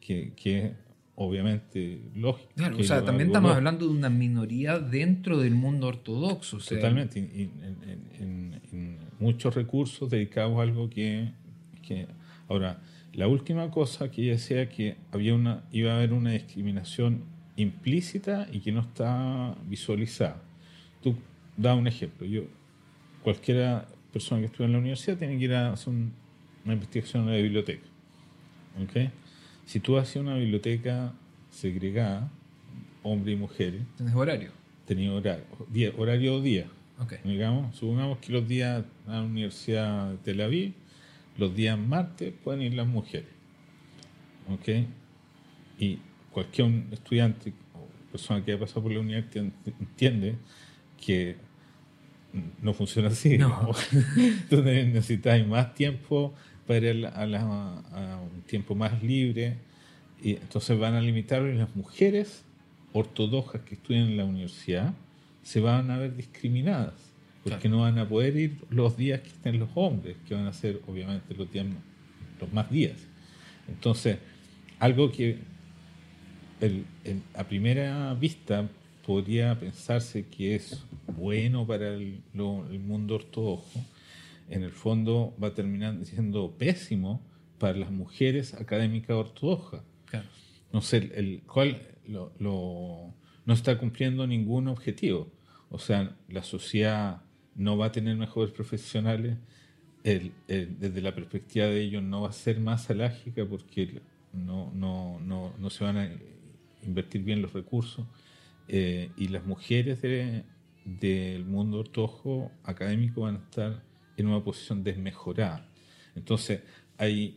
que, 0.00 0.74
obviamente 1.16 2.00
lógico. 2.14 2.50
Claro, 2.56 2.76
o 2.78 2.82
sea, 2.84 3.04
también 3.04 3.28
estamos 3.28 3.48
lógico. 3.48 3.56
hablando 3.58 3.86
de 3.86 3.92
una 3.92 4.10
minoría 4.10 4.78
dentro 4.78 5.38
del 5.38 5.54
mundo 5.54 5.88
ortodoxo. 5.88 6.58
o 6.58 6.60
sea, 6.60 6.78
Totalmente, 6.78 7.18
en, 7.18 7.28
en- 7.34 8.06
en- 8.20 8.60
en 8.72 8.98
muchos 9.18 9.54
recursos 9.54 10.08
dedicados 10.10 10.58
a 10.58 10.62
algo 10.62 10.88
que, 10.90 11.30
que- 11.82 12.06
Ahora, 12.48 12.80
la 13.12 13.26
última 13.28 13.70
cosa 13.70 14.10
que 14.10 14.22
ella 14.22 14.32
decía 14.32 14.68
que 14.68 14.96
había 15.10 15.34
una, 15.34 15.64
iba 15.72 15.92
a 15.92 15.96
haber 15.96 16.12
una 16.12 16.30
discriminación 16.30 17.24
implícita 17.56 18.46
y 18.52 18.60
que 18.60 18.70
no 18.70 18.80
está 18.80 19.56
visualizada. 19.66 20.42
Tú 21.02 21.16
da 21.56 21.74
un 21.74 21.86
ejemplo. 21.88 22.26
Yo, 22.26 22.42
cualquiera 23.22 23.88
persona 24.12 24.40
que 24.40 24.46
estudia 24.46 24.66
en 24.66 24.72
la 24.72 24.78
universidad 24.78 25.16
tiene 25.18 25.38
que 25.38 25.44
ir 25.44 25.54
a 25.54 25.72
hacer 25.72 25.88
un- 25.92 26.12
una 26.64 26.74
investigación 26.74 27.24
en 27.24 27.30
la 27.30 27.36
biblioteca. 27.38 27.86
¿ok? 28.82 29.10
Si 29.66 29.80
tú 29.80 29.98
haces 29.98 30.16
una 30.16 30.34
biblioteca 30.36 31.12
segregada, 31.50 32.30
hombres 33.02 33.36
y 33.36 33.38
mujeres, 33.38 33.82
Tienes 33.96 34.14
horario. 34.14 34.50
tenía 34.86 35.12
horario, 35.12 35.44
día, 35.70 35.92
horario 35.98 36.40
día. 36.40 36.66
Ok. 36.98 37.14
Digamos, 37.24 37.76
supongamos 37.76 38.18
que 38.18 38.32
los 38.32 38.48
días 38.48 38.84
a 39.06 39.12
la 39.12 39.22
Universidad 39.22 40.10
de 40.12 40.16
Tel 40.18 40.40
Aviv, 40.40 40.72
los 41.36 41.54
días 41.54 41.78
martes 41.78 42.32
pueden 42.42 42.62
ir 42.62 42.74
las 42.74 42.86
mujeres. 42.86 43.28
¿Ok? 44.48 44.86
Y 45.78 45.98
cualquier 46.30 46.70
estudiante 46.92 47.52
o 47.74 47.86
persona 48.12 48.42
que 48.44 48.52
haya 48.52 48.60
pasado 48.60 48.82
por 48.82 48.92
la 48.92 49.00
universidad 49.00 49.44
enti- 49.44 49.74
entiende 49.80 50.36
que 51.04 51.36
no 52.62 52.72
funciona 52.72 53.08
así. 53.08 53.36
No. 53.38 53.48
¿no? 53.48 53.72
Tú 54.48 54.62
ne- 54.62 54.84
necesitas 54.86 55.46
más 55.46 55.74
tiempo 55.74 56.34
para 56.66 56.90
ir 56.90 57.06
a, 57.06 57.26
la- 57.26 57.40
a 57.92 58.20
un 58.20 58.42
tiempo 58.42 58.74
más 58.74 59.02
libre. 59.02 59.56
Y 60.22 60.32
entonces 60.32 60.78
van 60.78 60.94
a 60.94 61.00
limitarlo 61.00 61.50
y 61.52 61.56
las 61.56 61.74
mujeres 61.76 62.42
ortodoxas 62.92 63.60
que 63.62 63.74
estudian 63.74 64.04
en 64.08 64.16
la 64.16 64.24
universidad 64.24 64.94
se 65.42 65.60
van 65.60 65.90
a 65.90 65.98
ver 65.98 66.16
discriminadas. 66.16 66.94
Porque 67.44 67.68
Claro. 67.68 67.76
no 67.76 67.82
van 67.82 67.98
a 67.98 68.08
poder 68.08 68.36
ir 68.36 68.56
los 68.70 68.96
días 68.96 69.20
que 69.20 69.28
estén 69.28 69.58
los 69.60 69.68
hombres, 69.74 70.16
que 70.26 70.34
van 70.34 70.46
a 70.46 70.52
ser 70.52 70.80
obviamente 70.88 71.32
los, 71.34 71.50
días, 71.52 71.66
los 72.40 72.52
más 72.52 72.68
días. 72.70 72.96
Entonces, 73.68 74.18
algo 74.80 75.12
que 75.12 75.38
el- 76.60 76.84
el- 77.04 77.22
a 77.34 77.44
primera 77.44 78.14
vista 78.14 78.68
podría 79.06 79.58
pensarse 79.60 80.24
que 80.26 80.56
es 80.56 80.82
bueno 81.16 81.66
para 81.66 81.94
el, 81.94 82.18
lo- 82.34 82.66
el 82.70 82.80
mundo 82.80 83.14
ortodoxo, 83.16 83.80
en 84.48 84.62
el 84.62 84.70
fondo 84.72 85.34
va 85.42 85.48
a 85.48 85.54
terminar 85.54 86.04
siendo 86.04 86.56
pésimo 86.56 87.22
para 87.58 87.76
las 87.78 87.90
mujeres 87.90 88.54
académicas 88.54 89.16
ortodoxas. 89.16 89.82
Claro. 90.06 90.28
No 90.72 90.80
sé, 90.82 90.98
el, 90.98 91.12
el 91.12 91.42
cual 91.42 91.80
lo, 92.06 92.32
lo- 92.38 93.14
no 93.44 93.54
está 93.54 93.78
cumpliendo 93.78 94.26
ningún 94.26 94.68
objetivo. 94.68 95.30
O 95.70 95.78
sea, 95.78 96.16
la 96.28 96.42
sociedad 96.42 97.22
no 97.54 97.76
va 97.76 97.86
a 97.86 97.92
tener 97.92 98.16
mejores 98.16 98.52
profesionales. 98.52 99.36
El- 100.04 100.32
el- 100.48 100.78
desde 100.78 101.00
la 101.00 101.14
perspectiva 101.14 101.66
de 101.66 101.80
ellos 101.80 102.02
no 102.02 102.22
va 102.22 102.28
a 102.28 102.32
ser 102.32 102.60
más 102.60 102.90
alágica 102.90 103.44
porque 103.48 104.00
no, 104.32 104.70
no, 104.74 105.18
no, 105.20 105.52
no 105.58 105.70
se 105.70 105.82
van 105.84 105.96
a 105.96 106.10
invertir 106.84 107.22
bien 107.22 107.42
los 107.42 107.52
recursos. 107.52 108.06
Eh, 108.68 109.10
y 109.16 109.28
las 109.28 109.44
mujeres 109.46 110.02
de- 110.02 110.44
del 110.84 111.44
mundo 111.44 111.78
ortodoxo 111.80 112.50
académico 112.64 113.22
van 113.22 113.36
a 113.36 113.38
estar 113.38 113.82
en 114.16 114.26
una 114.26 114.42
posición 114.42 114.82
desmejorada. 114.84 115.66
Entonces, 116.14 116.60
hay, 116.98 117.36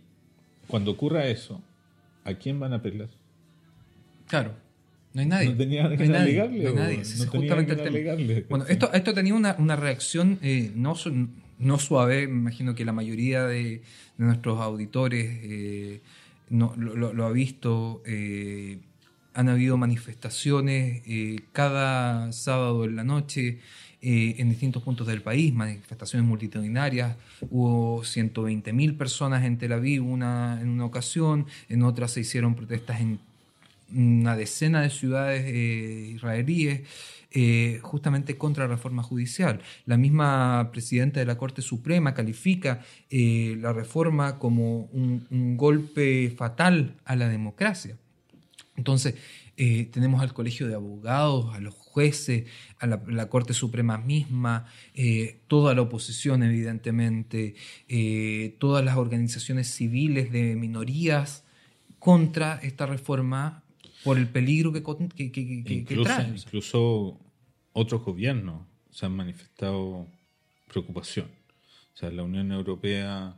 cuando 0.68 0.92
ocurra 0.92 1.28
eso, 1.28 1.62
¿a 2.24 2.34
quién 2.34 2.60
van 2.60 2.74
a 2.74 2.78
apelar? 2.78 3.10
Claro. 4.28 4.54
No 5.14 5.22
hay 5.22 5.28
nadie. 5.28 5.50
No 5.50 5.58
tenía 5.58 5.84
No 5.84 5.90
hay 5.90 5.98
que 5.98 6.08
nadie, 6.08 6.40
alegarle, 6.42 6.64
no 6.64 6.70
hay 6.70 6.76
nadie. 6.76 6.98
no 6.98 7.32
justamente 7.32 7.72
el 7.72 7.78
tema. 7.78 7.90
alegarle. 7.90 8.46
Bueno, 8.48 8.66
esto, 8.68 8.94
esto 8.94 9.14
tenía 9.14 9.34
una, 9.34 9.56
una 9.58 9.76
reacción 9.76 10.38
eh, 10.44 10.72
no, 10.76 10.94
no 11.58 11.80
suave. 11.80 12.28
Me 12.28 12.34
imagino 12.40 12.76
que 12.76 12.86
la 12.86 12.94
mayoría 12.94 13.44
de, 13.46 13.64
de 13.64 13.82
nuestros 14.18 14.60
auditores 14.62 15.26
eh, 15.42 16.02
no, 16.50 16.74
lo, 16.78 16.96
lo- 16.96 17.14
lo 17.14 17.26
ha 17.26 17.32
visto. 17.32 18.04
eh, 18.06 18.80
han 19.36 19.48
habido 19.48 19.78
manifestaciones 19.78 21.02
cada 21.54 22.32
sábado 22.34 22.84
en 22.84 22.96
la 22.96 23.04
noche 23.04 23.60
eh, 24.02 24.36
en 24.38 24.50
distintos 24.50 24.84
puntos 24.84 25.08
del 25.08 25.22
país, 25.22 25.54
manifestaciones 25.54 26.28
multitudinarias. 26.28 27.16
Hubo 27.50 28.02
120.000 28.04 28.98
personas 28.98 29.44
en 29.44 29.58
Tel 29.58 29.74
Aviv 29.74 30.06
una, 30.06 30.60
en 30.62 30.70
una 30.70 30.86
ocasión, 30.86 31.48
en 31.68 31.84
otras 31.84 32.12
se 32.12 32.22
hicieron 32.22 32.56
protestas 32.56 33.02
en 33.02 33.20
una 33.94 34.36
decena 34.36 34.82
de 34.82 34.90
ciudades 34.90 35.44
eh, 35.46 36.12
israelíes 36.16 36.82
eh, 37.32 37.80
justamente 37.84 38.38
contra 38.38 38.66
la 38.68 38.76
reforma 38.76 39.04
judicial. 39.04 39.62
La 39.86 39.98
misma 39.98 40.70
presidenta 40.72 41.20
de 41.20 41.26
la 41.26 41.38
Corte 41.38 41.62
Suprema 41.62 42.14
califica 42.14 42.82
eh, 43.10 43.56
la 43.60 43.74
reforma 43.74 44.40
como 44.40 44.90
un, 44.92 45.58
golpe 45.58 46.34
fatal 46.36 46.96
a 47.06 47.16
la 47.16 47.30
democracia. 47.30 47.98
Entonces, 48.76 49.16
tenemos 49.92 50.22
al 50.22 50.34
Colegio 50.34 50.70
de 50.70 50.76
Abogados, 50.76 51.54
a 51.54 51.60
los 51.60 51.76
jueces, 52.00 52.46
a 52.80 52.88
la, 52.88 53.02
la 53.08 53.28
Corte 53.30 53.54
Suprema 53.54 53.98
misma, 53.98 54.66
eh, 54.94 55.42
toda 55.48 55.74
la 55.76 55.82
oposición, 55.82 56.44
evidentemente, 56.44 57.56
eh, 57.90 58.56
todas 58.60 58.84
las 58.86 58.96
organizaciones 58.96 59.68
civiles 59.68 60.32
de 60.32 60.56
minorías 60.56 61.44
contra 62.00 62.60
esta 62.64 62.86
reforma 62.86 63.64
por 64.06 64.18
el 64.18 64.28
peligro 64.28 64.72
que- 64.72 64.82
que 65.66 65.74
incluso, 65.74 66.04
trae. 66.04 66.30
incluso 66.30 67.20
otros 67.74 68.02
gobiernos 68.06 68.62
se 68.92 69.06
han 69.06 69.16
manifestado 69.16 70.08
preocupación. 70.72 71.28
O 71.94 71.98
sea, 72.00 72.10
la 72.12 72.24
Unión 72.24 72.52
Europea 72.54 73.36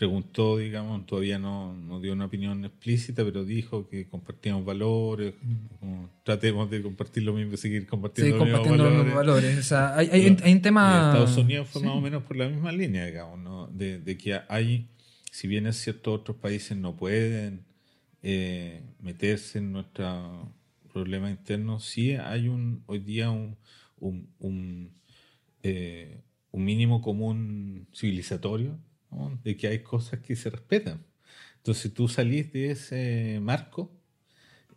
preguntó, 0.00 0.56
digamos, 0.56 1.04
todavía 1.04 1.38
no, 1.38 1.74
no 1.74 2.00
dio 2.00 2.14
una 2.14 2.24
opinión 2.24 2.64
explícita, 2.64 3.22
pero 3.22 3.44
dijo 3.44 3.86
que 3.86 4.08
compartíamos 4.08 4.64
valores, 4.64 5.34
como 5.78 6.08
tratemos 6.24 6.70
de 6.70 6.80
compartir 6.80 7.22
lo 7.24 7.34
mismo 7.34 7.52
y 7.52 7.56
seguir 7.58 7.82
Sí, 7.82 7.86
compartiendo 7.86 8.36
los 8.38 8.46
mismos 8.46 8.60
compartiendo 8.66 9.04
los 9.04 9.14
valores. 9.14 9.14
valores. 9.44 9.58
O 9.58 9.62
sea, 9.62 9.94
hay, 9.98 10.08
hay, 10.10 10.38
hay 10.42 10.52
un 10.54 10.62
tema... 10.62 11.08
Estados 11.12 11.36
Unidos 11.36 11.68
fue 11.68 11.82
Sí. 11.82 11.86
más 11.86 11.96
o 11.96 12.00
menos 12.00 12.22
por 12.22 12.34
la 12.38 12.48
misma 12.48 12.72
línea, 12.72 13.04
digamos, 13.04 13.40
¿no? 13.40 13.66
de, 13.66 13.98
de 14.00 14.16
que 14.16 14.40
hay, 14.48 14.88
si 15.30 15.46
bien 15.48 15.66
es 15.66 15.76
cierto, 15.76 16.14
otros 16.14 16.38
países 16.38 16.78
no 16.78 16.96
pueden 16.96 17.66
eh, 18.22 18.80
meterse 19.00 19.58
en 19.58 19.70
nuestros 19.70 20.48
problemas 20.94 21.30
internos, 21.30 21.84
sí 21.84 22.12
hay 22.14 22.48
un 22.48 22.82
hoy 22.86 23.00
día 23.00 23.30
un, 23.30 23.58
un, 23.98 24.30
un, 24.38 24.94
eh, 25.62 26.22
un 26.52 26.64
mínimo 26.64 27.02
común 27.02 27.86
civilizatorio, 27.94 28.78
¿no? 29.10 29.38
de 29.42 29.56
que 29.56 29.68
hay 29.68 29.82
cosas 29.82 30.20
que 30.20 30.36
se 30.36 30.50
respetan. 30.50 31.04
Entonces, 31.60 31.92
tú 31.92 32.08
salís 32.08 32.52
de 32.52 32.70
ese 32.70 33.38
marco, 33.42 33.92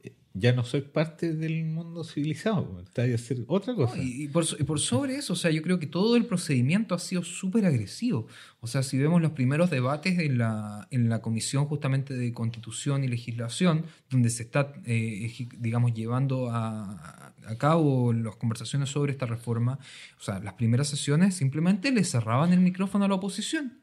eh, 0.03 0.13
ya 0.33 0.51
no 0.51 0.65
soy 0.65 0.81
parte 0.81 1.33
del 1.33 1.63
mundo 1.63 2.03
civilizado, 2.03 2.81
está 2.85 3.03
a 3.03 3.15
hacer 3.15 3.37
otra 3.47 3.73
cosa. 3.73 3.95
y, 3.97 4.27
por, 4.27 4.43
y, 4.59 4.63
por, 4.63 4.81
sobre 4.81 5.15
eso, 5.15 5.31
o 5.31 5.35
sea, 5.37 5.49
yo 5.49 5.61
creo 5.61 5.79
que 5.79 5.87
todo 5.87 6.17
el 6.17 6.25
procedimiento 6.25 6.93
ha 6.93 6.99
sido 6.99 7.23
súper 7.23 7.65
agresivo. 7.65 8.27
O 8.59 8.67
sea, 8.67 8.83
si 8.83 8.97
vemos 8.97 9.21
los 9.21 9.31
primeros 9.31 9.69
debates 9.69 10.19
en 10.19 10.37
la, 10.37 10.89
en 10.91 11.07
la 11.07 11.21
Comisión 11.21 11.67
justamente 11.67 12.15
de 12.15 12.33
Constitución 12.33 13.05
y 13.05 13.07
Legislación, 13.07 13.85
donde 14.09 14.29
se 14.29 14.43
está, 14.43 14.73
eh, 14.85 15.31
digamos, 15.57 15.93
llevando 15.93 16.49
a, 16.49 17.33
a, 17.47 17.57
cabo 17.57 18.11
las 18.11 18.35
conversaciones 18.35 18.89
sobre 18.89 19.13
esta 19.13 19.25
reforma, 19.25 19.79
o 20.19 20.21
sea, 20.21 20.39
las 20.41 20.55
primeras 20.55 20.89
sesiones 20.89 21.33
simplemente 21.33 21.91
le 21.91 22.03
cerraban 22.03 22.51
el 22.51 22.59
micrófono 22.59 23.05
a 23.05 23.07
la 23.07 23.15
oposición. 23.15 23.82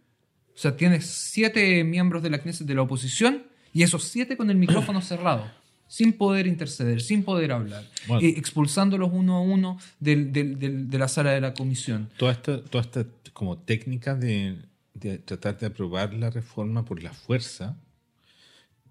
O 0.61 0.63
sea, 0.63 0.77
tienes 0.77 1.07
siete 1.07 1.83
miembros 1.85 2.23
de 2.23 2.29
la 2.29 2.37
Knesset 2.37 2.67
de 2.67 2.75
la 2.75 2.83
oposición 2.83 3.45
y 3.73 3.83
esos 3.83 4.05
siete 4.05 4.37
con 4.37 4.51
el 4.51 4.59
micrófono 4.59 5.01
cerrado 5.01 5.51
sin 5.89 6.13
poder 6.13 6.47
interceder, 6.47 7.01
sin 7.01 7.25
poder 7.25 7.53
hablar, 7.53 7.83
bueno. 8.07 8.27
eh, 8.27 8.35
expulsándolos 8.37 9.09
uno 9.11 9.37
a 9.37 9.41
uno 9.41 9.79
del, 10.01 10.35
del, 10.35 10.59
del, 10.59 10.91
de 10.91 10.99
la 10.99 11.09
sala 11.09 11.31
de 11.31 11.41
la 11.41 11.55
comisión. 11.55 12.11
Toda 12.19 12.33
esta, 12.33 12.63
toda 12.63 12.83
esta 12.83 13.07
como 13.33 13.57
técnica 13.57 14.15
de, 14.15 14.59
de 14.93 15.17
tratar 15.17 15.59
de 15.59 15.69
aprobar 15.69 16.13
la 16.13 16.29
reforma 16.29 16.85
por 16.85 17.03
la 17.03 17.15
fuerza 17.15 17.79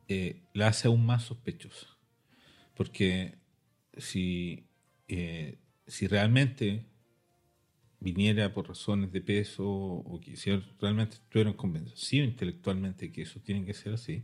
eh, 0.08 0.42
la 0.56 0.70
hace 0.70 0.88
aún 0.88 1.06
más 1.06 1.26
sospechosa. 1.26 1.86
Porque 2.76 3.36
si, 3.96 4.64
eh, 5.08 5.60
si 5.86 6.08
realmente 6.08 6.84
viniera 8.00 8.54
por 8.54 8.68
razones 8.68 9.12
de 9.12 9.22
peso 9.22 9.68
o 9.68 10.20
que 10.22 10.36
si 10.36 10.52
realmente 10.80 11.16
estuvieran 11.16 11.54
convencidos 11.54 12.30
intelectualmente 12.30 13.12
que 13.12 13.24
eso 13.24 13.40
tiene 13.42 13.66
que 13.66 13.74
ser 13.74 13.94
así, 13.94 14.24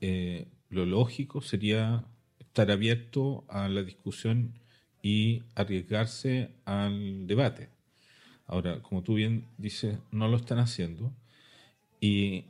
eh, 0.00 0.46
lo 0.70 0.84
lógico 0.86 1.40
sería 1.40 2.04
estar 2.38 2.70
abierto 2.70 3.44
a 3.48 3.68
la 3.68 3.82
discusión 3.82 4.54
y 5.02 5.42
arriesgarse 5.54 6.50
al 6.64 7.26
debate. 7.26 7.70
Ahora, 8.46 8.82
como 8.82 9.02
tú 9.02 9.14
bien 9.14 9.46
dices, 9.58 9.98
no 10.10 10.28
lo 10.28 10.36
están 10.36 10.58
haciendo 10.58 11.12
y 12.00 12.44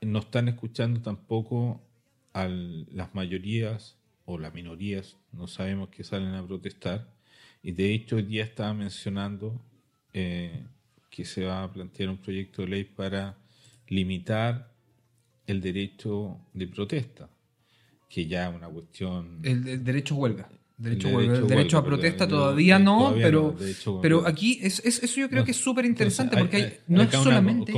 no 0.00 0.20
están 0.20 0.48
escuchando 0.48 1.00
tampoco 1.00 1.80
a 2.32 2.48
las 2.48 3.14
mayorías 3.14 3.96
o 4.24 4.38
las 4.38 4.52
minorías, 4.54 5.16
no 5.32 5.46
sabemos 5.46 5.88
que 5.88 6.04
salen 6.04 6.34
a 6.34 6.46
protestar. 6.46 7.15
Y 7.66 7.72
de 7.72 7.92
hecho, 7.92 8.14
hoy 8.14 8.22
día 8.22 8.44
estaba 8.44 8.72
mencionando 8.74 9.60
eh, 10.12 10.62
que 11.10 11.24
se 11.24 11.44
va 11.44 11.64
a 11.64 11.72
plantear 11.72 12.10
un 12.10 12.18
proyecto 12.18 12.62
de 12.62 12.68
ley 12.68 12.84
para 12.84 13.36
limitar 13.88 14.72
el 15.48 15.60
derecho 15.60 16.38
de 16.54 16.68
protesta 16.68 17.28
que 18.08 18.28
ya 18.28 18.48
es 18.48 18.54
una 18.54 18.68
cuestión... 18.68 19.40
El, 19.42 19.66
el 19.66 19.82
derecho 19.82 20.14
a 20.14 20.18
huelga. 20.18 20.48
Derecho, 20.78 21.08
el 21.08 21.26
derecho, 21.26 21.46
derecho 21.46 21.78
a 21.78 21.84
protesta 21.84 22.28
todavía 22.28 22.78
no, 22.78 22.98
todavía 22.98 23.24
pero, 23.24 23.56
no, 23.58 23.66
hecho, 23.66 24.00
pero 24.00 24.26
aquí 24.28 24.60
es, 24.62 24.78
es, 24.84 25.02
eso 25.02 25.20
yo 25.22 25.28
creo 25.28 25.40
no, 25.40 25.44
que 25.44 25.50
es 25.50 25.56
súper 25.56 25.86
interesante 25.86 26.36
porque 26.36 26.56
hay, 26.56 26.78
no, 26.86 27.02
es 27.02 27.10
solamente 27.10 27.72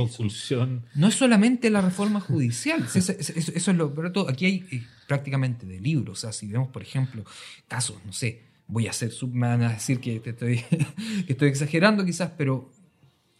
no 0.95 1.07
es 1.07 1.15
solamente 1.15 1.69
la 1.69 1.81
reforma 1.81 2.19
judicial, 2.19 2.83
eso, 2.83 3.13
eso, 3.13 3.33
eso, 3.33 3.71
es 3.71 3.77
lo 3.77 3.95
pero 3.95 4.11
todo, 4.11 4.29
aquí 4.29 4.45
hay 4.45 4.65
eh, 4.69 4.83
prácticamente 5.07 5.65
de 5.65 5.79
libros, 5.79 6.19
o 6.19 6.21
sea, 6.21 6.33
si 6.33 6.47
vemos 6.47 6.67
por 6.67 6.81
ejemplo 6.81 7.23
casos, 7.69 7.95
no 8.05 8.11
sé, 8.11 8.48
voy 8.69 8.87
a 8.87 8.91
hacer, 8.91 9.11
me 9.33 9.47
van 9.47 9.63
a 9.63 9.73
decir 9.73 9.99
que, 9.99 10.21
te 10.21 10.29
estoy, 10.29 10.63
que 11.27 11.33
estoy 11.33 11.49
exagerando 11.49 12.05
quizás, 12.05 12.31
pero 12.37 12.71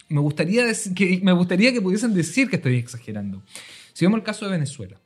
me 0.10 0.20
gustaría, 0.20 0.66
que, 0.94 1.22
me 1.24 1.32
gustaría 1.32 1.72
que 1.72 1.82
pudiesen 1.82 2.14
decir 2.14 2.50
que 2.50 2.58
estoy 2.58 2.76
exagerando. 2.76 3.42
Si 3.94 4.04
vemos 4.04 4.18
el 4.18 4.24
caso 4.26 4.46
de 4.46 4.52
Venezuela, 4.52 5.00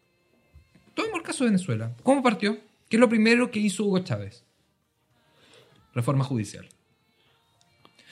Tomemos 0.93 1.19
el 1.19 1.23
caso 1.23 1.43
de 1.43 1.51
Venezuela. 1.51 1.95
¿Cómo 2.03 2.21
partió? 2.21 2.59
¿Qué 2.89 2.97
es 2.97 2.99
lo 2.99 3.09
primero 3.09 3.49
que 3.49 3.59
hizo 3.59 3.83
Hugo 3.83 3.99
Chávez? 3.99 4.43
Reforma 5.93 6.23
judicial. 6.23 6.67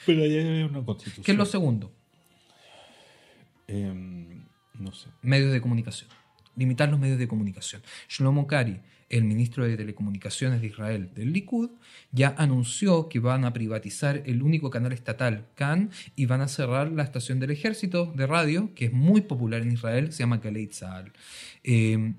Pero 0.04 0.24
allá 0.24 0.40
hay 0.40 0.62
una 0.62 0.84
constitución. 0.84 1.24
¿Qué 1.24 1.32
es 1.32 1.38
lo 1.38 1.46
segundo? 1.46 1.92
Eh, 3.68 3.92
no 4.74 4.92
sé. 4.92 5.08
Medios 5.22 5.52
de 5.52 5.60
comunicación. 5.60 6.10
Limitar 6.56 6.88
los 6.88 6.98
medios 6.98 7.18
de 7.18 7.28
comunicación. 7.28 7.82
Shlomo 8.08 8.46
Kari, 8.46 8.80
el 9.12 9.24
ministro 9.24 9.64
de 9.64 9.76
Telecomunicaciones 9.76 10.60
de 10.60 10.66
Israel 10.66 11.10
del 11.14 11.32
Likud, 11.32 11.70
ya 12.10 12.34
anunció 12.38 13.08
que 13.08 13.20
van 13.20 13.44
a 13.44 13.52
privatizar 13.52 14.22
el 14.26 14.42
único 14.42 14.70
canal 14.70 14.92
estatal, 14.92 15.46
CAN, 15.54 15.90
y 16.16 16.26
van 16.26 16.40
a 16.40 16.48
cerrar 16.48 16.90
la 16.90 17.04
estación 17.04 17.38
del 17.38 17.52
ejército 17.52 18.12
de 18.16 18.26
radio, 18.26 18.70
que 18.74 18.86
es 18.86 18.92
muy 18.92 19.20
popular 19.20 19.62
en 19.62 19.72
Israel, 19.72 20.12
se 20.12 20.20
llama 20.20 20.38
Galei 20.38 20.66
Tzahal. 20.66 21.12
Eh, 21.62 22.14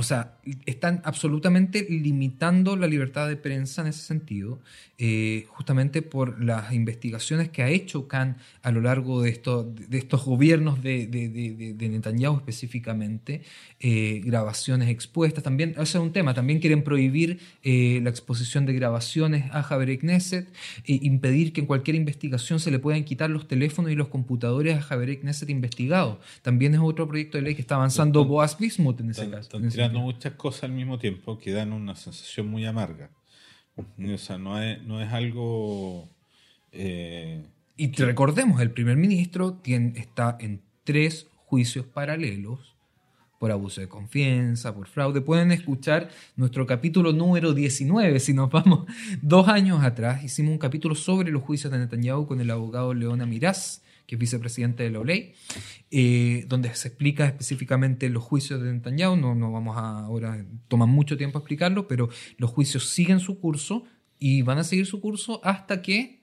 o 0.00 0.04
sea, 0.04 0.38
están 0.64 1.02
absolutamente 1.02 1.84
limitando 1.90 2.76
la 2.76 2.86
libertad 2.86 3.26
de 3.26 3.34
prensa 3.34 3.82
en 3.82 3.88
ese 3.88 4.02
sentido, 4.02 4.60
eh, 4.96 5.46
justamente 5.48 6.02
por 6.02 6.40
las 6.40 6.72
investigaciones 6.72 7.48
que 7.48 7.64
ha 7.64 7.68
hecho 7.68 8.06
Khan 8.06 8.36
a 8.62 8.70
lo 8.70 8.80
largo 8.80 9.22
de, 9.22 9.30
esto, 9.30 9.64
de 9.64 9.98
estos 9.98 10.24
gobiernos 10.24 10.84
de, 10.84 11.08
de, 11.08 11.74
de 11.76 11.88
Netanyahu 11.88 12.36
específicamente, 12.36 13.42
eh, 13.80 14.20
grabaciones 14.24 14.88
expuestas. 14.88 15.42
También, 15.42 15.70
ese 15.70 15.82
es 15.82 15.94
un 15.96 16.12
tema, 16.12 16.32
también 16.32 16.60
quieren 16.60 16.84
prohibir 16.84 17.40
eh, 17.64 17.98
la 18.00 18.10
exposición 18.10 18.66
de 18.66 18.74
grabaciones 18.74 19.50
a 19.52 19.64
Javier 19.64 19.98
Knesset, 19.98 20.46
impedir 20.86 21.52
que 21.52 21.62
en 21.62 21.66
cualquier 21.66 21.96
investigación 21.96 22.60
se 22.60 22.70
le 22.70 22.78
puedan 22.78 23.02
quitar 23.02 23.30
los 23.30 23.48
teléfonos 23.48 23.90
y 23.90 23.96
los 23.96 24.06
computadores 24.06 24.76
a 24.76 24.80
Javier 24.80 25.18
Knesset 25.18 25.50
investigado. 25.50 26.20
También 26.42 26.74
es 26.74 26.80
otro 26.80 27.08
proyecto 27.08 27.36
de 27.36 27.42
ley 27.42 27.56
que 27.56 27.62
está 27.62 27.74
avanzando 27.74 28.24
Boaz 28.24 28.56
Bismuth 28.60 29.00
en 29.00 29.10
ese 29.10 29.28
caso 29.28 29.58
muchas 29.92 30.34
cosas 30.34 30.64
al 30.64 30.72
mismo 30.72 30.98
tiempo 30.98 31.38
que 31.38 31.52
dan 31.52 31.72
una 31.72 31.94
sensación 31.94 32.48
muy 32.48 32.66
amarga. 32.66 33.10
O 33.76 34.18
sea, 34.18 34.38
no 34.38 34.60
es, 34.60 34.82
no 34.82 35.00
es 35.00 35.12
algo... 35.12 36.08
Eh, 36.72 37.44
y 37.76 37.92
recordemos, 37.92 38.60
el 38.60 38.72
primer 38.72 38.96
ministro 38.96 39.54
tiene, 39.54 39.98
está 39.98 40.36
en 40.40 40.60
tres 40.84 41.28
juicios 41.46 41.86
paralelos 41.86 42.76
por 43.38 43.52
abuso 43.52 43.80
de 43.80 43.88
confianza, 43.88 44.74
por 44.74 44.88
fraude. 44.88 45.20
Pueden 45.20 45.52
escuchar 45.52 46.10
nuestro 46.36 46.66
capítulo 46.66 47.12
número 47.12 47.54
19, 47.54 48.18
si 48.18 48.34
nos 48.34 48.50
vamos 48.50 48.86
dos 49.22 49.48
años 49.48 49.82
atrás. 49.84 50.24
Hicimos 50.24 50.52
un 50.52 50.58
capítulo 50.58 50.94
sobre 50.94 51.30
los 51.30 51.42
juicios 51.42 51.72
de 51.72 51.78
Netanyahu 51.78 52.26
con 52.26 52.40
el 52.40 52.50
abogado 52.50 52.94
Leona 52.94 53.26
Miraz 53.26 53.82
que 54.08 54.14
es 54.14 54.18
vicepresidente 54.18 54.84
de 54.84 54.90
la 54.90 55.00
OLEI, 55.00 55.34
eh, 55.90 56.46
donde 56.48 56.74
se 56.74 56.88
explica 56.88 57.26
específicamente 57.26 58.08
los 58.08 58.24
juicios 58.24 58.60
de 58.62 58.72
Netanyahu. 58.72 59.16
No, 59.16 59.52
vamos 59.52 59.76
a 59.76 59.98
ahora, 60.06 60.46
toma 60.66 60.86
mucho 60.86 61.18
tiempo 61.18 61.38
explicarlo, 61.38 61.86
pero 61.86 62.08
los 62.38 62.50
juicios 62.50 62.88
siguen 62.88 63.20
su 63.20 63.38
curso 63.38 63.84
y 64.18 64.40
van 64.40 64.56
a 64.56 64.64
seguir 64.64 64.86
su 64.86 65.02
curso 65.02 65.42
hasta 65.44 65.82
que 65.82 66.22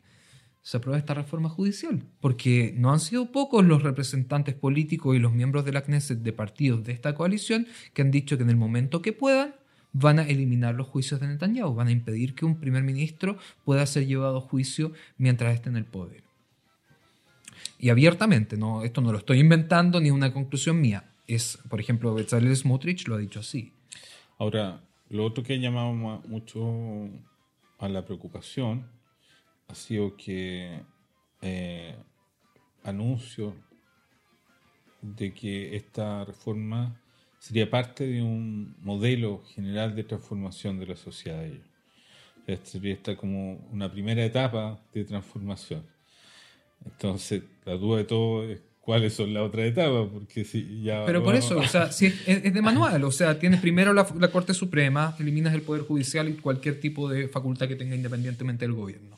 se 0.64 0.78
apruebe 0.78 0.98
esta 0.98 1.14
reforma 1.14 1.48
judicial, 1.48 2.04
porque 2.22 2.74
no 2.76 2.92
han 2.92 3.00
sido 3.00 3.32
pocos 3.32 3.64
los 3.64 3.84
representantes 3.84 4.56
políticos 4.56 5.16
y 5.16 5.20
los 5.20 5.32
miembros 5.32 5.64
de 5.64 5.74
la 5.74 5.84
Knesset 5.84 6.18
de 6.18 6.34
partidos 6.34 6.84
de 6.84 6.92
esta 6.92 7.14
coalición 7.14 7.68
que 7.94 8.02
han 8.02 8.10
dicho 8.10 8.36
que 8.36 8.44
en 8.44 8.50
el 8.50 8.58
momento 8.58 9.04
que 9.04 9.14
puedan 9.14 9.54
van 9.94 10.18
a 10.18 10.28
eliminar 10.28 10.74
los 10.74 10.88
juicios 10.88 11.20
de 11.20 11.28
Netanyahu, 11.28 11.76
van 11.76 11.90
a 11.90 11.92
impedir 11.92 12.34
que 12.34 12.46
un 12.46 12.60
primer 12.60 12.82
ministro 12.82 13.38
pueda 13.64 13.86
ser 13.86 14.08
llevado 14.08 14.40
a 14.40 14.42
juicio 14.42 14.92
mientras 15.20 15.54
esté 15.54 15.70
en 15.70 15.78
el 15.78 15.86
poder 15.86 16.25
y 17.80 17.90
abiertamente, 17.90 18.58
no, 18.58 18.84
esto 18.84 19.02
no 19.02 19.12
lo 19.12 19.18
estoy 19.18 19.40
inventando 19.40 20.00
ni 20.00 20.12
una 20.12 20.34
conclusión 20.34 20.80
mía. 20.80 21.12
Es, 21.28 21.60
por 21.70 21.80
ejemplo, 21.80 22.14
Bezalel 22.14 22.56
Smotrich 22.56 23.08
lo 23.08 23.16
ha 23.16 23.18
dicho 23.18 23.40
así. 23.40 23.74
Ahora, 24.38 24.82
lo 25.10 25.26
otro 25.26 25.44
que 25.44 25.54
ha 25.54 25.58
llamado 25.58 25.94
mucho 25.94 27.10
a 27.80 27.90
la 27.90 28.06
preocupación 28.06 28.88
ha 29.68 29.76
sido 29.76 30.16
que 30.16 30.82
eh, 31.42 31.96
anuncio 32.84 33.56
de 35.02 35.34
que 35.34 35.76
esta 35.76 36.26
reforma 36.26 37.00
sería 37.40 37.70
parte 37.70 38.08
de 38.08 38.22
un 38.22 38.76
modelo 38.82 39.44
general 39.54 39.96
de 39.96 40.04
transformación 40.04 40.80
de 40.80 40.88
la 40.88 40.96
sociedad. 40.96 41.46
Sería 42.64 42.94
esta 42.94 43.16
como 43.16 43.56
una 43.72 43.92
primera 43.92 44.24
etapa 44.24 44.80
de 44.94 45.04
transformación. 45.04 45.95
Entonces, 46.84 47.44
la 47.66 47.74
duda 47.74 48.00
de 48.00 48.04
todo 48.06 48.44
es 48.44 48.62
cuáles 48.80 49.14
son 49.14 49.34
las 49.34 49.44
otras 49.44 49.66
etapas, 49.66 50.10
porque 50.12 50.46
si 50.46 50.84
ya... 50.84 51.06
Pero 51.06 51.24
por 51.24 51.36
eso, 51.36 51.58
o 51.58 51.68
sea, 51.68 51.92
si 51.92 52.08
es, 52.08 52.28
es, 52.28 52.54
de 52.54 52.62
manual, 52.62 53.04
o 53.04 53.12
sea, 53.12 53.40
tienes 53.40 53.60
primero 53.60 53.94
la, 53.94 54.08
la, 54.20 54.28
Corte 54.30 54.54
Suprema, 54.54 55.16
eliminas 55.20 55.54
el 55.54 55.64
Poder 55.64 55.82
Judicial 55.84 56.30
y 56.30 56.36
cualquier 56.36 56.80
tipo 56.80 57.10
de 57.10 57.28
facultad 57.28 57.68
que 57.68 57.76
tenga 57.76 57.96
independientemente 57.96 58.66
del 58.66 58.74
gobierno. 58.74 59.18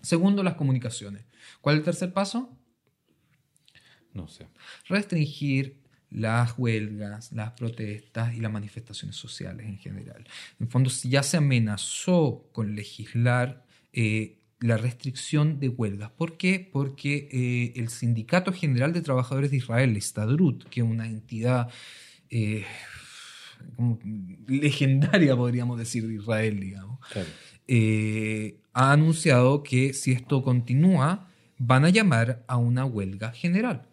Segundo, 0.00 0.42
las 0.42 0.54
comunicaciones. 0.54 1.24
¿Cuál 1.60 1.76
es 1.76 1.78
el 1.80 1.84
tercer 1.84 2.12
paso? 2.12 2.50
No 4.14 4.26
sé. 4.28 4.46
Restringir 4.88 5.76
las 6.10 6.58
huelgas, 6.58 7.32
las 7.32 7.52
protestas 7.52 8.34
y 8.34 8.40
las 8.40 8.50
manifestaciones 8.50 9.16
sociales 9.16 9.66
en 9.66 9.78
general. 9.78 10.26
En 10.58 10.68
fondo, 10.68 10.88
si 10.88 11.10
ya 11.10 11.22
se 11.22 11.36
amenazó 11.36 12.48
con 12.52 12.74
legislar 12.74 13.66
eh, 13.92 14.37
la 14.60 14.76
restricción 14.76 15.60
de 15.60 15.68
huelgas. 15.68 16.10
¿Por 16.10 16.36
qué? 16.36 16.68
Porque 16.72 17.28
eh, 17.30 17.72
el 17.80 17.88
Sindicato 17.88 18.52
General 18.52 18.92
de 18.92 19.02
Trabajadores 19.02 19.50
de 19.50 19.58
Israel, 19.58 19.96
Stadrut, 20.02 20.64
que 20.68 20.80
es 20.80 20.86
una 20.86 21.06
entidad 21.06 21.68
eh, 22.30 22.64
como 23.76 23.98
legendaria, 24.46 25.36
podríamos 25.36 25.78
decir, 25.78 26.06
de 26.06 26.14
Israel, 26.14 26.60
digamos, 26.60 26.98
Claro. 27.12 27.28
eh, 27.66 28.58
ha 28.72 28.92
anunciado 28.92 29.62
que 29.62 29.92
si 29.92 30.12
esto 30.12 30.42
continúa, 30.42 31.28
van 31.58 31.84
a 31.84 31.90
llamar 31.90 32.44
a 32.46 32.56
una 32.56 32.84
huelga 32.84 33.32
general. 33.32 33.87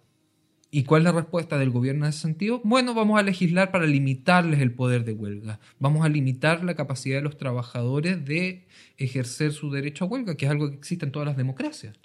¿Y 0.75 0.83
cuál 0.83 1.03
es 1.03 1.05
la 1.05 1.11
respuesta 1.13 1.57
del 1.57 1.69
gobierno 1.69 2.03
en 2.03 2.09
ese 2.09 2.19
sentido? 2.19 2.59
Bueno, 2.65 2.93
vamos 2.93 3.17
a 3.17 3.23
legislar 3.23 3.71
para 3.71 3.85
limitarles 3.85 4.59
el 4.59 4.73
poder 4.73 5.05
de 5.05 5.13
huelga. 5.13 5.61
Vamos 5.79 6.05
a 6.05 6.09
limitar 6.09 6.65
la 6.65 6.75
capacidad 6.75 7.15
de 7.15 7.21
los 7.21 7.37
trabajadores 7.37 8.25
de 8.25 8.67
ejercer 8.97 9.53
su 9.53 9.71
derecho 9.71 10.03
a 10.03 10.07
huelga, 10.09 10.35
que 10.35 10.43
es 10.43 10.51
algo 10.51 10.69
que 10.69 10.75
existe 10.75 11.05
en 11.05 11.13
todas 11.13 11.27
las 11.29 11.37
democracias. 11.37 11.97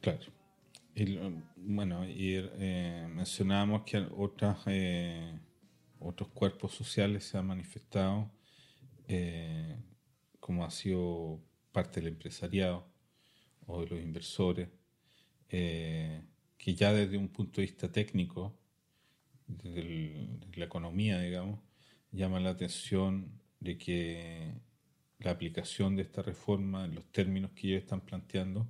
Claro. 0.00 0.24
Bueno, 1.58 2.08
y 2.08 2.36
eh, 2.36 3.06
mencionábamos 3.14 3.82
que 3.82 4.06
otras, 4.16 4.60
eh, 4.64 5.38
otros 5.98 6.30
cuerpos 6.30 6.72
sociales 6.72 7.24
se 7.24 7.36
han 7.36 7.48
manifestado, 7.48 8.30
eh, 9.08 9.76
como 10.40 10.64
ha 10.64 10.70
sido 10.70 11.42
parte 11.70 12.00
del 12.00 12.14
empresariado 12.14 12.86
o 13.66 13.82
de 13.82 13.88
los 13.88 14.00
inversores, 14.00 14.70
eh, 15.50 16.22
que 16.66 16.74
ya 16.74 16.92
desde 16.92 17.16
un 17.16 17.28
punto 17.28 17.60
de 17.60 17.68
vista 17.68 17.92
técnico, 17.92 18.58
desde 19.46 19.82
el- 19.82 20.40
la 20.56 20.64
economía, 20.64 21.20
digamos, 21.20 21.60
llama 22.10 22.40
la 22.40 22.50
atención 22.50 23.30
de 23.60 23.78
que 23.78 24.52
la 25.20 25.30
aplicación 25.30 25.94
de 25.94 26.02
esta 26.02 26.22
reforma, 26.22 26.84
en 26.86 26.96
los 26.96 27.04
términos 27.12 27.52
que 27.52 27.68
ellos 27.68 27.82
están 27.84 28.00
planteando, 28.00 28.66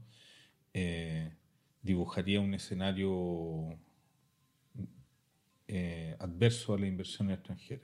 eh, 0.75 1.33
dibujaría 1.81 2.39
un 2.43 2.53
escenario 2.53 3.79
eh, 5.69 6.17
adverso 6.21 6.75
a 6.75 6.79
la 6.79 6.87
inversión 6.87 7.31
extranjera. 7.31 7.83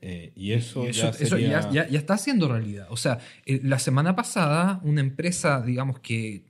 Eh, 0.00 0.32
y 0.36 0.52
eso, 0.52 0.84
Y 0.84 0.88
eso, 0.90 1.02
ya 1.02 1.08
eso 1.08 1.26
sería... 1.36 1.60
ya, 1.60 1.70
ya- 1.72 1.88
ya 1.88 1.98
está 1.98 2.16
siendo 2.18 2.46
realidad. 2.48 2.86
O 2.90 2.96
sea, 2.96 3.18
eh, 3.46 3.60
la 3.64 3.80
semana 3.80 4.14
pasada 4.14 4.80
una 4.84 5.00
empresa, 5.00 5.60
digamos 5.60 5.98
que, 5.98 6.44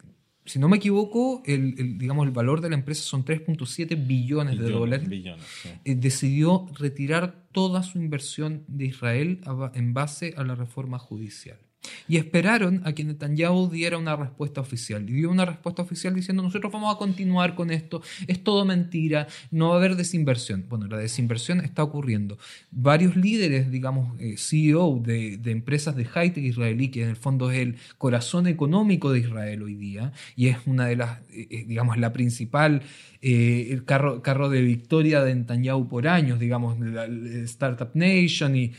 si 0.44 0.58
no 0.58 0.68
me 0.68 0.78
equivoco, 0.78 1.42
el, 1.46 1.74
el, 1.78 1.98
digamos, 1.98 2.26
el 2.26 2.32
valor 2.32 2.60
de 2.60 2.70
la 2.70 2.74
empresa 2.74 3.02
son 3.02 3.24
3.7 3.24 4.06
billones 4.06 4.58
de 4.58 4.70
dólares. 4.70 5.08
billones, 5.08 5.44
sí. 5.62 5.68
eh, 5.84 5.94
decidió 5.94 6.66
retirar 6.78 7.46
toda 7.52 7.82
su 7.82 7.98
inversión 7.98 8.64
de 8.66 8.86
Israel 8.86 9.40
a 9.46 9.70
en 9.74 9.94
base 9.94 10.34
a 10.36 10.44
la 10.44 10.54
reforma 10.54 10.98
judicial. 10.98 11.58
Y 12.08 12.16
esperaron 12.16 12.82
a 12.84 12.92
que 12.92 13.04
Netanyahu 13.04 13.70
diera 13.70 13.98
una 13.98 14.16
respuesta 14.16 14.60
oficial. 14.60 15.08
Y 15.08 15.14
dio 15.14 15.30
una 15.30 15.44
respuesta 15.44 15.82
oficial 15.82 16.14
diciendo, 16.14 16.42
nosotros 16.42 16.72
vamos 16.72 16.94
a 16.94 16.98
continuar 16.98 17.54
con 17.54 17.70
esto, 17.70 18.02
es 18.26 18.42
todo 18.42 18.64
mentira, 18.64 19.26
no 19.50 19.68
va 19.68 19.74
a 19.74 19.78
haber 19.78 19.96
desinversión. 19.96 20.66
Bueno, 20.68 20.86
la 20.86 20.98
desinversión 20.98 21.60
está 21.60 21.82
ocurriendo. 21.82 22.38
Varios 22.70 23.16
líderes, 23.16 23.70
digamos, 23.70 24.18
eh, 24.20 24.36
CEO 24.38 25.00
de, 25.02 25.36
de 25.36 25.50
empresas 25.50 25.96
de 25.96 26.04
high-tech 26.04 26.44
israelí, 26.44 26.88
que 26.88 27.02
en 27.02 27.10
el 27.10 27.16
fondo 27.16 27.50
es 27.50 27.58
el 27.58 27.76
corazón 27.98 28.46
económico 28.46 29.12
de 29.12 29.20
Israel 29.20 29.62
hoy 29.62 29.74
día, 29.74 30.12
y 30.36 30.48
es 30.48 30.58
una 30.66 30.86
de 30.86 30.96
las, 30.96 31.20
eh, 31.30 31.48
eh, 31.50 31.64
digamos, 31.66 31.98
la 31.98 32.12
principal, 32.12 32.82
el 33.20 33.84
carro, 33.84 34.20
carro 34.20 34.48
de 34.48 34.62
victoria 34.62 35.22
de 35.22 35.32
Netanyahu 35.32 35.88
por 35.88 36.08
años, 36.08 36.40
digamos, 36.40 36.80
la, 36.80 37.06
la 37.06 37.44
Startup 37.44 37.90
Nation 37.94 38.56
y 38.56 38.72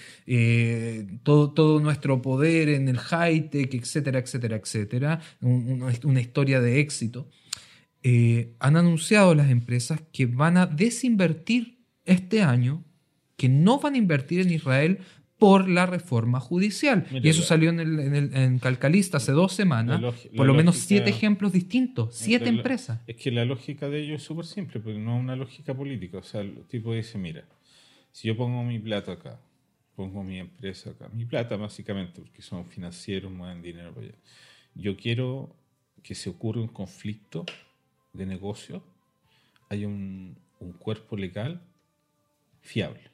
todo, 1.23 1.51
todo 1.51 1.79
nuestro 1.79 2.21
poder 2.21 2.67
en 2.67 2.89
el 2.89 2.92
high-tech, 2.97 3.73
etcétera, 3.73 4.19
etcétera, 4.19 4.55
etcétera, 4.57 5.19
un- 5.41 5.81
un- 5.83 5.93
una 6.03 6.21
historia 6.21 6.59
de 6.61 6.79
éxito. 6.79 7.29
Eh, 8.03 8.53
han 8.59 8.75
anunciado 8.75 9.33
las 9.33 9.49
empresas 9.49 10.01
que 10.11 10.25
van 10.25 10.57
a 10.57 10.65
desinvertir 10.65 11.79
este 12.05 12.41
año, 12.43 12.83
que 13.37 13.47
no 13.49 13.79
van 13.79 13.93
a 13.95 13.97
invertir 13.97 14.41
en 14.41 14.51
Israel 14.51 14.99
por 15.37 15.67
la 15.67 15.85
reforma 15.85 16.39
judicial. 16.39 17.05
Mira, 17.11 17.25
y 17.25 17.29
eso 17.29 17.41
salió 17.41 17.69
en, 17.69 17.79
el, 17.79 17.99
en, 17.99 18.15
el- 18.15 18.35
en 18.35 18.59
Calcalista 18.59 19.17
hace 19.17 19.31
dos 19.33 19.53
semanas, 19.53 20.01
por 20.35 20.45
lo 20.45 20.53
menos 20.53 20.77
siete 20.77 21.09
ejemplos 21.09 21.51
distintos, 21.51 22.15
siete 22.15 22.45
la- 22.45 22.51
empresas. 22.51 22.99
Es 23.07 23.15
que 23.17 23.31
la 23.31 23.43
lógica 23.45 23.89
de 23.89 24.01
ellos 24.01 24.21
es 24.21 24.23
súper 24.23 24.45
simple, 24.45 24.79
porque 24.79 24.99
no 24.99 25.15
es 25.17 25.21
una 25.21 25.35
lógica 25.35 25.73
política. 25.73 26.17
O 26.19 26.23
sea, 26.23 26.41
el 26.41 26.63
tipo 26.69 26.93
dice, 26.93 27.17
mira, 27.17 27.45
si 28.11 28.27
yo 28.27 28.37
pongo 28.37 28.63
mi 28.63 28.79
plata 28.79 29.13
acá, 29.13 29.39
pongo 29.95 30.23
mi 30.23 30.39
empresa 30.39 30.91
acá, 30.91 31.09
mi 31.09 31.25
plata 31.25 31.55
básicamente, 31.57 32.21
porque 32.21 32.41
son 32.41 32.65
financieros, 32.65 33.31
mueven 33.31 33.61
dinero 33.61 33.93
para 33.93 34.07
allá. 34.07 34.15
Yo 34.75 34.97
quiero 34.97 35.55
que 36.01 36.15
se 36.15 36.29
ocurra 36.29 36.61
un 36.61 36.67
conflicto 36.67 37.45
de 38.13 38.25
negocio, 38.25 38.83
hay 39.69 39.85
un, 39.85 40.37
un 40.59 40.73
cuerpo 40.73 41.15
legal 41.15 41.61
fiable. 42.61 43.11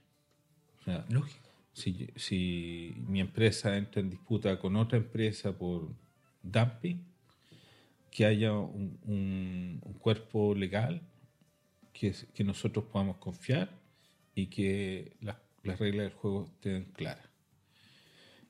O 0.79 0.83
sea, 0.83 1.05
Lógico. 1.09 1.49
si, 1.73 2.07
si 2.15 2.95
mi 3.07 3.19
empresa 3.19 3.77
entra 3.77 4.01
en 4.01 4.09
disputa 4.09 4.57
con 4.59 4.75
otra 4.75 4.97
empresa 4.97 5.57
por 5.57 5.89
dumping, 6.43 7.03
que 8.11 8.25
haya 8.25 8.53
un, 8.53 8.97
un- 9.05 9.79
un 9.83 9.93
cuerpo 9.93 10.55
legal 10.55 11.01
que, 11.93 12.13
que 12.33 12.43
nosotros 12.43 12.85
podamos 12.85 13.17
confiar 13.17 13.69
y 14.33 14.47
que 14.47 15.13
las, 15.21 15.35
las 15.63 15.79
reglas 15.79 16.05
del 16.05 16.13
juego 16.13 16.45
estén 16.45 16.85
claras. 16.93 17.29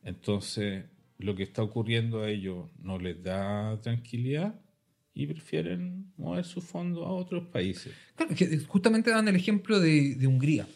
Entonces, 0.04 0.86
lo 1.18 1.36
que 1.36 1.44
está 1.44 1.64
ocurriendo 1.64 2.22
a 2.22 2.30
ellos 2.30 2.70
no 2.80 2.98
les 2.98 3.22
da 3.22 3.80
tranquilidad 3.82 4.60
y 5.14 5.28
prefieren 5.28 6.14
mover 6.18 6.46
su 6.46 6.62
fondo 6.62 7.06
a 7.06 7.12
otros 7.12 7.48
países. 7.48 7.94
Claro, 8.16 8.34
justamente 8.68 9.12
dan 9.12 9.28
el 9.28 9.36
ejemplo 9.36 9.80
de, 9.80 10.16
de 10.16 10.28
Hungría. 10.28 10.68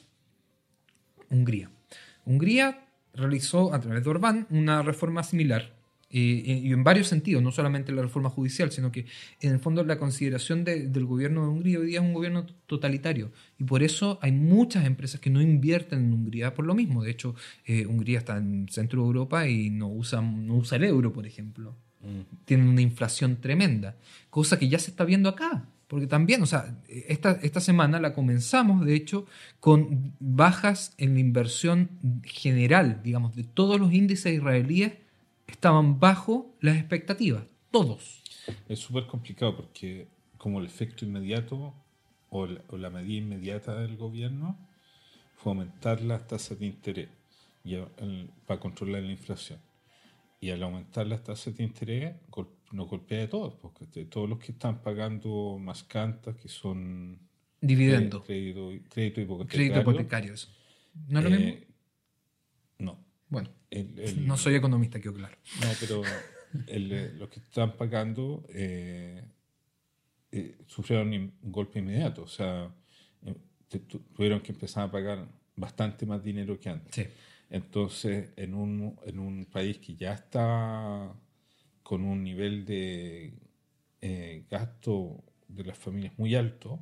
Hungría. 1.29 1.69
Hungría 2.25 2.85
realizó 3.13 3.73
a 3.73 3.79
través 3.79 4.03
de 4.03 4.09
Orbán 4.09 4.47
una 4.49 4.81
reforma 4.81 5.23
similar. 5.23 5.73
Eh, 6.13 6.61
y 6.63 6.71
en 6.71 6.83
varios 6.83 7.07
sentidos, 7.07 7.43
no 7.43 7.51
solamente 7.51 7.91
la 7.91 8.01
reforma 8.03 8.29
judicial, 8.29 8.71
sino 8.71 8.91
que 8.91 9.05
en 9.41 9.51
el 9.51 9.59
fondo 9.59 9.83
la 9.83 9.97
consideración 9.97 10.63
de- 10.63 10.87
del 10.87 11.05
gobierno 11.05 11.41
de 11.43 11.47
Hungría 11.49 11.79
hoy 11.79 11.87
día 11.87 11.99
es 11.99 12.05
un 12.05 12.13
gobierno 12.13 12.45
totalitario. 12.67 13.31
Y 13.59 13.63
por 13.63 13.83
eso 13.83 14.19
hay 14.21 14.31
muchas 14.31 14.85
empresas 14.85 15.19
que 15.19 15.29
no 15.29 15.41
invierten 15.41 15.99
en 15.99 16.13
Hungría 16.13 16.53
por 16.53 16.65
lo 16.65 16.75
mismo. 16.75 17.03
De 17.03 17.11
hecho, 17.11 17.35
eh, 17.65 17.85
Hungría 17.85 18.19
está 18.19 18.37
en 18.37 18.67
centro 18.69 19.01
de 19.01 19.07
Europa 19.07 19.47
y 19.47 19.69
no 19.69 19.87
usa, 19.89 20.21
no 20.21 20.55
usa 20.55 20.77
el 20.77 20.83
euro, 20.85 21.11
por 21.11 21.25
ejemplo 21.25 21.75
tienen 22.45 22.67
una 22.67 22.81
inflación 22.81 23.37
tremenda, 23.39 23.95
cosa 24.29 24.59
que 24.59 24.67
ya 24.67 24.77
se 24.77 24.91
está 24.91 25.05
viendo 25.05 25.29
acá. 25.29 25.69
Porque 25.87 26.07
también, 26.07 26.41
o 26.41 26.45
sea, 26.45 26.75
esta, 26.87 27.33
esta 27.43 27.59
semana 27.59 27.99
la 27.99 28.13
comenzamos, 28.13 28.83
de 28.85 28.95
hecho, 28.95 29.25
con 29.59 30.13
bajas 30.19 30.93
en 30.97 31.13
la 31.13 31.19
inversión 31.19 31.89
general, 32.23 33.01
digamos, 33.03 33.35
de 33.35 33.43
todos 33.43 33.79
los 33.79 33.93
índices 33.93 34.33
israelíes 34.33 34.93
estaban 35.47 35.99
bajo 35.99 36.55
las 36.61 36.77
expectativas, 36.77 37.43
todos. 37.71 38.21
Es 38.67 38.79
súper 38.79 39.07
complicado 39.07 39.55
porque 39.55 40.07
como 40.37 40.59
el 40.59 40.65
efecto 40.65 41.05
inmediato 41.05 41.73
o 42.29 42.45
la, 42.47 42.61
o 42.69 42.77
la 42.77 42.89
medida 42.89 43.19
inmediata 43.19 43.75
del 43.79 43.95
gobierno 43.97 44.57
fue 45.35 45.51
aumentar 45.53 46.01
las 46.01 46.27
tasas 46.27 46.59
de 46.59 46.65
interés 46.65 47.09
y 47.63 47.75
a- 47.75 47.87
el- 47.97 48.29
para 48.45 48.59
controlar 48.59 49.03
la 49.03 49.11
inflación. 49.11 49.59
Y 50.41 50.49
al 50.51 50.61
aumentar 50.63 51.07
las 51.07 51.23
tasas 51.23 51.55
de 51.55 51.63
interés 51.63 52.15
gol- 52.29 52.49
nos 52.71 52.89
golpea 52.89 53.23
a 53.23 53.29
todos, 53.29 53.53
porque 53.61 53.85
de 53.85 54.05
todos 54.05 54.27
los 54.27 54.39
que 54.39 54.51
están 54.51 54.81
pagando 54.81 55.57
más 55.59 55.83
cantas, 55.83 56.35
que 56.35 56.49
son 56.49 57.19
Dividendo, 57.61 58.21
cre- 58.23 58.25
crédito, 58.25 58.71
crédito 58.89 59.21
hipotecario. 59.21 59.47
crédito 59.71 59.79
hipotecario. 59.81 60.33
eso. 60.33 60.49
¿No 61.07 61.19
es 61.19 61.25
lo 61.25 61.31
eh, 61.35 61.39
mismo? 61.39 61.65
No. 62.79 62.99
Bueno, 63.29 63.49
El- 63.73 63.99
el- 63.99 64.27
no 64.27 64.37
soy 64.37 64.55
economista, 64.55 64.99
quedó 64.99 65.13
claro. 65.15 65.35
No, 65.61 65.67
pero 65.79 66.01
el, 66.67 66.91
eh, 66.91 67.11
los 67.17 67.29
que 67.29 67.39
están 67.39 67.75
pagando 67.75 68.45
eh, 68.49 69.23
eh, 70.31 70.57
sufrieron 70.67 71.11
un 71.11 71.33
golpe 71.51 71.79
inmediato. 71.79 72.23
O 72.23 72.27
sea, 72.27 72.71
tuvieron 74.15 74.41
que 74.41 74.51
empezar 74.51 74.87
a 74.87 74.91
pagar 74.91 75.27
bastante 75.55 76.05
más 76.05 76.23
dinero 76.23 76.59
que 76.59 76.69
antes. 76.69 76.93
Sí. 76.93 77.03
Entonces, 77.49 78.29
en 78.35 78.53
un, 78.53 78.95
en 79.05 79.19
un 79.19 79.45
país 79.45 79.77
que 79.79 79.95
ya 79.95 80.13
está 80.13 81.11
con 81.83 82.03
un 82.03 82.23
nivel 82.23 82.65
de 82.65 83.33
eh, 84.01 84.45
gasto 84.49 85.23
de 85.47 85.63
las 85.63 85.77
familias 85.77 86.13
muy 86.17 86.35
alto, 86.35 86.79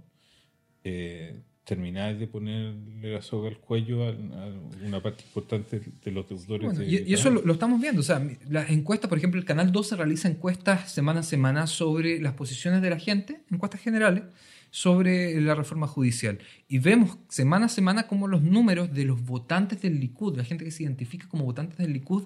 eh, 0.83 1.41
terminar 1.71 2.17
de 2.17 2.27
ponerle 2.27 3.13
la 3.13 3.21
soga 3.21 3.47
al 3.47 3.57
cuello 3.57 4.03
a, 4.03 4.09
a 4.09 4.51
una 4.85 5.01
parte 5.01 5.23
importante 5.23 5.81
de 6.03 6.11
los 6.11 6.27
deudores. 6.27 6.65
Bueno, 6.67 6.79
de- 6.81 6.85
y, 6.85 7.09
y 7.09 7.13
eso 7.13 7.29
lo, 7.29 7.41
lo 7.43 7.53
estamos 7.53 7.79
viendo. 7.79 8.01
O 8.01 8.03
sea, 8.03 8.21
las 8.49 8.69
encuestas, 8.69 9.07
por 9.07 9.17
ejemplo, 9.17 9.39
el 9.39 9.45
Canal 9.45 9.71
12 9.71 9.95
realiza 9.95 10.27
encuestas 10.27 10.91
semana 10.91 11.21
a 11.21 11.23
semana 11.23 11.67
sobre 11.67 12.19
las 12.19 12.33
posiciones 12.33 12.81
de 12.81 12.89
la 12.89 12.99
gente, 12.99 13.41
encuestas 13.49 13.79
generales, 13.79 14.23
sobre 14.69 15.39
la 15.39 15.55
reforma 15.55 15.87
judicial. 15.87 16.39
Y 16.67 16.79
vemos 16.79 17.17
semana 17.29 17.67
a 17.67 17.69
semana 17.69 18.07
cómo 18.07 18.27
los 18.27 18.41
números 18.41 18.93
de 18.93 19.05
los 19.05 19.23
votantes 19.25 19.81
del 19.81 19.99
Likud, 19.99 20.35
la 20.37 20.43
gente 20.43 20.65
que 20.65 20.71
se 20.71 20.83
identifica 20.83 21.27
como 21.29 21.45
votantes 21.45 21.77
del 21.77 21.93
Likud, 21.93 22.23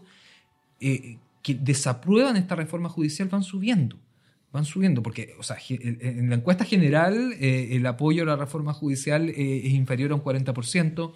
eh, 0.79 1.17
que 1.43 1.53
desaprueban 1.53 2.35
esta 2.35 2.55
reforma 2.55 2.89
judicial, 2.89 3.27
van 3.29 3.43
subiendo. 3.43 3.97
Van 4.55 4.63
subiendo, 4.63 5.03
porque 5.03 5.35
o 5.37 5.43
sea, 5.43 5.57
en 5.67 6.29
la 6.29 6.35
encuesta 6.37 6.63
general 6.63 7.33
eh, 7.41 7.75
el 7.75 7.85
apoyo 7.85 8.23
a 8.23 8.25
la 8.25 8.37
reforma 8.37 8.71
judicial 8.71 9.27
eh, 9.27 9.67
es 9.67 9.73
inferior 9.73 10.13
a 10.13 10.15
un 10.15 10.23
40%. 10.23 11.11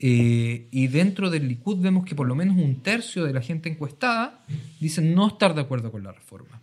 Eh, 0.00 0.66
y 0.72 0.88
dentro 0.88 1.30
del 1.30 1.46
Likud 1.46 1.78
vemos 1.78 2.04
que 2.04 2.16
por 2.16 2.26
lo 2.26 2.34
menos 2.34 2.56
un 2.56 2.82
tercio 2.82 3.22
de 3.22 3.32
la 3.32 3.40
gente 3.40 3.68
encuestada 3.68 4.44
dicen 4.80 5.14
no 5.14 5.28
estar 5.28 5.54
de 5.54 5.60
acuerdo 5.60 5.92
con 5.92 6.02
la 6.02 6.10
reforma. 6.10 6.60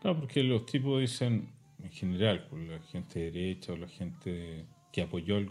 Claro, 0.00 0.18
porque 0.18 0.42
los 0.42 0.66
tipos 0.66 1.00
dicen, 1.00 1.48
en 1.80 1.90
general, 1.92 2.48
por 2.48 2.58
la 2.58 2.80
gente 2.80 3.30
derecha 3.30 3.72
o 3.72 3.76
la 3.76 3.86
gente 3.86 4.66
que 4.92 5.02
apoyó 5.02 5.38
el 5.38 5.48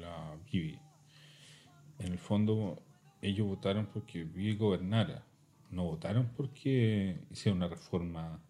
la 0.00 0.34
Bibi, 0.50 0.76
en 2.00 2.12
el 2.12 2.18
fondo 2.18 2.82
ellos 3.22 3.46
votaron 3.46 3.86
porque 3.86 4.24
Bibi 4.24 4.56
gobernara, 4.56 5.24
no 5.70 5.84
votaron 5.84 6.32
porque 6.36 7.20
hiciera 7.30 7.54
una 7.54 7.68
reforma 7.68 8.40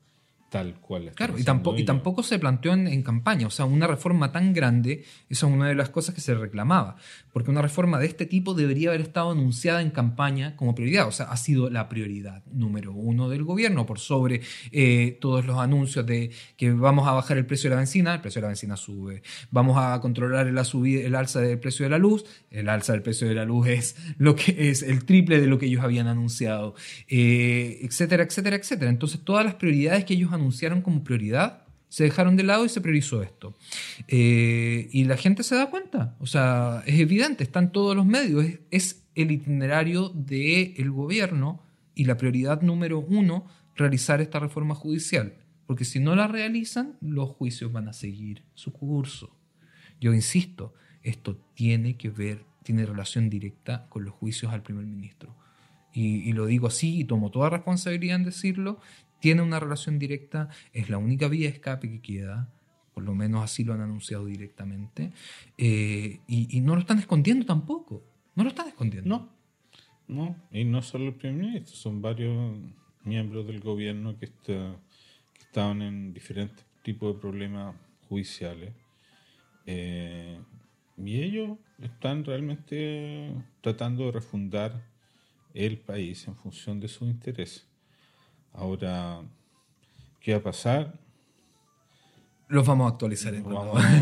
tal 0.50 0.74
cual. 0.80 1.12
Claro, 1.14 1.38
y 1.38 1.44
tampoco, 1.44 1.78
y 1.78 1.84
tampoco 1.84 2.22
se 2.22 2.38
planteó 2.38 2.74
en, 2.74 3.02
campaña. 3.02 3.46
O 3.46 3.50
sea, 3.50 3.64
una 3.64 3.86
reforma 3.86 4.32
tan 4.32 4.52
grande, 4.52 5.04
eso 5.28 5.46
es 5.46 5.52
una 5.52 5.68
de 5.68 5.76
las 5.76 5.88
cosas 5.90 6.14
que 6.14 6.20
se 6.20 6.34
reclamaba. 6.34 6.96
Porque 7.32 7.50
una 7.50 7.62
reforma 7.62 7.98
de 8.00 8.06
este 8.06 8.26
tipo 8.26 8.54
debería 8.54 8.88
haber 8.88 9.00
estado 9.00 9.30
anunciada 9.30 9.80
en 9.80 9.90
campaña 9.90 10.56
como 10.56 10.74
prioridad. 10.74 11.06
O 11.06 11.12
sea, 11.12 11.26
ha 11.26 11.36
sido 11.36 11.70
la 11.70 11.88
prioridad 11.88 12.42
número 12.52 12.92
uno 12.92 13.28
del 13.28 13.44
gobierno 13.44 13.86
por 13.86 14.00
sobre 14.00 14.40
eh, 14.72 15.16
todos 15.20 15.46
los 15.46 15.56
anuncios 15.58 16.04
de 16.04 16.32
que 16.56 16.72
vamos 16.72 17.06
a 17.06 17.12
bajar 17.12 17.38
el 17.38 17.46
precio 17.46 17.70
de 17.70 17.76
la 17.76 17.80
benzina, 17.80 18.14
el 18.14 18.20
precio 18.20 18.40
de 18.40 18.42
la 18.42 18.48
benzina 18.48 18.76
sube. 18.76 19.22
Vamos 19.52 19.76
a 19.78 20.00
controlar 20.00 20.48
el, 20.48 20.58
el 20.58 21.14
alza 21.14 21.40
del 21.40 21.60
precio 21.60 21.84
de 21.84 21.90
la 21.90 21.98
luz, 21.98 22.24
el 22.50 22.68
alza 22.68 22.92
del 22.92 23.02
precio 23.02 23.28
de 23.28 23.34
la 23.34 23.44
luz 23.44 23.68
es 23.68 23.96
lo 24.18 24.34
que 24.34 24.70
es 24.70 24.82
el 24.82 25.04
triple 25.04 25.40
de 25.40 25.46
lo 25.46 25.58
que 25.58 25.66
ellos 25.66 25.84
habían 25.84 26.08
anunciado, 26.08 26.74
eh, 27.06 27.78
etcétera, 27.82 28.24
etcétera, 28.24 28.56
etcétera. 28.56 28.90
Entonces, 28.90 29.20
todas 29.22 29.44
las 29.44 29.54
prioridades 29.54 30.04
que 30.04 30.14
ellos 30.14 30.32
anunciaron 30.32 30.39
como 30.82 31.04
prioridad, 31.04 31.64
se 31.90 32.04
dejaron 32.04 32.36
de 32.36 32.44
lado 32.44 32.64
y 32.64 32.68
se 32.68 32.80
priorizó 32.80 33.22
esto. 33.22 33.54
Eh, 34.08 34.88
y 34.92 35.04
la 35.04 35.16
gente 35.16 35.42
se 35.42 35.56
da 35.56 35.68
cuenta, 35.70 36.16
o 36.20 36.26
sea, 36.26 36.82
es 36.86 36.98
evidente, 36.98 37.44
están 37.44 37.72
todos 37.72 37.94
los 37.94 38.06
medios, 38.06 38.46
es, 38.70 39.04
el 39.16 39.32
itinerario 39.32 40.08
del 40.10 40.90
gobierno 40.92 41.60
y 41.94 42.04
la 42.04 42.16
prioridad 42.16 42.62
número 42.62 43.00
uno, 43.00 43.44
realizar 43.76 44.20
esta 44.20 44.38
reforma 44.38 44.74
judicial. 44.74 45.34
Porque 45.66 45.84
si 45.84 46.00
no 46.00 46.16
la 46.16 46.26
realizan, 46.26 46.96
los 47.00 47.28
juicios 47.30 47.72
van 47.72 47.88
a 47.88 47.92
seguir 47.92 48.44
su 48.54 48.72
curso. 48.72 49.36
Yo 50.00 50.14
insisto, 50.14 50.74
esto 51.02 51.36
tiene 51.54 51.96
que 51.96 52.08
ver, 52.08 52.44
tiene 52.62 52.86
relación 52.86 53.28
directa 53.28 53.86
con 53.88 54.04
los 54.04 54.14
juicios 54.14 54.52
al 54.52 54.62
primer 54.62 54.86
ministro. 54.86 55.36
Y, 55.92 56.28
y, 56.28 56.32
lo 56.32 56.46
digo 56.46 56.68
así 56.68 57.00
y 57.00 57.04
tomo 57.04 57.30
toda 57.30 57.50
responsabilidad 57.50 58.16
en 58.16 58.24
decirlo, 58.24 58.80
tiene 59.20 59.42
una 59.42 59.60
relación 59.60 59.98
directa, 59.98 60.48
es 60.72 60.90
la 60.90 60.98
única 60.98 61.28
vía 61.28 61.48
de 61.48 61.54
escape 61.54 61.90
que 61.90 62.00
queda, 62.00 62.52
por 62.94 63.04
lo 63.04 63.14
menos 63.14 63.44
así 63.44 63.64
lo 63.64 63.72
han 63.74 63.80
anunciado 63.80 64.26
directamente, 64.26 65.12
eh, 65.56 66.20
y, 66.26 66.60
no 66.60 66.74
lo 66.74 66.80
están 66.80 66.98
escondiendo 66.98 67.46
tampoco, 67.46 68.02
no 68.34 68.42
lo 68.42 68.50
están 68.50 68.68
escondiendo. 68.68 69.08
No, 69.08 69.28
no, 70.08 70.36
y 70.50 70.64
no 70.64 70.82
solo 70.82 71.06
el 71.06 71.14
primer 71.14 71.38
ministro, 71.38 71.76
son 71.76 72.02
varios 72.02 72.56
miembros 73.04 73.46
del 73.46 73.60
gobierno 73.60 74.18
que, 74.18 74.26
está, 74.26 74.76
que 75.34 75.42
estaban 75.42 75.82
en 75.82 76.12
diferentes 76.12 76.64
tipos 76.82 77.14
de 77.14 77.20
problemas 77.20 77.76
judiciales. 78.08 78.72
Eh, 79.66 80.38
y 80.96 81.22
ellos 81.22 81.58
están 81.80 82.24
realmente 82.24 83.32
tratando 83.60 84.06
de 84.06 84.12
refundar 84.12 84.84
el 85.54 85.78
país 85.78 86.26
en 86.28 86.36
función 86.36 86.80
de 86.80 86.88
sus 86.88 87.08
intereses. 87.08 87.69
Ahora, 88.52 89.20
¿qué 90.20 90.32
va 90.32 90.38
a 90.38 90.42
pasar? 90.42 91.00
Los 92.48 92.66
vamos 92.66 92.86
a 92.86 92.94
actualizar 92.94 93.32
en 93.32 93.44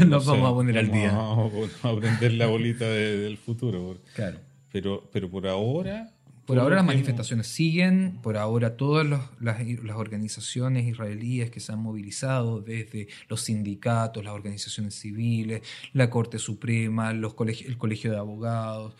Los 0.09 0.27
vamos 0.27 0.51
a 0.51 0.55
poner 0.55 0.79
al 0.79 0.91
día. 0.91 1.13
Vamos 1.13 1.71
a 1.83 1.89
aprender 1.91 2.33
la 2.33 2.47
bolita 2.47 2.89
del 2.89 3.37
futuro. 3.37 3.99
Claro. 4.15 4.39
Pero, 4.73 5.09
pero 5.13 5.31
por 5.31 5.47
ahora. 5.47 6.15
Por 6.47 6.59
ahora 6.59 6.77
las 6.77 6.85
manifestaciones 6.87 7.47
siguen, 7.47 8.21
por 8.23 8.39
ahora 8.39 8.79
todas 8.79 9.07
las, 9.07 9.21
las, 9.39 9.97
organizaciones 9.97 10.87
israelíes 10.87 11.51
que 11.51 11.61
se 11.61 11.73
han 11.73 11.81
movilizado, 11.81 12.63
desde 12.63 13.09
los 13.29 13.43
sindicatos, 13.43 14.25
las 14.25 14.33
organizaciones 14.33 14.95
civiles, 14.95 15.61
la 15.93 16.09
Corte 16.09 16.39
Suprema, 16.39 17.13
los 17.13 17.35
el 17.47 17.77
Colegio 17.77 18.13
de 18.13 18.17
Abogados, 18.17 18.95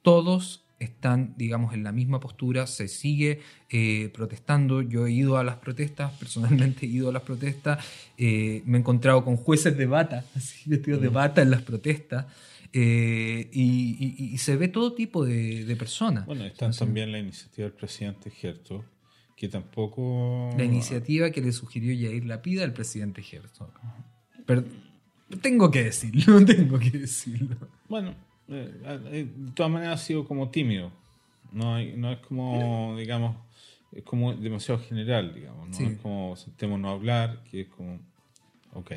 todos 0.00 0.63
están, 0.84 1.34
digamos, 1.36 1.74
en 1.74 1.82
la 1.82 1.92
misma 1.92 2.20
postura, 2.20 2.66
se 2.66 2.88
sigue 2.88 3.40
eh, 3.70 4.10
protestando. 4.14 4.82
Yo 4.82 5.06
he 5.06 5.12
ido 5.12 5.36
a 5.36 5.44
las 5.44 5.56
protestas, 5.56 6.12
personalmente 6.18 6.86
he 6.86 6.88
ido 6.88 7.08
a 7.08 7.12
las 7.12 7.22
protestas, 7.22 7.84
eh, 8.16 8.62
me 8.66 8.78
he 8.78 8.80
encontrado 8.80 9.24
con 9.24 9.36
jueces 9.36 9.76
de 9.76 9.86
bata, 9.86 10.24
así, 10.34 10.68
vestidos 10.68 11.00
de 11.00 11.10
mm. 11.10 11.12
bata 11.12 11.42
en 11.42 11.50
las 11.50 11.62
protestas, 11.62 12.26
eh, 12.72 13.50
y, 13.52 14.36
se 14.38 14.56
ve 14.56 14.66
todo 14.68 14.94
tipo 14.94 15.24
de, 15.24 15.76
personas. 15.78 16.26
Bueno, 16.26 16.44
está 16.44 16.70
también 16.72 17.12
la 17.12 17.20
iniciativa 17.20 17.68
del 17.68 17.76
presidente 17.76 18.32
Herzog, 18.42 18.84
que 19.36 19.48
tampoco... 19.48 20.50
La 20.56 20.64
iniciativa 20.64 21.30
que 21.30 21.40
le 21.40 21.52
sugirió 21.52 21.92
Yair 21.92 22.24
Lapida 22.26 22.64
al 22.64 22.72
presidente 22.72 23.22
Herzog. 23.22 23.70
Pero 24.44 24.64
tengo 25.40 25.70
que 25.70 25.84
decirlo, 25.84 26.44
tengo 26.46 26.78
que 26.78 26.90
decirlo. 26.90 27.56
Bueno, 27.88 28.14
de 28.48 29.28
todas 29.54 29.72
maneras 29.72 30.00
ha 30.00 30.04
sido 30.04 30.26
como 30.26 30.50
tímido. 30.50 30.92
No, 31.52 31.78
no 31.80 32.12
es 32.12 32.18
como, 32.18 32.96
digamos, 32.98 33.36
es 33.92 34.02
como 34.02 34.34
demasiado 34.34 34.80
general, 34.80 35.32
digamos. 35.34 35.68
No 35.78 35.86
es 35.86 35.98
como 35.98 36.36
sentémonos 36.36 36.90
a 36.90 36.94
hablar, 36.94 37.44
que 37.50 37.62
es 37.62 37.68
como, 37.68 38.00
ok. 38.72 38.90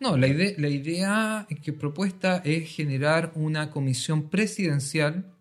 No, 0.00 0.16
la 0.16 0.28
idea, 0.28 0.52
la 0.58 0.68
idea 0.68 1.46
que 1.62 1.72
propuesta 1.72 2.40
es 2.44 2.70
generar 2.70 3.32
una 3.34 3.70
comisión 3.70 4.30
presidencial 4.30 5.34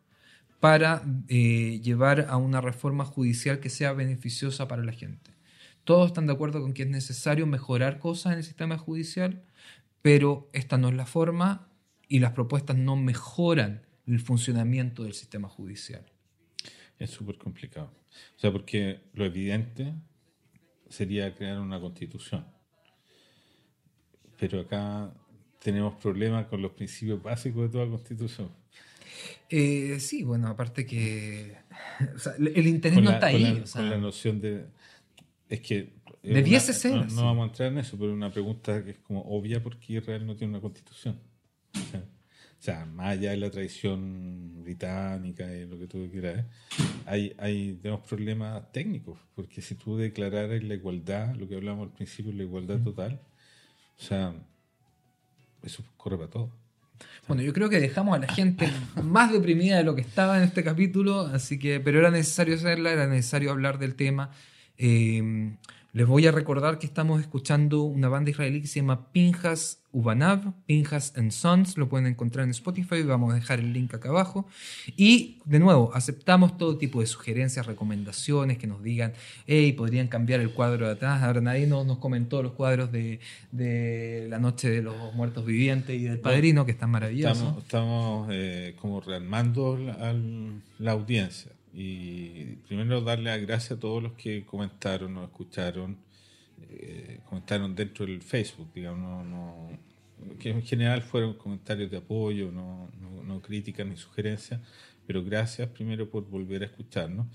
para 0.60 1.04
eh, 1.28 1.80
llevar 1.84 2.28
a 2.30 2.38
una 2.38 2.62
reforma 2.62 3.06
judicial 3.06 3.60
que 3.60 3.70
sea 3.70 3.94
beneficiosa 3.94 4.68
para 4.68 4.84
la 4.84 4.94
gente. 4.94 5.32
Todos 5.84 6.08
están 6.08 6.26
de 6.26 6.34
acuerdo 6.34 6.62
con 6.62 6.74
que 6.74 6.84
es 6.84 6.90
necesario 6.90 7.46
mejorar 7.46 8.00
cosas 8.00 8.32
en 8.32 8.38
el 8.40 8.44
sistema 8.46 8.78
judicial, 8.78 9.44
pero 10.02 10.50
esta 10.54 10.78
no 10.78 10.88
es 10.88 10.96
la 10.96 11.06
forma 11.06 11.68
y 12.14 12.20
las 12.20 12.34
propuestas 12.34 12.78
no 12.78 12.96
mejoran 12.96 13.82
el 14.06 14.20
funcionamiento 14.20 15.02
del 15.02 15.16
sistema 15.16 15.50
judicial. 15.50 16.06
Es 17.00 17.10
súper 17.10 17.40
complicado. 17.40 17.92
O 18.38 18.40
sea, 18.40 18.52
porque 18.52 19.00
lo 19.16 19.26
evidente 19.26 19.96
sería 20.88 21.34
crear 21.36 21.60
una 21.60 21.80
constitución. 21.80 22.46
Pero 24.40 24.62
acá 24.62 25.12
tenemos 25.58 25.96
problemas 25.96 26.46
con 26.46 26.62
los 26.62 26.74
principios 26.74 27.20
básicos 27.24 27.64
de 27.64 27.70
toda 27.70 27.90
constitución. 27.90 28.52
Eh, 29.50 29.98
sí, 30.00 30.22
bueno, 30.22 30.50
aparte 30.50 30.86
que 30.86 31.58
el 32.38 32.68
interés 32.68 33.02
no 33.02 33.10
está 33.10 33.26
ahí. 33.26 33.64
con 33.74 33.90
la 33.90 33.98
noción 33.98 34.40
de... 34.40 34.68
Es 35.50 35.62
que... 35.62 35.94
Debiese 36.22 36.74
ser. 36.74 36.94
No, 36.94 37.06
no, 37.06 37.26
vamos 37.26 37.44
a 37.46 37.48
entrar 37.48 37.72
en 37.72 37.80
eso, 37.80 37.98
pero 37.98 38.14
una 38.14 38.32
pregunta 38.32 38.86
que 38.86 38.92
es 38.92 39.00
como 39.00 39.22
obvia 39.22 39.64
porque 39.64 39.94
Israel 39.94 40.28
no 40.28 40.36
tiene 40.36 40.52
una 40.52 40.62
constitución. 40.62 41.33
O 42.64 42.66
sea, 42.66 42.86
más 42.86 43.18
allá 43.18 43.32
de 43.32 43.38
la 43.38 43.52
tradición 43.52 44.64
británica 44.64 45.54
y 45.54 45.66
lo 45.66 45.78
que 45.78 45.86
tú 45.86 46.10
quieras, 46.10 46.46
hay, 47.06 47.36
hay, 47.38 47.74
tenemos 47.82 48.08
problemas 48.08 48.72
técnicos, 48.72 49.20
porque 49.36 49.62
si 49.62 49.76
tú 49.76 49.98
declararas 49.98 50.64
la 50.64 50.74
igualdad, 50.74 51.36
lo 51.36 51.46
que 51.46 51.56
hablamos 51.56 51.90
al 51.90 51.94
principio, 51.94 52.32
la 52.32 52.44
igualdad 52.44 52.80
total, 52.82 53.20
o 54.00 54.02
sea, 54.02 54.34
eso 55.62 55.84
corre 55.98 56.16
para 56.16 56.30
todo. 56.30 56.52
Bueno, 57.28 57.44
yo 57.44 57.52
creo 57.52 57.70
que 57.70 57.82
dejamos 57.82 58.16
a 58.16 58.22
la 58.22 58.32
gente 58.32 58.72
más 59.04 59.34
deprimida 59.34 59.76
de 59.76 59.84
lo 59.84 59.94
que 59.94 60.02
estaba 60.02 60.38
en 60.38 60.44
este 60.44 60.64
capítulo, 60.64 61.20
así 61.20 61.60
que, 61.60 61.82
pero 61.82 62.00
era 62.00 62.12
necesario 62.12 62.56
hacerla, 62.56 62.94
era 62.94 63.08
necesario 63.08 63.52
hablar 63.52 63.78
del 63.78 63.96
tema. 63.96 64.32
Eh, 64.78 65.58
les 65.94 66.08
voy 66.08 66.26
a 66.26 66.32
recordar 66.32 66.80
que 66.80 66.88
estamos 66.88 67.22
escuchando 67.22 67.84
una 67.84 68.10
banda 68.10 68.32
israelí 68.32 68.62
que 68.62 68.68
se 68.68 68.80
llama 68.80 69.12
Pinjas 69.12 69.84
Ubanav, 69.92 70.54
Pinjas 70.66 71.14
and 71.16 71.30
Sons, 71.30 71.78
lo 71.78 71.88
pueden 71.88 72.08
encontrar 72.08 72.46
en 72.46 72.50
Spotify, 72.50 73.04
vamos 73.04 73.32
a 73.32 73.36
dejar 73.36 73.60
el 73.60 73.74
link 73.74 73.94
acá 73.94 74.10
abajo. 74.10 74.48
Y 74.98 75.38
de 75.46 75.60
nuevo, 75.60 75.92
aceptamos 75.94 76.58
todo 76.58 76.80
tipo 76.80 77.02
de 77.02 77.06
sugerencias, 77.06 77.68
recomendaciones, 77.68 78.58
que 78.58 78.66
nos 78.66 78.82
digan, 78.82 79.14
hey, 79.46 79.72
podrían 79.74 80.08
cambiar 80.08 80.40
el 80.40 80.52
cuadro 80.52 80.88
de 80.88 80.94
atrás. 80.94 81.22
Ahora 81.22 81.42
nadie 81.42 81.68
nos, 81.68 81.86
nos 81.86 82.00
comentó 82.00 82.42
los 82.42 82.54
cuadros 82.54 82.92
de, 82.92 83.20
La 83.52 84.40
Noche 84.40 84.72
de 84.72 84.82
los 84.82 85.14
Muertos 85.14 85.46
Vivientes 85.46 85.96
y 85.96 86.06
del 86.06 86.20
Padrino, 86.20 86.66
que 86.66 86.72
están 86.72 86.90
maravillosos. 86.90 87.56
Estamos, 87.60 88.30
eh, 88.32 88.76
como 88.82 89.00
rearmando 89.00 89.78
la 90.80 90.92
audiencia. 90.92 91.52
Y 91.74 92.58
primero 92.68 93.02
darle 93.02 93.32
las 93.32 93.42
gracias 93.42 93.78
a 93.78 93.80
todos 93.80 94.04
los 94.04 94.14
que 94.14 94.46
comentaron 94.46 95.18
o 95.18 95.24
escucharon, 95.24 95.98
eh, 96.70 97.20
comentaron 97.28 97.76
dentro 97.76 98.06
del 98.06 98.22
Facebook, 98.22 98.72
digamos, 98.74 99.26
no, 99.26 99.70
que 100.40 100.52
en 100.52 100.62
general 100.62 101.02
fueron 101.02 101.34
comentarios 101.34 101.90
de 101.90 101.98
apoyo, 101.98 102.52
no, 102.52 102.90
no, 103.26 103.42
críticas 103.42 103.88
ni 103.88 103.98
sugerencias, 103.98 104.62
pero 105.08 105.24
gracias 105.24 105.68
primero 105.70 106.10
por 106.10 106.30
volver 106.30 106.62
a 106.62 106.66
escucharnos. 106.66 107.28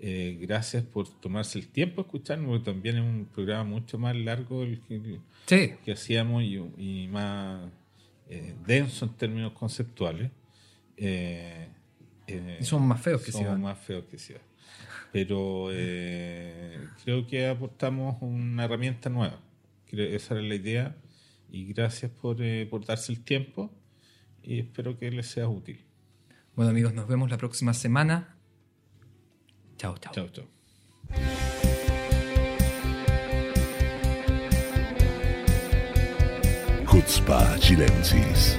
Eh, 0.00 0.36
gracias 0.40 0.82
por 0.82 1.08
tomarse 1.20 1.58
el 1.58 1.68
tiempo 1.68 2.02
de 2.02 2.08
escucharnos, 2.08 2.48
porque 2.48 2.64
también 2.64 2.96
es 2.96 3.02
un 3.02 3.26
programa 3.26 3.64
mucho 3.64 3.96
más 3.96 4.16
largo 4.16 4.64
el 4.64 4.80
que, 4.80 5.20
que 5.46 5.92
hacíamos 5.92 6.42
y, 6.42 7.08
más 7.10 7.70
eh, 8.28 8.54
denso 8.66 9.06
en 9.06 9.12
términos 9.12 9.52
conceptuales. 9.52 10.30
Eh, 10.96 11.68
Y 12.26 12.64
somos 12.64 12.88
más 12.88 13.00
feos 13.02 13.22
que 13.22 13.32
Ciudad. 13.32 13.56
más 13.58 13.78
feos 13.78 14.04
que 14.10 14.18
Ciudad. 14.18 14.40
Pero 15.12 15.68
eh, 15.72 16.78
creo 17.04 17.26
que 17.26 17.46
aportamos 17.46 18.16
una 18.20 18.64
herramienta 18.64 19.08
nueva. 19.10 19.38
Creo- 19.86 20.08
esa 20.16 20.34
era 20.34 20.42
la 20.42 20.54
idea. 20.54 20.96
Y 21.50 21.66
gracias 21.72 22.10
por, 22.10 22.42
eh, 22.42 22.66
por 22.68 22.84
darse 22.84 23.12
el 23.12 23.22
tiempo. 23.22 23.70
Y 24.42 24.58
espero 24.60 24.98
que 24.98 25.10
les 25.10 25.26
sea 25.26 25.48
útil. 25.48 25.80
Bueno 26.56 26.70
amigos, 26.70 26.94
nos 26.94 27.06
vemos 27.08 27.30
la 27.30 27.36
próxima 27.38 27.74
semana. 27.74 28.36
Chao, 29.76 29.96
chao. 29.98 30.12
Chao, 30.12 30.28
chao. 30.28 31.54
Chutzpah 36.90 37.58
Chilensis. 37.58 38.56